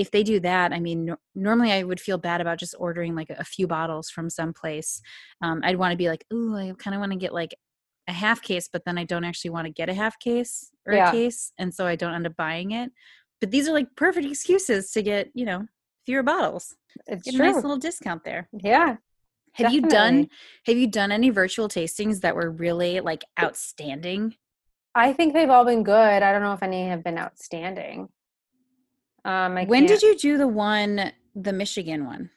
if 0.00 0.10
they 0.10 0.22
do 0.22 0.40
that, 0.40 0.72
I 0.72 0.80
mean, 0.80 1.04
no, 1.04 1.16
normally 1.34 1.72
I 1.72 1.82
would 1.82 2.00
feel 2.00 2.16
bad 2.16 2.40
about 2.40 2.58
just 2.58 2.74
ordering 2.78 3.14
like 3.14 3.28
a 3.28 3.44
few 3.44 3.66
bottles 3.66 4.08
from 4.08 4.30
someplace. 4.30 5.02
Um, 5.42 5.60
I'd 5.62 5.76
want 5.76 5.92
to 5.92 5.98
be 5.98 6.08
like, 6.08 6.24
oh, 6.32 6.56
I 6.56 6.72
kind 6.78 6.94
of 6.94 7.00
want 7.00 7.12
to 7.12 7.18
get 7.18 7.34
like 7.34 7.54
a 8.08 8.12
half 8.12 8.40
case, 8.40 8.66
but 8.72 8.86
then 8.86 8.96
I 8.96 9.04
don't 9.04 9.24
actually 9.24 9.50
want 9.50 9.66
to 9.66 9.72
get 9.72 9.90
a 9.90 9.94
half 9.94 10.18
case 10.18 10.70
or 10.86 10.94
yeah. 10.94 11.10
a 11.10 11.12
case, 11.12 11.52
and 11.58 11.74
so 11.74 11.86
I 11.86 11.96
don't 11.96 12.14
end 12.14 12.26
up 12.26 12.34
buying 12.34 12.70
it. 12.70 12.90
But 13.42 13.50
these 13.50 13.68
are 13.68 13.74
like 13.74 13.94
perfect 13.94 14.26
excuses 14.26 14.90
to 14.92 15.02
get, 15.02 15.28
you 15.34 15.44
know, 15.44 15.66
fewer 16.06 16.22
bottles. 16.22 16.74
It's 17.06 17.22
get 17.22 17.34
true. 17.34 17.44
a 17.44 17.52
nice 17.52 17.62
little 17.62 17.76
discount 17.76 18.24
there. 18.24 18.48
Yeah. 18.52 18.96
Have 19.54 19.66
definitely. 19.66 19.76
you 19.76 19.88
done 19.88 20.28
have 20.64 20.76
you 20.78 20.86
done 20.86 21.12
any 21.12 21.28
virtual 21.28 21.68
tastings 21.68 22.20
that 22.20 22.34
were 22.36 22.50
really 22.50 23.00
like 23.00 23.24
outstanding? 23.38 24.36
I 24.94 25.12
think 25.12 25.34
they've 25.34 25.50
all 25.50 25.66
been 25.66 25.82
good. 25.82 26.22
I 26.22 26.32
don't 26.32 26.42
know 26.42 26.54
if 26.54 26.62
any 26.62 26.88
have 26.88 27.04
been 27.04 27.18
outstanding. 27.18 28.08
Um, 29.24 29.56
I 29.56 29.64
when 29.64 29.86
did 29.86 30.02
you 30.02 30.16
do 30.16 30.38
the 30.38 30.48
one, 30.48 31.12
the 31.34 31.52
Michigan 31.52 32.06
one? 32.06 32.30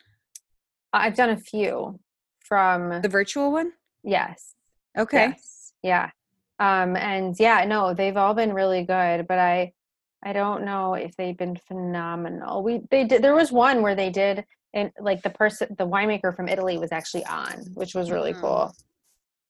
I've 0.91 1.15
done 1.15 1.32
a 1.32 1.38
few 1.38 2.00
from 2.39 3.02
the 3.02 3.10
virtual 3.10 3.52
one. 3.52 3.74
Yes. 4.04 4.54
Okay. 4.98 5.30
Yes. 5.30 5.74
Yeah. 5.82 6.10
Um, 6.60 6.96
and 6.96 7.36
yeah, 7.39 7.65
no, 7.65 7.93
they've 7.93 8.15
all 8.15 8.34
been 8.34 8.54
really 8.54 8.84
good, 8.84 9.28
but 9.28 9.39
I, 9.39 9.74
I 10.24 10.34
don't 10.34 10.63
know 10.63 10.93
if 10.93 11.15
they've 11.17 11.38
been 11.38 11.58
phenomenal. 11.67 12.63
We 12.63 12.82
they 12.91 13.04
did. 13.06 13.22
There 13.22 13.36
was 13.36 13.52
one 13.52 13.82
where 13.82 13.96
they 13.96 14.10
did, 14.10 14.46
and 14.74 14.91
like 15.00 15.24
the 15.24 15.30
person, 15.30 15.76
the 15.78 15.88
winemaker 15.88 16.36
from 16.36 16.48
Italy 16.48 16.78
was 16.78 16.91
actually 16.91 17.26
on, 17.26 17.65
which 17.74 17.96
was 17.96 18.12
really 18.12 18.34
mm. 18.34 18.41
cool. 18.41 18.74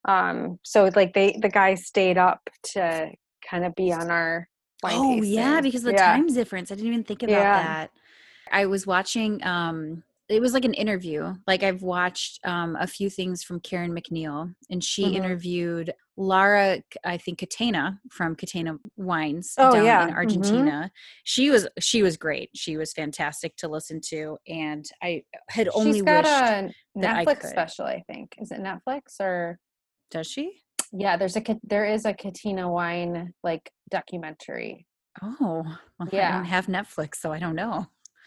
Um, 0.06 0.58
so 0.62 0.90
like 0.96 1.14
they 1.14 1.38
the 1.40 1.48
guy 1.48 1.74
stayed 1.74 2.18
up 2.18 2.40
to 2.72 3.10
kind 3.48 3.64
of 3.64 3.74
be 3.74 3.92
on 3.92 4.10
our 4.10 4.48
oh 4.92 5.14
tasting. 5.14 5.32
yeah 5.32 5.60
because 5.60 5.82
the 5.82 5.92
yeah. 5.92 6.14
time 6.14 6.26
difference 6.26 6.70
i 6.70 6.74
didn't 6.74 6.88
even 6.88 7.04
think 7.04 7.22
about 7.22 7.32
yeah. 7.32 7.62
that 7.62 7.90
i 8.52 8.66
was 8.66 8.86
watching 8.86 9.42
um 9.44 10.02
it 10.28 10.40
was 10.40 10.54
like 10.54 10.64
an 10.64 10.74
interview 10.74 11.34
like 11.46 11.62
i've 11.62 11.82
watched 11.82 12.40
um 12.44 12.76
a 12.80 12.86
few 12.86 13.10
things 13.10 13.42
from 13.42 13.60
karen 13.60 13.94
MacNeil 13.94 14.54
and 14.70 14.82
she 14.82 15.04
mm-hmm. 15.04 15.16
interviewed 15.16 15.92
Laura 16.16 16.80
i 17.04 17.16
think 17.16 17.38
catena 17.38 17.98
from 18.10 18.34
catena 18.34 18.78
wines 18.96 19.54
oh, 19.58 19.72
down 19.72 19.84
yeah. 19.84 20.02
in 20.02 20.08
mm-hmm. 20.08 20.16
argentina 20.16 20.70
mm-hmm. 20.70 20.86
she 21.24 21.50
was 21.50 21.66
she 21.80 22.02
was 22.02 22.16
great 22.16 22.50
she 22.54 22.76
was 22.76 22.92
fantastic 22.92 23.56
to 23.56 23.68
listen 23.68 24.00
to 24.00 24.38
and 24.48 24.86
i 25.02 25.22
had 25.48 25.68
only 25.74 25.94
She's 25.94 26.02
got 26.02 26.24
a 26.24 26.70
netflix 26.96 27.46
special 27.46 27.84
i 27.84 28.02
think 28.06 28.34
is 28.38 28.50
it 28.50 28.60
netflix 28.60 29.20
or 29.20 29.58
does 30.10 30.26
she 30.26 30.63
yeah, 30.92 31.16
there's 31.16 31.36
a 31.36 31.42
there 31.62 31.84
is 31.84 32.04
a 32.04 32.14
Catena 32.14 32.70
wine 32.70 33.32
like 33.42 33.70
documentary. 33.90 34.86
Oh, 35.22 35.62
well, 35.98 36.08
yeah. 36.12 36.30
I 36.30 36.32
don't 36.32 36.44
have 36.44 36.66
Netflix, 36.66 37.16
so 37.16 37.32
I 37.32 37.38
don't 37.38 37.54
know. 37.54 37.86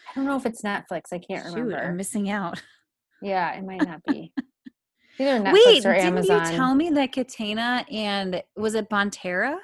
I 0.10 0.14
don't 0.16 0.26
know 0.26 0.38
if 0.38 0.46
it's 0.46 0.62
Netflix. 0.62 1.12
I 1.12 1.20
can't 1.20 1.46
Shoot, 1.46 1.56
remember. 1.56 1.78
I'm 1.84 1.98
missing 1.98 2.30
out. 2.30 2.62
Yeah, 3.22 3.54
it 3.54 3.66
might 3.66 3.86
not 3.86 4.02
be. 4.08 4.32
Either 5.20 5.44
Netflix 5.44 5.54
Wait, 5.54 5.86
or 5.86 5.94
Didn't 5.94 6.24
you 6.24 6.58
tell 6.58 6.76
me 6.76 6.92
that 6.92 7.12
Catena 7.12 7.86
and 7.92 8.42
was 8.56 8.76
it 8.76 8.90
Bonterra? 8.90 9.58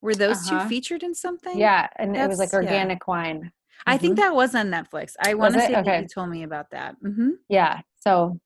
Were 0.00 0.14
those 0.14 0.48
uh-huh. 0.50 0.62
two 0.62 0.68
featured 0.68 1.02
in 1.02 1.14
something? 1.14 1.58
Yeah, 1.58 1.88
and 1.96 2.14
That's, 2.14 2.26
it 2.26 2.28
was 2.28 2.38
like 2.38 2.52
organic 2.52 3.00
yeah. 3.00 3.10
wine. 3.10 3.36
Mm-hmm. 3.38 3.48
I 3.86 3.98
think 3.98 4.14
mm-hmm. 4.18 4.28
that 4.28 4.34
was 4.34 4.54
on 4.54 4.70
Netflix. 4.70 5.12
I 5.20 5.34
want 5.34 5.54
to 5.54 5.60
say 5.60 5.74
okay. 5.76 6.02
you 6.02 6.08
told 6.08 6.30
me 6.30 6.42
about 6.42 6.70
that. 6.70 6.96
Mm-hmm. 7.02 7.30
Yeah. 7.48 7.80
So 8.00 8.38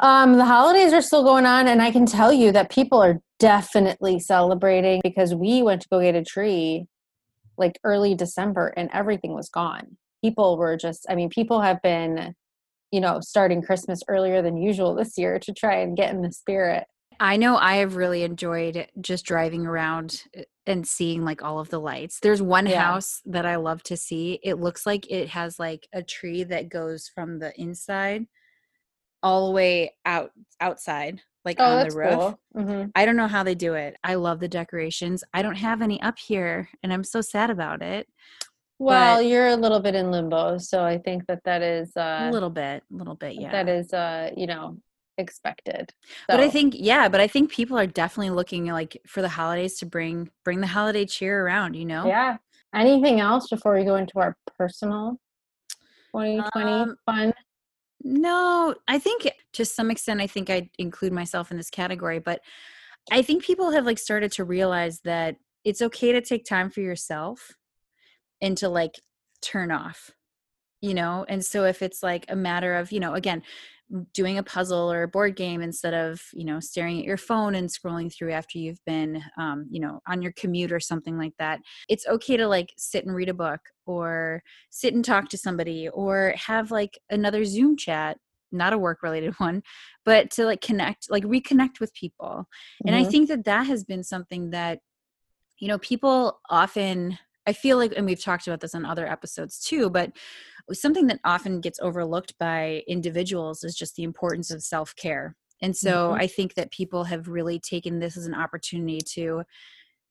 um, 0.00 0.36
the 0.36 0.44
holidays 0.44 0.92
are 0.92 1.02
still 1.02 1.22
going 1.22 1.46
on, 1.46 1.68
and 1.68 1.80
I 1.80 1.90
can 1.90 2.06
tell 2.06 2.32
you 2.32 2.52
that 2.52 2.70
people 2.70 3.02
are 3.02 3.20
definitely 3.38 4.18
celebrating 4.18 5.00
because 5.02 5.34
we 5.34 5.62
went 5.62 5.82
to 5.82 5.88
go 5.88 6.00
get 6.00 6.14
a 6.14 6.24
tree 6.24 6.86
like 7.58 7.78
early 7.84 8.14
December 8.14 8.72
and 8.76 8.88
everything 8.92 9.34
was 9.34 9.48
gone. 9.48 9.96
People 10.22 10.56
were 10.56 10.76
just, 10.76 11.06
I 11.08 11.14
mean, 11.14 11.28
people 11.28 11.60
have 11.60 11.80
been, 11.82 12.34
you 12.90 13.00
know, 13.00 13.20
starting 13.20 13.62
Christmas 13.62 14.02
earlier 14.08 14.42
than 14.42 14.56
usual 14.56 14.94
this 14.94 15.16
year 15.18 15.38
to 15.38 15.52
try 15.52 15.76
and 15.76 15.96
get 15.96 16.10
in 16.10 16.22
the 16.22 16.32
spirit. 16.32 16.84
I 17.18 17.36
know 17.36 17.56
I 17.56 17.76
have 17.76 17.96
really 17.96 18.22
enjoyed 18.22 18.86
just 19.00 19.26
driving 19.26 19.66
around 19.66 20.24
uh, 20.36 20.42
and 20.66 20.86
seeing 20.86 21.22
like 21.22 21.42
all 21.42 21.58
of 21.58 21.68
the 21.68 21.80
lights. 21.80 22.20
There's 22.20 22.40
one 22.40 22.66
yeah. 22.66 22.80
house 22.80 23.20
that 23.26 23.44
I 23.44 23.56
love 23.56 23.82
to 23.84 23.96
see. 23.96 24.40
It 24.42 24.54
looks 24.54 24.86
like 24.86 25.10
it 25.10 25.28
has 25.28 25.58
like 25.58 25.86
a 25.92 26.02
tree 26.02 26.44
that 26.44 26.70
goes 26.70 27.10
from 27.14 27.38
the 27.38 27.52
inside 27.60 28.26
all 29.22 29.48
the 29.48 29.52
way 29.52 29.94
out 30.04 30.32
outside 30.60 31.20
like 31.44 31.56
oh, 31.58 31.78
on 31.78 31.88
the 31.88 31.96
roof. 31.96 32.14
Cool. 32.14 32.40
Mm-hmm. 32.56 32.90
I 32.94 33.04
don't 33.04 33.16
know 33.16 33.26
how 33.26 33.42
they 33.42 33.54
do 33.54 33.74
it. 33.74 33.96
I 34.04 34.14
love 34.14 34.40
the 34.40 34.48
decorations. 34.48 35.24
I 35.32 35.42
don't 35.42 35.56
have 35.56 35.82
any 35.82 36.00
up 36.02 36.18
here 36.18 36.68
and 36.82 36.92
I'm 36.92 37.04
so 37.04 37.20
sad 37.20 37.50
about 37.50 37.82
it. 37.82 38.08
Well, 38.78 39.18
but 39.18 39.26
you're 39.26 39.48
a 39.48 39.56
little 39.56 39.80
bit 39.80 39.94
in 39.94 40.10
limbo, 40.10 40.56
so 40.56 40.82
I 40.82 40.96
think 40.96 41.26
that 41.26 41.44
that 41.44 41.60
is 41.60 41.94
uh, 41.98 42.28
a 42.28 42.32
little 42.32 42.48
bit, 42.48 42.82
a 42.90 42.96
little 42.96 43.14
bit, 43.14 43.34
yeah. 43.34 43.52
That 43.52 43.68
is 43.68 43.92
uh, 43.92 44.30
you 44.34 44.46
know, 44.46 44.78
expected. 45.18 45.92
So. 46.02 46.14
But 46.28 46.40
I 46.40 46.48
think 46.48 46.74
yeah, 46.76 47.10
but 47.10 47.20
I 47.20 47.26
think 47.26 47.50
people 47.50 47.78
are 47.78 47.86
definitely 47.86 48.30
looking 48.30 48.64
like 48.66 48.96
for 49.06 49.20
the 49.20 49.28
holidays 49.28 49.78
to 49.80 49.86
bring 49.86 50.30
bring 50.44 50.62
the 50.62 50.66
holiday 50.66 51.04
cheer 51.04 51.44
around, 51.44 51.74
you 51.74 51.84
know? 51.84 52.06
Yeah. 52.06 52.38
Anything 52.74 53.20
else 53.20 53.48
before 53.48 53.74
we 53.74 53.84
go 53.84 53.96
into 53.96 54.18
our 54.18 54.36
personal 54.56 55.18
2020 56.12 56.70
um, 56.70 56.96
fun 57.04 57.34
no, 58.02 58.74
I 58.88 58.98
think 58.98 59.30
to 59.54 59.64
some 59.64 59.90
extent, 59.90 60.20
I 60.20 60.26
think 60.26 60.50
I 60.50 60.70
include 60.78 61.12
myself 61.12 61.50
in 61.50 61.56
this 61.56 61.70
category, 61.70 62.18
but 62.18 62.40
I 63.10 63.22
think 63.22 63.44
people 63.44 63.70
have 63.72 63.86
like 63.86 63.98
started 63.98 64.32
to 64.32 64.44
realize 64.44 65.00
that 65.00 65.36
it's 65.64 65.82
okay 65.82 66.12
to 66.12 66.20
take 66.20 66.44
time 66.44 66.70
for 66.70 66.80
yourself 66.80 67.52
and 68.40 68.56
to 68.58 68.68
like 68.68 69.00
turn 69.42 69.70
off, 69.70 70.10
you 70.80 70.94
know? 70.94 71.26
And 71.28 71.44
so 71.44 71.64
if 71.64 71.82
it's 71.82 72.02
like 72.02 72.24
a 72.28 72.36
matter 72.36 72.76
of, 72.76 72.92
you 72.92 73.00
know, 73.00 73.14
again, 73.14 73.42
doing 74.12 74.38
a 74.38 74.42
puzzle 74.42 74.90
or 74.90 75.02
a 75.02 75.08
board 75.08 75.36
game 75.36 75.62
instead 75.62 75.94
of 75.94 76.20
you 76.32 76.44
know 76.44 76.60
staring 76.60 76.98
at 76.98 77.04
your 77.04 77.16
phone 77.16 77.54
and 77.54 77.68
scrolling 77.68 78.12
through 78.12 78.32
after 78.32 78.58
you've 78.58 78.82
been 78.86 79.22
um, 79.36 79.66
you 79.70 79.80
know 79.80 80.00
on 80.06 80.22
your 80.22 80.32
commute 80.32 80.72
or 80.72 80.80
something 80.80 81.18
like 81.18 81.32
that 81.38 81.60
it's 81.88 82.06
okay 82.06 82.36
to 82.36 82.46
like 82.46 82.72
sit 82.76 83.04
and 83.04 83.14
read 83.14 83.28
a 83.28 83.34
book 83.34 83.60
or 83.86 84.42
sit 84.70 84.94
and 84.94 85.04
talk 85.04 85.28
to 85.28 85.36
somebody 85.36 85.88
or 85.88 86.34
have 86.36 86.70
like 86.70 86.98
another 87.10 87.44
zoom 87.44 87.76
chat 87.76 88.16
not 88.52 88.72
a 88.72 88.78
work 88.78 89.02
related 89.02 89.34
one 89.38 89.62
but 90.04 90.30
to 90.30 90.44
like 90.44 90.60
connect 90.60 91.10
like 91.10 91.24
reconnect 91.24 91.80
with 91.80 91.92
people 91.94 92.46
mm-hmm. 92.46 92.88
and 92.88 92.96
i 92.96 93.02
mm-hmm. 93.02 93.10
think 93.10 93.28
that 93.28 93.44
that 93.44 93.66
has 93.66 93.84
been 93.84 94.04
something 94.04 94.50
that 94.50 94.78
you 95.58 95.68
know 95.68 95.78
people 95.78 96.40
often 96.48 97.18
I 97.50 97.52
feel 97.52 97.78
like, 97.78 97.92
and 97.96 98.06
we've 98.06 98.22
talked 98.22 98.46
about 98.46 98.60
this 98.60 98.76
on 98.76 98.84
other 98.84 99.08
episodes 99.08 99.58
too, 99.58 99.90
but 99.90 100.12
something 100.72 101.08
that 101.08 101.18
often 101.24 101.60
gets 101.60 101.80
overlooked 101.80 102.38
by 102.38 102.84
individuals 102.86 103.64
is 103.64 103.74
just 103.74 103.96
the 103.96 104.04
importance 104.04 104.52
of 104.52 104.62
self 104.62 104.94
care. 104.94 105.34
And 105.60 105.76
so 105.76 106.10
mm-hmm. 106.10 106.20
I 106.20 106.28
think 106.28 106.54
that 106.54 106.70
people 106.70 107.02
have 107.04 107.26
really 107.26 107.58
taken 107.58 107.98
this 107.98 108.16
as 108.16 108.26
an 108.26 108.34
opportunity 108.34 109.00
to 109.14 109.42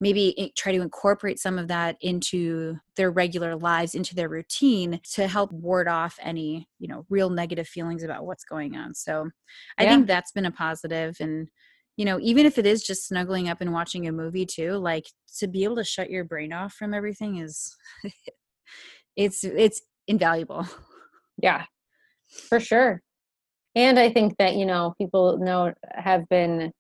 maybe 0.01 0.51
try 0.57 0.73
to 0.73 0.81
incorporate 0.81 1.39
some 1.39 1.57
of 1.57 1.69
that 1.69 1.95
into 2.01 2.77
their 2.97 3.11
regular 3.11 3.55
lives 3.55 3.95
into 3.95 4.15
their 4.15 4.29
routine 4.29 4.99
to 5.13 5.27
help 5.27 5.51
ward 5.51 5.87
off 5.87 6.17
any 6.21 6.69
you 6.79 6.87
know 6.87 7.05
real 7.09 7.29
negative 7.29 7.67
feelings 7.67 8.01
about 8.01 8.25
what's 8.25 8.45
going 8.45 8.77
on 8.77 8.93
so 8.93 9.29
i 9.77 9.83
yeah. 9.83 9.89
think 9.89 10.07
that's 10.07 10.31
been 10.31 10.45
a 10.45 10.51
positive 10.51 11.17
and 11.19 11.49
you 12.00 12.06
know 12.06 12.18
even 12.22 12.45
if 12.45 12.58
it 12.58 12.66
is 12.66 12.82
just 12.82 13.08
snuggling 13.08 13.50
up 13.50 13.62
and 13.62 13.74
watching 13.74 14.08
a 14.08 14.12
movie 14.12 14.45
too 14.45 14.74
like 14.74 15.06
to 15.38 15.47
be 15.47 15.64
able 15.64 15.76
to 15.76 15.84
shut 15.84 16.10
your 16.10 16.24
brain 16.24 16.54
off 16.54 16.74
from 16.74 16.93
everything 16.93 17.38
is 17.38 17.76
it's 19.16 19.43
it's 19.43 19.82
invaluable 20.08 20.66
yeah 21.41 21.66
for 22.47 22.60
sure 22.60 23.02
and 23.76 24.00
i 24.00 24.10
think 24.10 24.36
that 24.38 24.56
you 24.56 24.66
know 24.66 24.93
people 24.97 25.38
know 25.39 25.74
have 25.93 26.28
been 26.30 26.72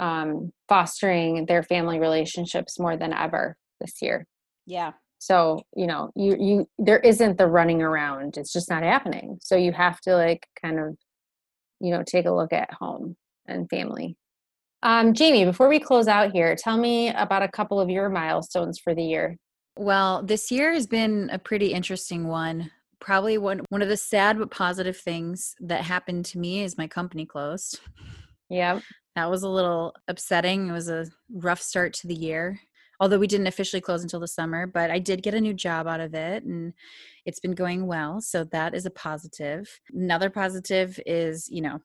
um, 0.00 0.50
fostering 0.68 1.44
their 1.46 1.62
family 1.62 2.00
relationships 2.00 2.80
more 2.80 2.96
than 2.96 3.12
ever 3.12 3.56
this 3.80 4.00
year. 4.00 4.26
Yeah. 4.66 4.92
So, 5.18 5.60
you 5.76 5.86
know, 5.86 6.10
you 6.16 6.36
you 6.40 6.66
there 6.78 7.00
isn't 7.00 7.36
the 7.36 7.46
running 7.46 7.82
around. 7.82 8.38
It's 8.38 8.52
just 8.52 8.70
not 8.70 8.82
happening. 8.82 9.38
So 9.42 9.56
you 9.56 9.72
have 9.72 10.00
to 10.02 10.16
like 10.16 10.46
kind 10.62 10.80
of 10.80 10.96
you 11.80 11.90
know, 11.90 12.02
take 12.02 12.26
a 12.26 12.30
look 12.30 12.52
at 12.52 12.72
home 12.72 13.16
and 13.46 13.68
family. 13.68 14.16
Um, 14.82 15.12
Jamie, 15.12 15.44
before 15.44 15.68
we 15.68 15.78
close 15.78 16.08
out 16.08 16.32
here, 16.32 16.56
tell 16.56 16.78
me 16.78 17.08
about 17.10 17.42
a 17.42 17.48
couple 17.48 17.80
of 17.80 17.90
your 17.90 18.08
milestones 18.08 18.78
for 18.78 18.94
the 18.94 19.02
year. 19.02 19.36
Well, 19.76 20.22
this 20.22 20.50
year 20.50 20.72
has 20.72 20.86
been 20.86 21.28
a 21.32 21.38
pretty 21.38 21.72
interesting 21.72 22.26
one. 22.26 22.70
Probably 23.00 23.38
one 23.38 23.62
one 23.70 23.82
of 23.82 23.88
the 23.88 23.96
sad 23.96 24.38
but 24.38 24.50
positive 24.50 24.96
things 24.96 25.54
that 25.60 25.82
happened 25.82 26.26
to 26.26 26.38
me 26.38 26.62
is 26.62 26.76
my 26.76 26.86
company 26.86 27.24
closed. 27.24 27.80
Yeah 28.48 28.80
that 29.16 29.30
was 29.30 29.42
a 29.42 29.48
little 29.48 29.94
upsetting. 30.08 30.68
It 30.68 30.72
was 30.72 30.88
a 30.88 31.06
rough 31.32 31.60
start 31.60 31.92
to 31.94 32.06
the 32.06 32.14
year. 32.14 32.60
Although 33.00 33.18
we 33.18 33.26
didn't 33.26 33.46
officially 33.46 33.80
close 33.80 34.02
until 34.02 34.20
the 34.20 34.28
summer, 34.28 34.66
but 34.66 34.90
I 34.90 34.98
did 34.98 35.22
get 35.22 35.34
a 35.34 35.40
new 35.40 35.54
job 35.54 35.86
out 35.86 36.00
of 36.00 36.14
it 36.14 36.44
and 36.44 36.74
it's 37.24 37.40
been 37.40 37.54
going 37.54 37.86
well. 37.86 38.20
So 38.20 38.44
that 38.44 38.74
is 38.74 38.84
a 38.84 38.90
positive. 38.90 39.68
Another 39.92 40.28
positive 40.28 41.00
is, 41.06 41.48
you 41.50 41.62
know, 41.62 41.80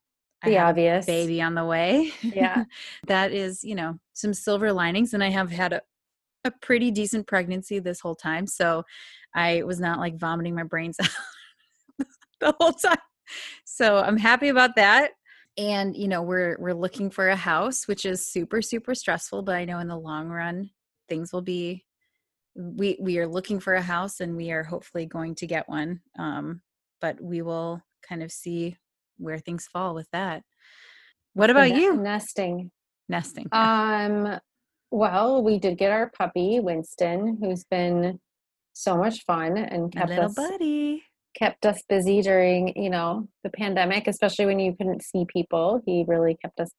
the 0.46 0.58
obvious 0.60 1.06
baby 1.06 1.42
on 1.42 1.56
the 1.56 1.66
way. 1.66 2.12
Yeah. 2.22 2.66
that 3.08 3.32
is, 3.32 3.64
you 3.64 3.76
know, 3.76 4.00
some 4.14 4.34
silver 4.34 4.72
linings. 4.72 5.14
And 5.14 5.24
I 5.24 5.30
have 5.30 5.52
had 5.52 5.74
a, 5.74 5.82
a 6.44 6.52
pretty 6.62 6.92
decent 6.92 7.28
pregnancy 7.28 7.80
this 7.80 8.00
whole 8.00 8.16
time. 8.16 8.48
So 8.48 8.84
I 9.34 9.64
was 9.64 9.80
not 9.80 10.00
like 10.00 10.18
vomiting 10.18 10.56
my 10.56 10.64
brains 10.64 10.98
out 11.02 11.10
the 12.40 12.56
whole 12.60 12.74
time. 12.74 12.98
So 13.66 13.98
I'm 13.98 14.18
happy 14.18 14.50
about 14.50 14.76
that 14.76 15.12
and 15.58 15.96
you 15.96 16.08
know 16.08 16.22
we're 16.22 16.58
we're 16.60 16.74
looking 16.74 17.10
for 17.10 17.30
a 17.30 17.36
house 17.36 17.88
which 17.88 18.06
is 18.06 18.26
super 18.26 18.62
super 18.62 18.94
stressful 18.94 19.42
but 19.42 19.56
i 19.56 19.66
know 19.66 19.80
in 19.80 19.88
the 19.88 19.98
long 19.98 20.28
run 20.28 20.70
things 21.08 21.32
will 21.32 21.42
be 21.42 21.86
we 22.56 22.98
we 23.00 23.18
are 23.20 23.28
looking 23.28 23.60
for 23.60 23.74
a 23.76 23.82
house 23.82 24.20
and 24.20 24.36
we 24.36 24.52
are 24.52 24.64
hopefully 24.64 25.06
going 25.06 25.36
to 25.36 25.48
get 25.48 25.68
one 25.70 26.02
um 26.20 26.62
but 27.02 27.20
we 27.22 27.42
will 27.42 27.82
kind 28.08 28.22
of 28.24 28.32
see 28.32 28.76
where 29.18 29.38
things 29.40 29.66
fall 29.72 29.94
with 29.96 30.08
that. 30.12 30.44
What 31.34 31.50
about 31.50 31.76
you? 31.76 31.96
nesting. 31.98 32.72
Nesting. 33.10 33.48
Um 33.52 34.40
well 34.92 35.44
we 35.44 35.60
did 35.60 35.78
get 35.78 35.92
our 35.92 36.10
puppy 36.18 36.60
winston 36.60 37.38
who's 37.42 37.66
been 37.66 38.20
so 38.74 38.96
much 38.98 39.24
fun 39.26 39.58
and 39.58 39.92
kept 39.92 40.10
little 40.10 40.26
us 40.26 40.36
buddy. 40.36 41.04
kept 41.38 41.66
us 41.66 41.82
busy 41.90 42.22
during 42.22 42.72
you 42.82 42.90
know 42.90 43.28
the 43.44 43.50
pandemic 43.50 44.08
especially 44.08 44.46
when 44.46 44.60
you 44.60 44.76
couldn't 44.76 45.04
see 45.04 45.26
people. 45.26 45.82
He 45.86 46.06
really 46.08 46.38
kept 46.42 46.60
us 46.60 46.70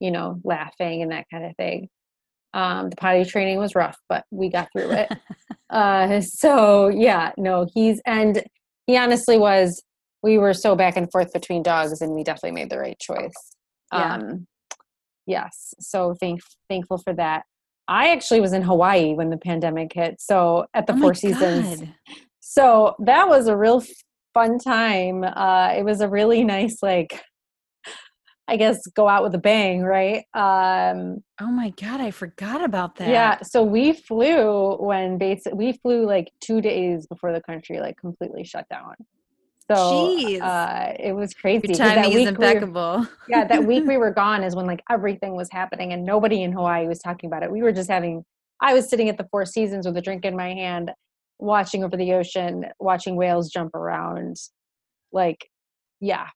you 0.00 0.10
know 0.10 0.40
laughing 0.44 1.02
and 1.02 1.12
that 1.12 1.26
kind 1.32 1.44
of 1.46 1.56
thing. 1.56 1.88
Um 2.54 2.90
the 2.90 2.96
potty 2.96 3.24
training 3.24 3.58
was 3.58 3.74
rough 3.74 3.96
but 4.08 4.24
we 4.30 4.50
got 4.50 4.68
through 4.72 4.90
it. 4.92 5.08
Uh 5.70 6.20
so 6.22 6.88
yeah 6.88 7.32
no 7.36 7.66
he's 7.74 8.00
and 8.06 8.42
he 8.86 8.96
honestly 8.96 9.36
was 9.38 9.82
we 10.22 10.38
were 10.38 10.54
so 10.54 10.74
back 10.74 10.96
and 10.96 11.10
forth 11.10 11.32
between 11.32 11.62
dogs 11.62 12.00
and 12.00 12.12
we 12.12 12.24
definitely 12.24 12.52
made 12.52 12.70
the 12.70 12.78
right 12.78 12.98
choice 12.98 13.54
yeah. 13.92 14.14
um 14.14 14.46
yes 15.26 15.74
so 15.80 16.14
thank 16.20 16.40
thankful 16.68 16.98
for 16.98 17.12
that 17.12 17.42
i 17.86 18.10
actually 18.10 18.40
was 18.40 18.52
in 18.52 18.62
hawaii 18.62 19.14
when 19.14 19.30
the 19.30 19.36
pandemic 19.36 19.92
hit 19.92 20.20
so 20.20 20.66
at 20.74 20.86
the 20.86 20.94
oh 20.94 20.98
four 20.98 21.14
seasons 21.14 21.80
God 21.80 21.92
so 22.40 22.96
that 23.00 23.28
was 23.28 23.46
a 23.46 23.56
real 23.56 23.82
fun 24.32 24.58
time. 24.58 25.24
Uh, 25.24 25.74
it 25.76 25.84
was 25.84 26.00
a 26.00 26.08
really 26.08 26.44
nice, 26.56 26.78
like, 26.82 27.20
I 28.46 28.56
guess, 28.56 28.86
go 28.86 29.06
out 29.06 29.22
with 29.22 29.34
a 29.34 29.38
bang, 29.38 29.82
right? 29.82 30.24
Um, 30.32 31.18
oh 31.40 31.50
my 31.50 31.70
God, 31.70 32.00
I 32.00 32.10
forgot 32.10 32.64
about 32.64 32.96
that. 32.96 33.08
Yeah. 33.08 33.42
So 33.42 33.62
we 33.62 33.92
flew 33.92 34.76
when 34.76 35.18
base, 35.18 35.42
we 35.52 35.72
flew 35.72 36.06
like 36.06 36.32
two 36.40 36.62
days 36.62 37.06
before 37.06 37.32
the 37.34 37.42
country 37.42 37.80
like 37.80 37.98
completely 37.98 38.44
shut 38.44 38.66
down. 38.70 38.94
So 39.70 40.40
uh, 40.40 40.94
it 40.98 41.12
was 41.12 41.34
crazy. 41.34 41.68
Your 41.68 41.76
timing 41.76 42.12
is 42.12 42.28
impeccable. 42.28 43.00
We 43.00 43.02
were, 43.02 43.08
yeah, 43.28 43.44
that 43.44 43.64
week 43.64 43.84
we 43.86 43.96
were 43.98 44.10
gone 44.10 44.42
is 44.42 44.56
when 44.56 44.66
like 44.66 44.82
everything 44.88 45.36
was 45.36 45.50
happening 45.50 45.92
and 45.92 46.06
nobody 46.06 46.42
in 46.42 46.52
Hawaii 46.52 46.86
was 46.86 47.00
talking 47.00 47.28
about 47.28 47.42
it. 47.42 47.50
We 47.50 47.62
were 47.62 47.72
just 47.72 47.90
having. 47.90 48.24
I 48.60 48.74
was 48.74 48.88
sitting 48.88 49.08
at 49.08 49.18
the 49.18 49.28
Four 49.30 49.44
Seasons 49.44 49.86
with 49.86 49.96
a 49.96 50.00
drink 50.00 50.24
in 50.24 50.34
my 50.34 50.54
hand, 50.54 50.90
watching 51.38 51.84
over 51.84 51.96
the 51.96 52.14
ocean, 52.14 52.64
watching 52.80 53.14
whales 53.14 53.50
jump 53.50 53.74
around. 53.74 54.36
Like, 55.12 55.48
yeah. 56.00 56.28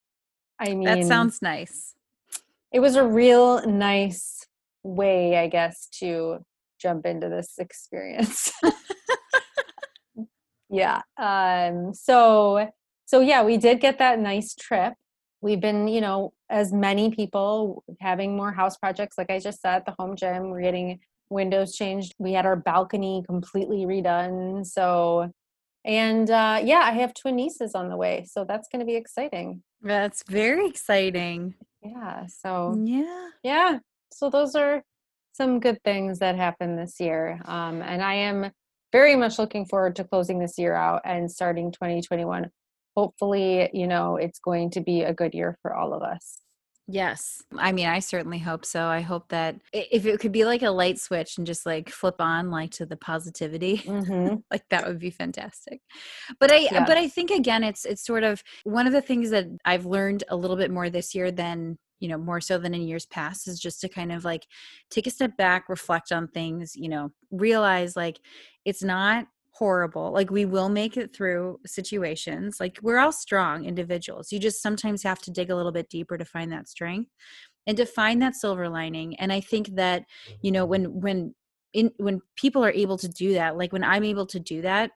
I 0.60 0.74
mean, 0.74 0.84
that 0.84 1.04
sounds 1.04 1.42
nice. 1.42 1.94
It 2.70 2.80
was 2.80 2.96
a 2.96 3.04
real 3.04 3.66
nice 3.66 4.46
way, 4.82 5.38
I 5.38 5.48
guess, 5.48 5.88
to 6.00 6.38
jump 6.80 7.06
into 7.06 7.28
this 7.28 7.54
experience. 7.58 8.52
yeah. 10.70 11.00
Um, 11.18 11.92
so, 11.94 12.68
so 13.12 13.20
yeah, 13.20 13.42
we 13.42 13.58
did 13.58 13.78
get 13.78 13.98
that 13.98 14.18
nice 14.18 14.54
trip. 14.54 14.94
We've 15.42 15.60
been, 15.60 15.86
you 15.86 16.00
know, 16.00 16.32
as 16.48 16.72
many 16.72 17.10
people 17.10 17.84
having 18.00 18.34
more 18.34 18.52
house 18.52 18.78
projects, 18.78 19.18
like 19.18 19.28
I 19.28 19.38
just 19.38 19.60
said, 19.60 19.82
the 19.84 19.94
home 19.98 20.16
gym, 20.16 20.48
we're 20.48 20.62
getting 20.62 20.98
windows 21.28 21.76
changed. 21.76 22.14
We 22.18 22.32
had 22.32 22.46
our 22.46 22.56
balcony 22.56 23.22
completely 23.26 23.84
redone. 23.84 24.64
So, 24.64 25.30
and 25.84 26.30
uh, 26.30 26.62
yeah, 26.64 26.78
I 26.84 26.92
have 26.92 27.12
twin 27.12 27.36
nieces 27.36 27.74
on 27.74 27.90
the 27.90 27.98
way. 27.98 28.24
So 28.26 28.46
that's 28.46 28.68
going 28.72 28.80
to 28.80 28.86
be 28.86 28.96
exciting. 28.96 29.62
That's 29.82 30.24
very 30.26 30.66
exciting. 30.66 31.56
Yeah. 31.82 32.24
So, 32.28 32.80
yeah. 32.82 33.28
Yeah. 33.42 33.78
So 34.10 34.30
those 34.30 34.54
are 34.54 34.82
some 35.32 35.60
good 35.60 35.82
things 35.84 36.20
that 36.20 36.36
happened 36.36 36.78
this 36.78 36.98
year. 36.98 37.42
Um, 37.44 37.82
and 37.82 38.02
I 38.02 38.14
am 38.14 38.52
very 38.90 39.16
much 39.16 39.38
looking 39.38 39.66
forward 39.66 39.96
to 39.96 40.04
closing 40.04 40.38
this 40.38 40.56
year 40.56 40.74
out 40.74 41.02
and 41.04 41.30
starting 41.30 41.72
2021. 41.72 42.50
Hopefully, 42.97 43.70
you 43.72 43.86
know, 43.86 44.16
it's 44.16 44.38
going 44.38 44.70
to 44.70 44.80
be 44.80 45.03
a 45.03 45.14
good 45.14 45.34
year 45.34 45.57
for 45.62 45.74
all 45.74 45.95
of 45.95 46.03
us. 46.03 46.43
Yes. 46.88 47.43
I 47.57 47.72
mean, 47.72 47.86
I 47.86 48.01
certainly 48.01 48.38
hope 48.38 48.66
so. 48.66 48.84
I 48.86 49.01
hope 49.01 49.28
that 49.28 49.57
if 49.72 50.05
it 50.05 50.18
could 50.18 50.32
be 50.32 50.45
like 50.45 50.62
a 50.62 50.70
light 50.70 50.99
switch 50.99 51.38
and 51.38 51.47
just 51.47 51.64
like 51.64 51.88
flip 51.88 52.16
on 52.18 52.51
like 52.51 52.72
to 52.72 52.86
the 52.86 52.97
positivity, 52.97 53.78
mm-hmm. 53.78 54.36
like 54.51 54.64
that 54.70 54.86
would 54.86 54.99
be 54.99 55.11
fantastic. 55.11 55.80
But 56.40 56.51
I 56.51 56.57
yeah. 56.59 56.84
but 56.84 56.99
I 56.99 57.09
think 57.09 57.30
again 57.30 57.62
it's 57.62 57.84
it's 57.84 58.05
sort 58.05 58.24
of 58.24 58.43
one 58.64 58.86
of 58.86 58.93
the 58.93 59.01
things 59.01 59.30
that 59.30 59.47
I've 59.64 59.86
learned 59.86 60.24
a 60.28 60.36
little 60.36 60.57
bit 60.57 60.72
more 60.72 60.90
this 60.90 61.14
year 61.14 61.30
than 61.30 61.78
you 62.01 62.09
know 62.09 62.18
more 62.18 62.40
so 62.40 62.59
than 62.59 62.74
in 62.74 62.82
years 62.82 63.07
past 63.07 63.47
is 63.47 63.61
just 63.61 63.80
to 63.82 63.88
kind 63.88 64.11
of 64.11 64.24
like 64.24 64.47
take 64.90 65.07
a 65.07 65.11
step 65.11 65.36
back 65.36 65.68
reflect 65.68 66.11
on 66.11 66.26
things 66.26 66.74
you 66.74 66.88
know 66.88 67.12
realize 67.30 67.95
like 67.95 68.18
it's 68.64 68.82
not 68.82 69.28
horrible. 69.62 70.10
Like 70.10 70.28
we 70.28 70.44
will 70.44 70.68
make 70.68 70.96
it 70.96 71.14
through 71.14 71.60
situations. 71.64 72.58
Like 72.58 72.80
we're 72.82 72.98
all 72.98 73.12
strong 73.12 73.64
individuals. 73.64 74.32
You 74.32 74.40
just 74.40 74.60
sometimes 74.60 75.04
have 75.04 75.20
to 75.20 75.30
dig 75.30 75.50
a 75.50 75.54
little 75.54 75.70
bit 75.70 75.88
deeper 75.88 76.18
to 76.18 76.24
find 76.24 76.50
that 76.50 76.68
strength 76.68 77.12
and 77.68 77.76
to 77.76 77.86
find 77.86 78.20
that 78.22 78.34
silver 78.34 78.68
lining. 78.68 79.14
And 79.20 79.32
I 79.32 79.38
think 79.38 79.76
that, 79.76 80.02
you 80.40 80.50
know, 80.50 80.64
mm-hmm. 80.64 80.70
when 80.70 81.00
when 81.00 81.34
in 81.74 81.92
when 81.98 82.20
people 82.34 82.64
are 82.64 82.72
able 82.72 82.98
to 82.98 83.08
do 83.08 83.34
that, 83.34 83.56
like 83.56 83.72
when 83.72 83.84
I'm 83.84 84.02
able 84.02 84.26
to 84.26 84.40
do 84.40 84.62
that, 84.62 84.90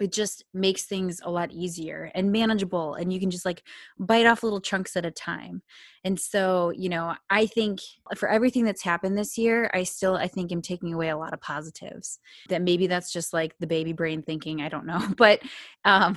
it 0.00 0.12
just 0.12 0.44
makes 0.52 0.84
things 0.84 1.20
a 1.24 1.30
lot 1.30 1.52
easier 1.52 2.10
and 2.14 2.32
manageable 2.32 2.94
and 2.94 3.12
you 3.12 3.20
can 3.20 3.30
just 3.30 3.44
like 3.44 3.62
bite 3.98 4.26
off 4.26 4.42
little 4.42 4.60
chunks 4.60 4.96
at 4.96 5.06
a 5.06 5.10
time 5.10 5.62
and 6.04 6.18
so 6.18 6.72
you 6.76 6.88
know 6.88 7.14
i 7.30 7.46
think 7.46 7.80
for 8.16 8.28
everything 8.28 8.64
that's 8.64 8.82
happened 8.82 9.16
this 9.16 9.38
year 9.38 9.70
i 9.72 9.82
still 9.82 10.16
i 10.16 10.26
think 10.26 10.50
am 10.50 10.60
taking 10.60 10.92
away 10.92 11.10
a 11.10 11.16
lot 11.16 11.32
of 11.32 11.40
positives 11.40 12.18
that 12.48 12.62
maybe 12.62 12.86
that's 12.86 13.12
just 13.12 13.32
like 13.32 13.54
the 13.58 13.66
baby 13.66 13.92
brain 13.92 14.22
thinking 14.22 14.60
i 14.60 14.68
don't 14.68 14.86
know 14.86 15.02
but 15.16 15.40
um 15.84 16.16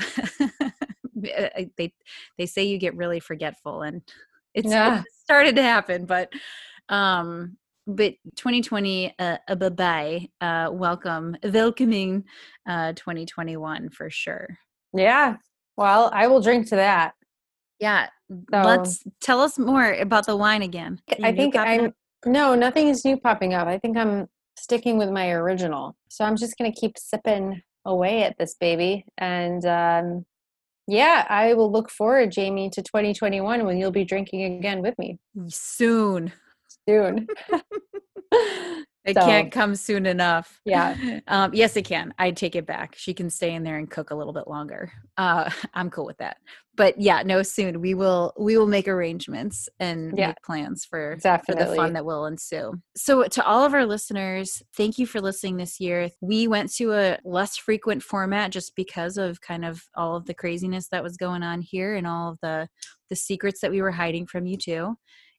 they 1.15 1.93
they 2.37 2.45
say 2.45 2.63
you 2.63 2.77
get 2.77 2.95
really 2.95 3.19
forgetful 3.19 3.81
and 3.81 4.01
it's, 4.53 4.69
yeah. 4.69 5.03
started 5.23 5.55
to 5.55 5.61
happen 5.61 6.05
but 6.05 6.31
um 6.89 7.57
but 7.87 8.13
2020 8.35 9.15
uh, 9.17 9.37
a 9.47 9.55
bye 9.55 9.69
bye 9.69 10.27
uh 10.41 10.69
welcome 10.71 11.35
welcoming 11.43 12.23
uh 12.69 12.93
2021 12.93 13.89
for 13.89 14.09
sure 14.09 14.47
yeah 14.93 15.37
well 15.77 16.11
i 16.13 16.27
will 16.27 16.41
drink 16.41 16.67
to 16.67 16.75
that 16.75 17.13
yeah 17.79 18.07
so, 18.29 18.61
let's 18.61 19.03
tell 19.21 19.39
us 19.39 19.57
more 19.57 19.93
about 19.93 20.25
the 20.25 20.35
wine 20.35 20.61
again 20.61 20.99
i 21.23 21.31
think 21.31 21.55
i'm 21.55 21.85
up? 21.85 21.93
no 22.25 22.53
nothing 22.55 22.89
is 22.89 23.03
new 23.05 23.17
popping 23.17 23.53
up 23.53 23.67
i 23.67 23.77
think 23.77 23.97
i'm 23.97 24.27
sticking 24.57 24.97
with 24.97 25.09
my 25.09 25.29
original. 25.31 25.95
So 26.09 26.25
I'm 26.25 26.35
just 26.35 26.57
going 26.57 26.71
to 26.71 26.79
keep 26.79 26.97
sipping 26.97 27.61
away 27.85 28.23
at 28.23 28.37
this 28.37 28.55
baby. 28.59 29.05
And 29.17 29.65
um, 29.65 30.25
yeah, 30.87 31.25
I 31.29 31.53
will 31.53 31.71
look 31.71 31.89
forward, 31.89 32.31
Jamie, 32.31 32.69
to 32.71 32.81
2021 32.81 33.65
when 33.65 33.77
you'll 33.77 33.91
be 33.91 34.05
drinking 34.05 34.57
again 34.57 34.81
with 34.81 34.97
me 34.97 35.19
Soon. 35.47 36.33
Soon. 36.87 37.27
It 39.07 39.15
So- 39.15 39.21
can't 39.25 39.53
come 39.53 39.75
soon 39.75 40.05
enough. 40.05 40.59
Yeah. 40.65 40.95
Um, 41.29 41.53
yes, 41.53 41.75
it 41.77 41.83
can. 41.83 42.13
I 42.17 42.31
take 42.31 42.55
it 42.55 42.65
back. 42.65 42.95
She 42.97 43.13
can 43.13 43.29
stay 43.29 43.53
in 43.53 43.63
there 43.63 43.77
and 43.77 43.89
cook 43.89 44.11
a 44.11 44.15
little 44.15 44.33
bit 44.33 44.47
longer. 44.47 44.91
Uh, 45.17 45.49
I'm 45.73 45.89
cool 45.89 46.05
with 46.05 46.17
that. 46.17 46.37
But 46.75 46.99
yeah, 46.99 47.21
no, 47.25 47.41
soon 47.43 47.81
we 47.81 47.93
will 47.93 48.33
we 48.37 48.57
will 48.57 48.67
make 48.67 48.87
arrangements 48.87 49.67
and 49.79 50.17
Yeah. 50.17 50.27
make 50.27 50.41
plans 50.43 50.85
for 50.85 51.17
for 51.21 51.55
the 51.55 51.73
fun 51.75 51.93
that 51.93 52.05
will 52.05 52.25
ensue. 52.25 52.73
So 52.95 53.23
to 53.23 53.45
all 53.45 53.65
of 53.65 53.73
our 53.73 53.85
listeners, 53.85 54.61
thank 54.75 54.97
you 54.97 55.05
for 55.05 55.19
listening 55.21 55.57
this 55.57 55.79
year. 55.79 56.09
We 56.21 56.47
went 56.47 56.71
to 56.75 56.93
a 56.93 57.17
less 57.25 57.57
frequent 57.57 58.03
format 58.03 58.51
just 58.51 58.75
because 58.75 59.17
of 59.17 59.41
kind 59.41 59.63
of 59.65 59.83
all 59.95 60.15
of 60.15 60.25
the 60.25 60.33
craziness 60.33 60.87
that 60.89 61.03
was 61.03 61.17
going 61.17 61.43
on 61.43 61.61
here 61.61 61.95
and 61.95 62.05
all 62.07 62.31
of 62.31 62.39
the 62.41 62.67
the 63.09 63.15
secrets 63.15 63.61
that 63.61 63.71
we 63.71 63.81
were 63.81 63.91
hiding 63.91 64.27
from 64.27 64.45
you 64.45 64.57
too. 64.57 64.97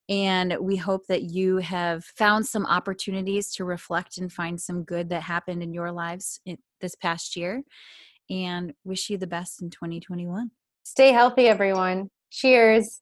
And 0.09 0.57
we 0.61 0.77
hope 0.77 1.07
that 1.09 1.23
you 1.23 1.59
have 1.59 2.05
found 2.05 2.47
some 2.47 2.65
opportunities 2.65 3.53
to 3.55 3.65
reflect 3.65 4.17
and 4.17 4.33
find 4.33 4.61
some 4.61 4.83
good 4.85 5.11
that 5.11 5.23
happened 5.23 5.63
in 5.63 5.75
your 5.75 5.93
lives 5.93 6.41
in, 6.47 6.59
this 6.81 6.95
past 6.95 7.37
year. 7.37 7.63
And 8.31 8.73
wish 8.85 9.11
you 9.11 9.19
the 9.19 9.27
best 9.27 9.61
in 9.61 9.71
2021. 9.71 10.51
Stay 10.85 11.13
healthy, 11.13 11.47
everyone. 11.47 12.11
Cheers. 12.31 13.01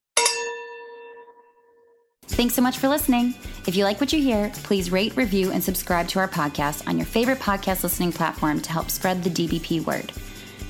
Thanks 2.29 2.55
so 2.55 2.63
much 2.63 2.79
for 2.79 2.89
listening. 2.89 3.35
If 3.69 3.77
you 3.77 3.85
like 3.85 4.01
what 4.01 4.13
you 4.13 4.21
hear, 4.21 4.51
please 4.65 4.91
rate, 4.91 5.17
review, 5.17 5.53
and 5.53 5.63
subscribe 5.63 6.09
to 6.09 6.19
our 6.19 6.29
podcast 6.29 6.87
on 6.89 6.97
your 6.99 7.07
favorite 7.07 7.39
podcast 7.39 7.85
listening 7.85 8.13
platform 8.13 8.61
to 8.63 8.73
help 8.73 8.91
spread 8.91 9.23
the 9.23 9.31
DBP 9.31 9.87
word. 9.87 10.13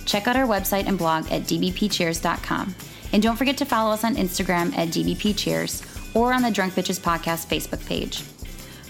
Check 0.05 0.28
out 0.28 0.37
our 0.37 0.47
website 0.47 0.87
and 0.87 0.99
blog 0.99 1.24
at 1.32 1.43
dbpcheers.com. 1.43 2.74
And 3.12 3.22
don't 3.22 3.37
forget 3.37 3.57
to 3.59 3.64
follow 3.64 3.93
us 3.93 4.05
on 4.05 4.16
Instagram 4.16 4.76
at 4.76 4.89
dbpcheers 4.89 5.95
or 6.16 6.32
on 6.32 6.42
the 6.42 6.50
Drunk 6.50 6.74
Bitches 6.74 6.98
Podcast 6.98 7.46
Facebook 7.46 7.86
page. 7.86 8.24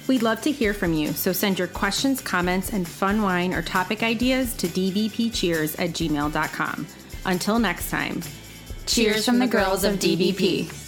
We'd 0.07 0.23
love 0.23 0.41
to 0.43 0.53
hear 0.53 0.73
from 0.73 0.95
you, 0.95 1.13
so 1.13 1.33
send 1.33 1.59
your 1.59 1.69
questions, 1.69 2.21
comments, 2.21 2.73
and 2.73 2.87
fun 2.87 3.21
wine 3.23 3.53
or 3.53 3.61
topic 3.61 4.03
ideas 4.03 4.55
to 4.55 4.69
dbpcheers 4.69 5.79
at 5.81 5.91
gmail.com. 5.91 6.87
Until 7.25 7.59
next 7.59 7.91
time, 7.91 8.23
Cheers 8.87 9.27
from 9.27 9.41
the 9.41 9.49
girls 9.49 9.83
of 9.83 9.97
DBP. 9.97 10.86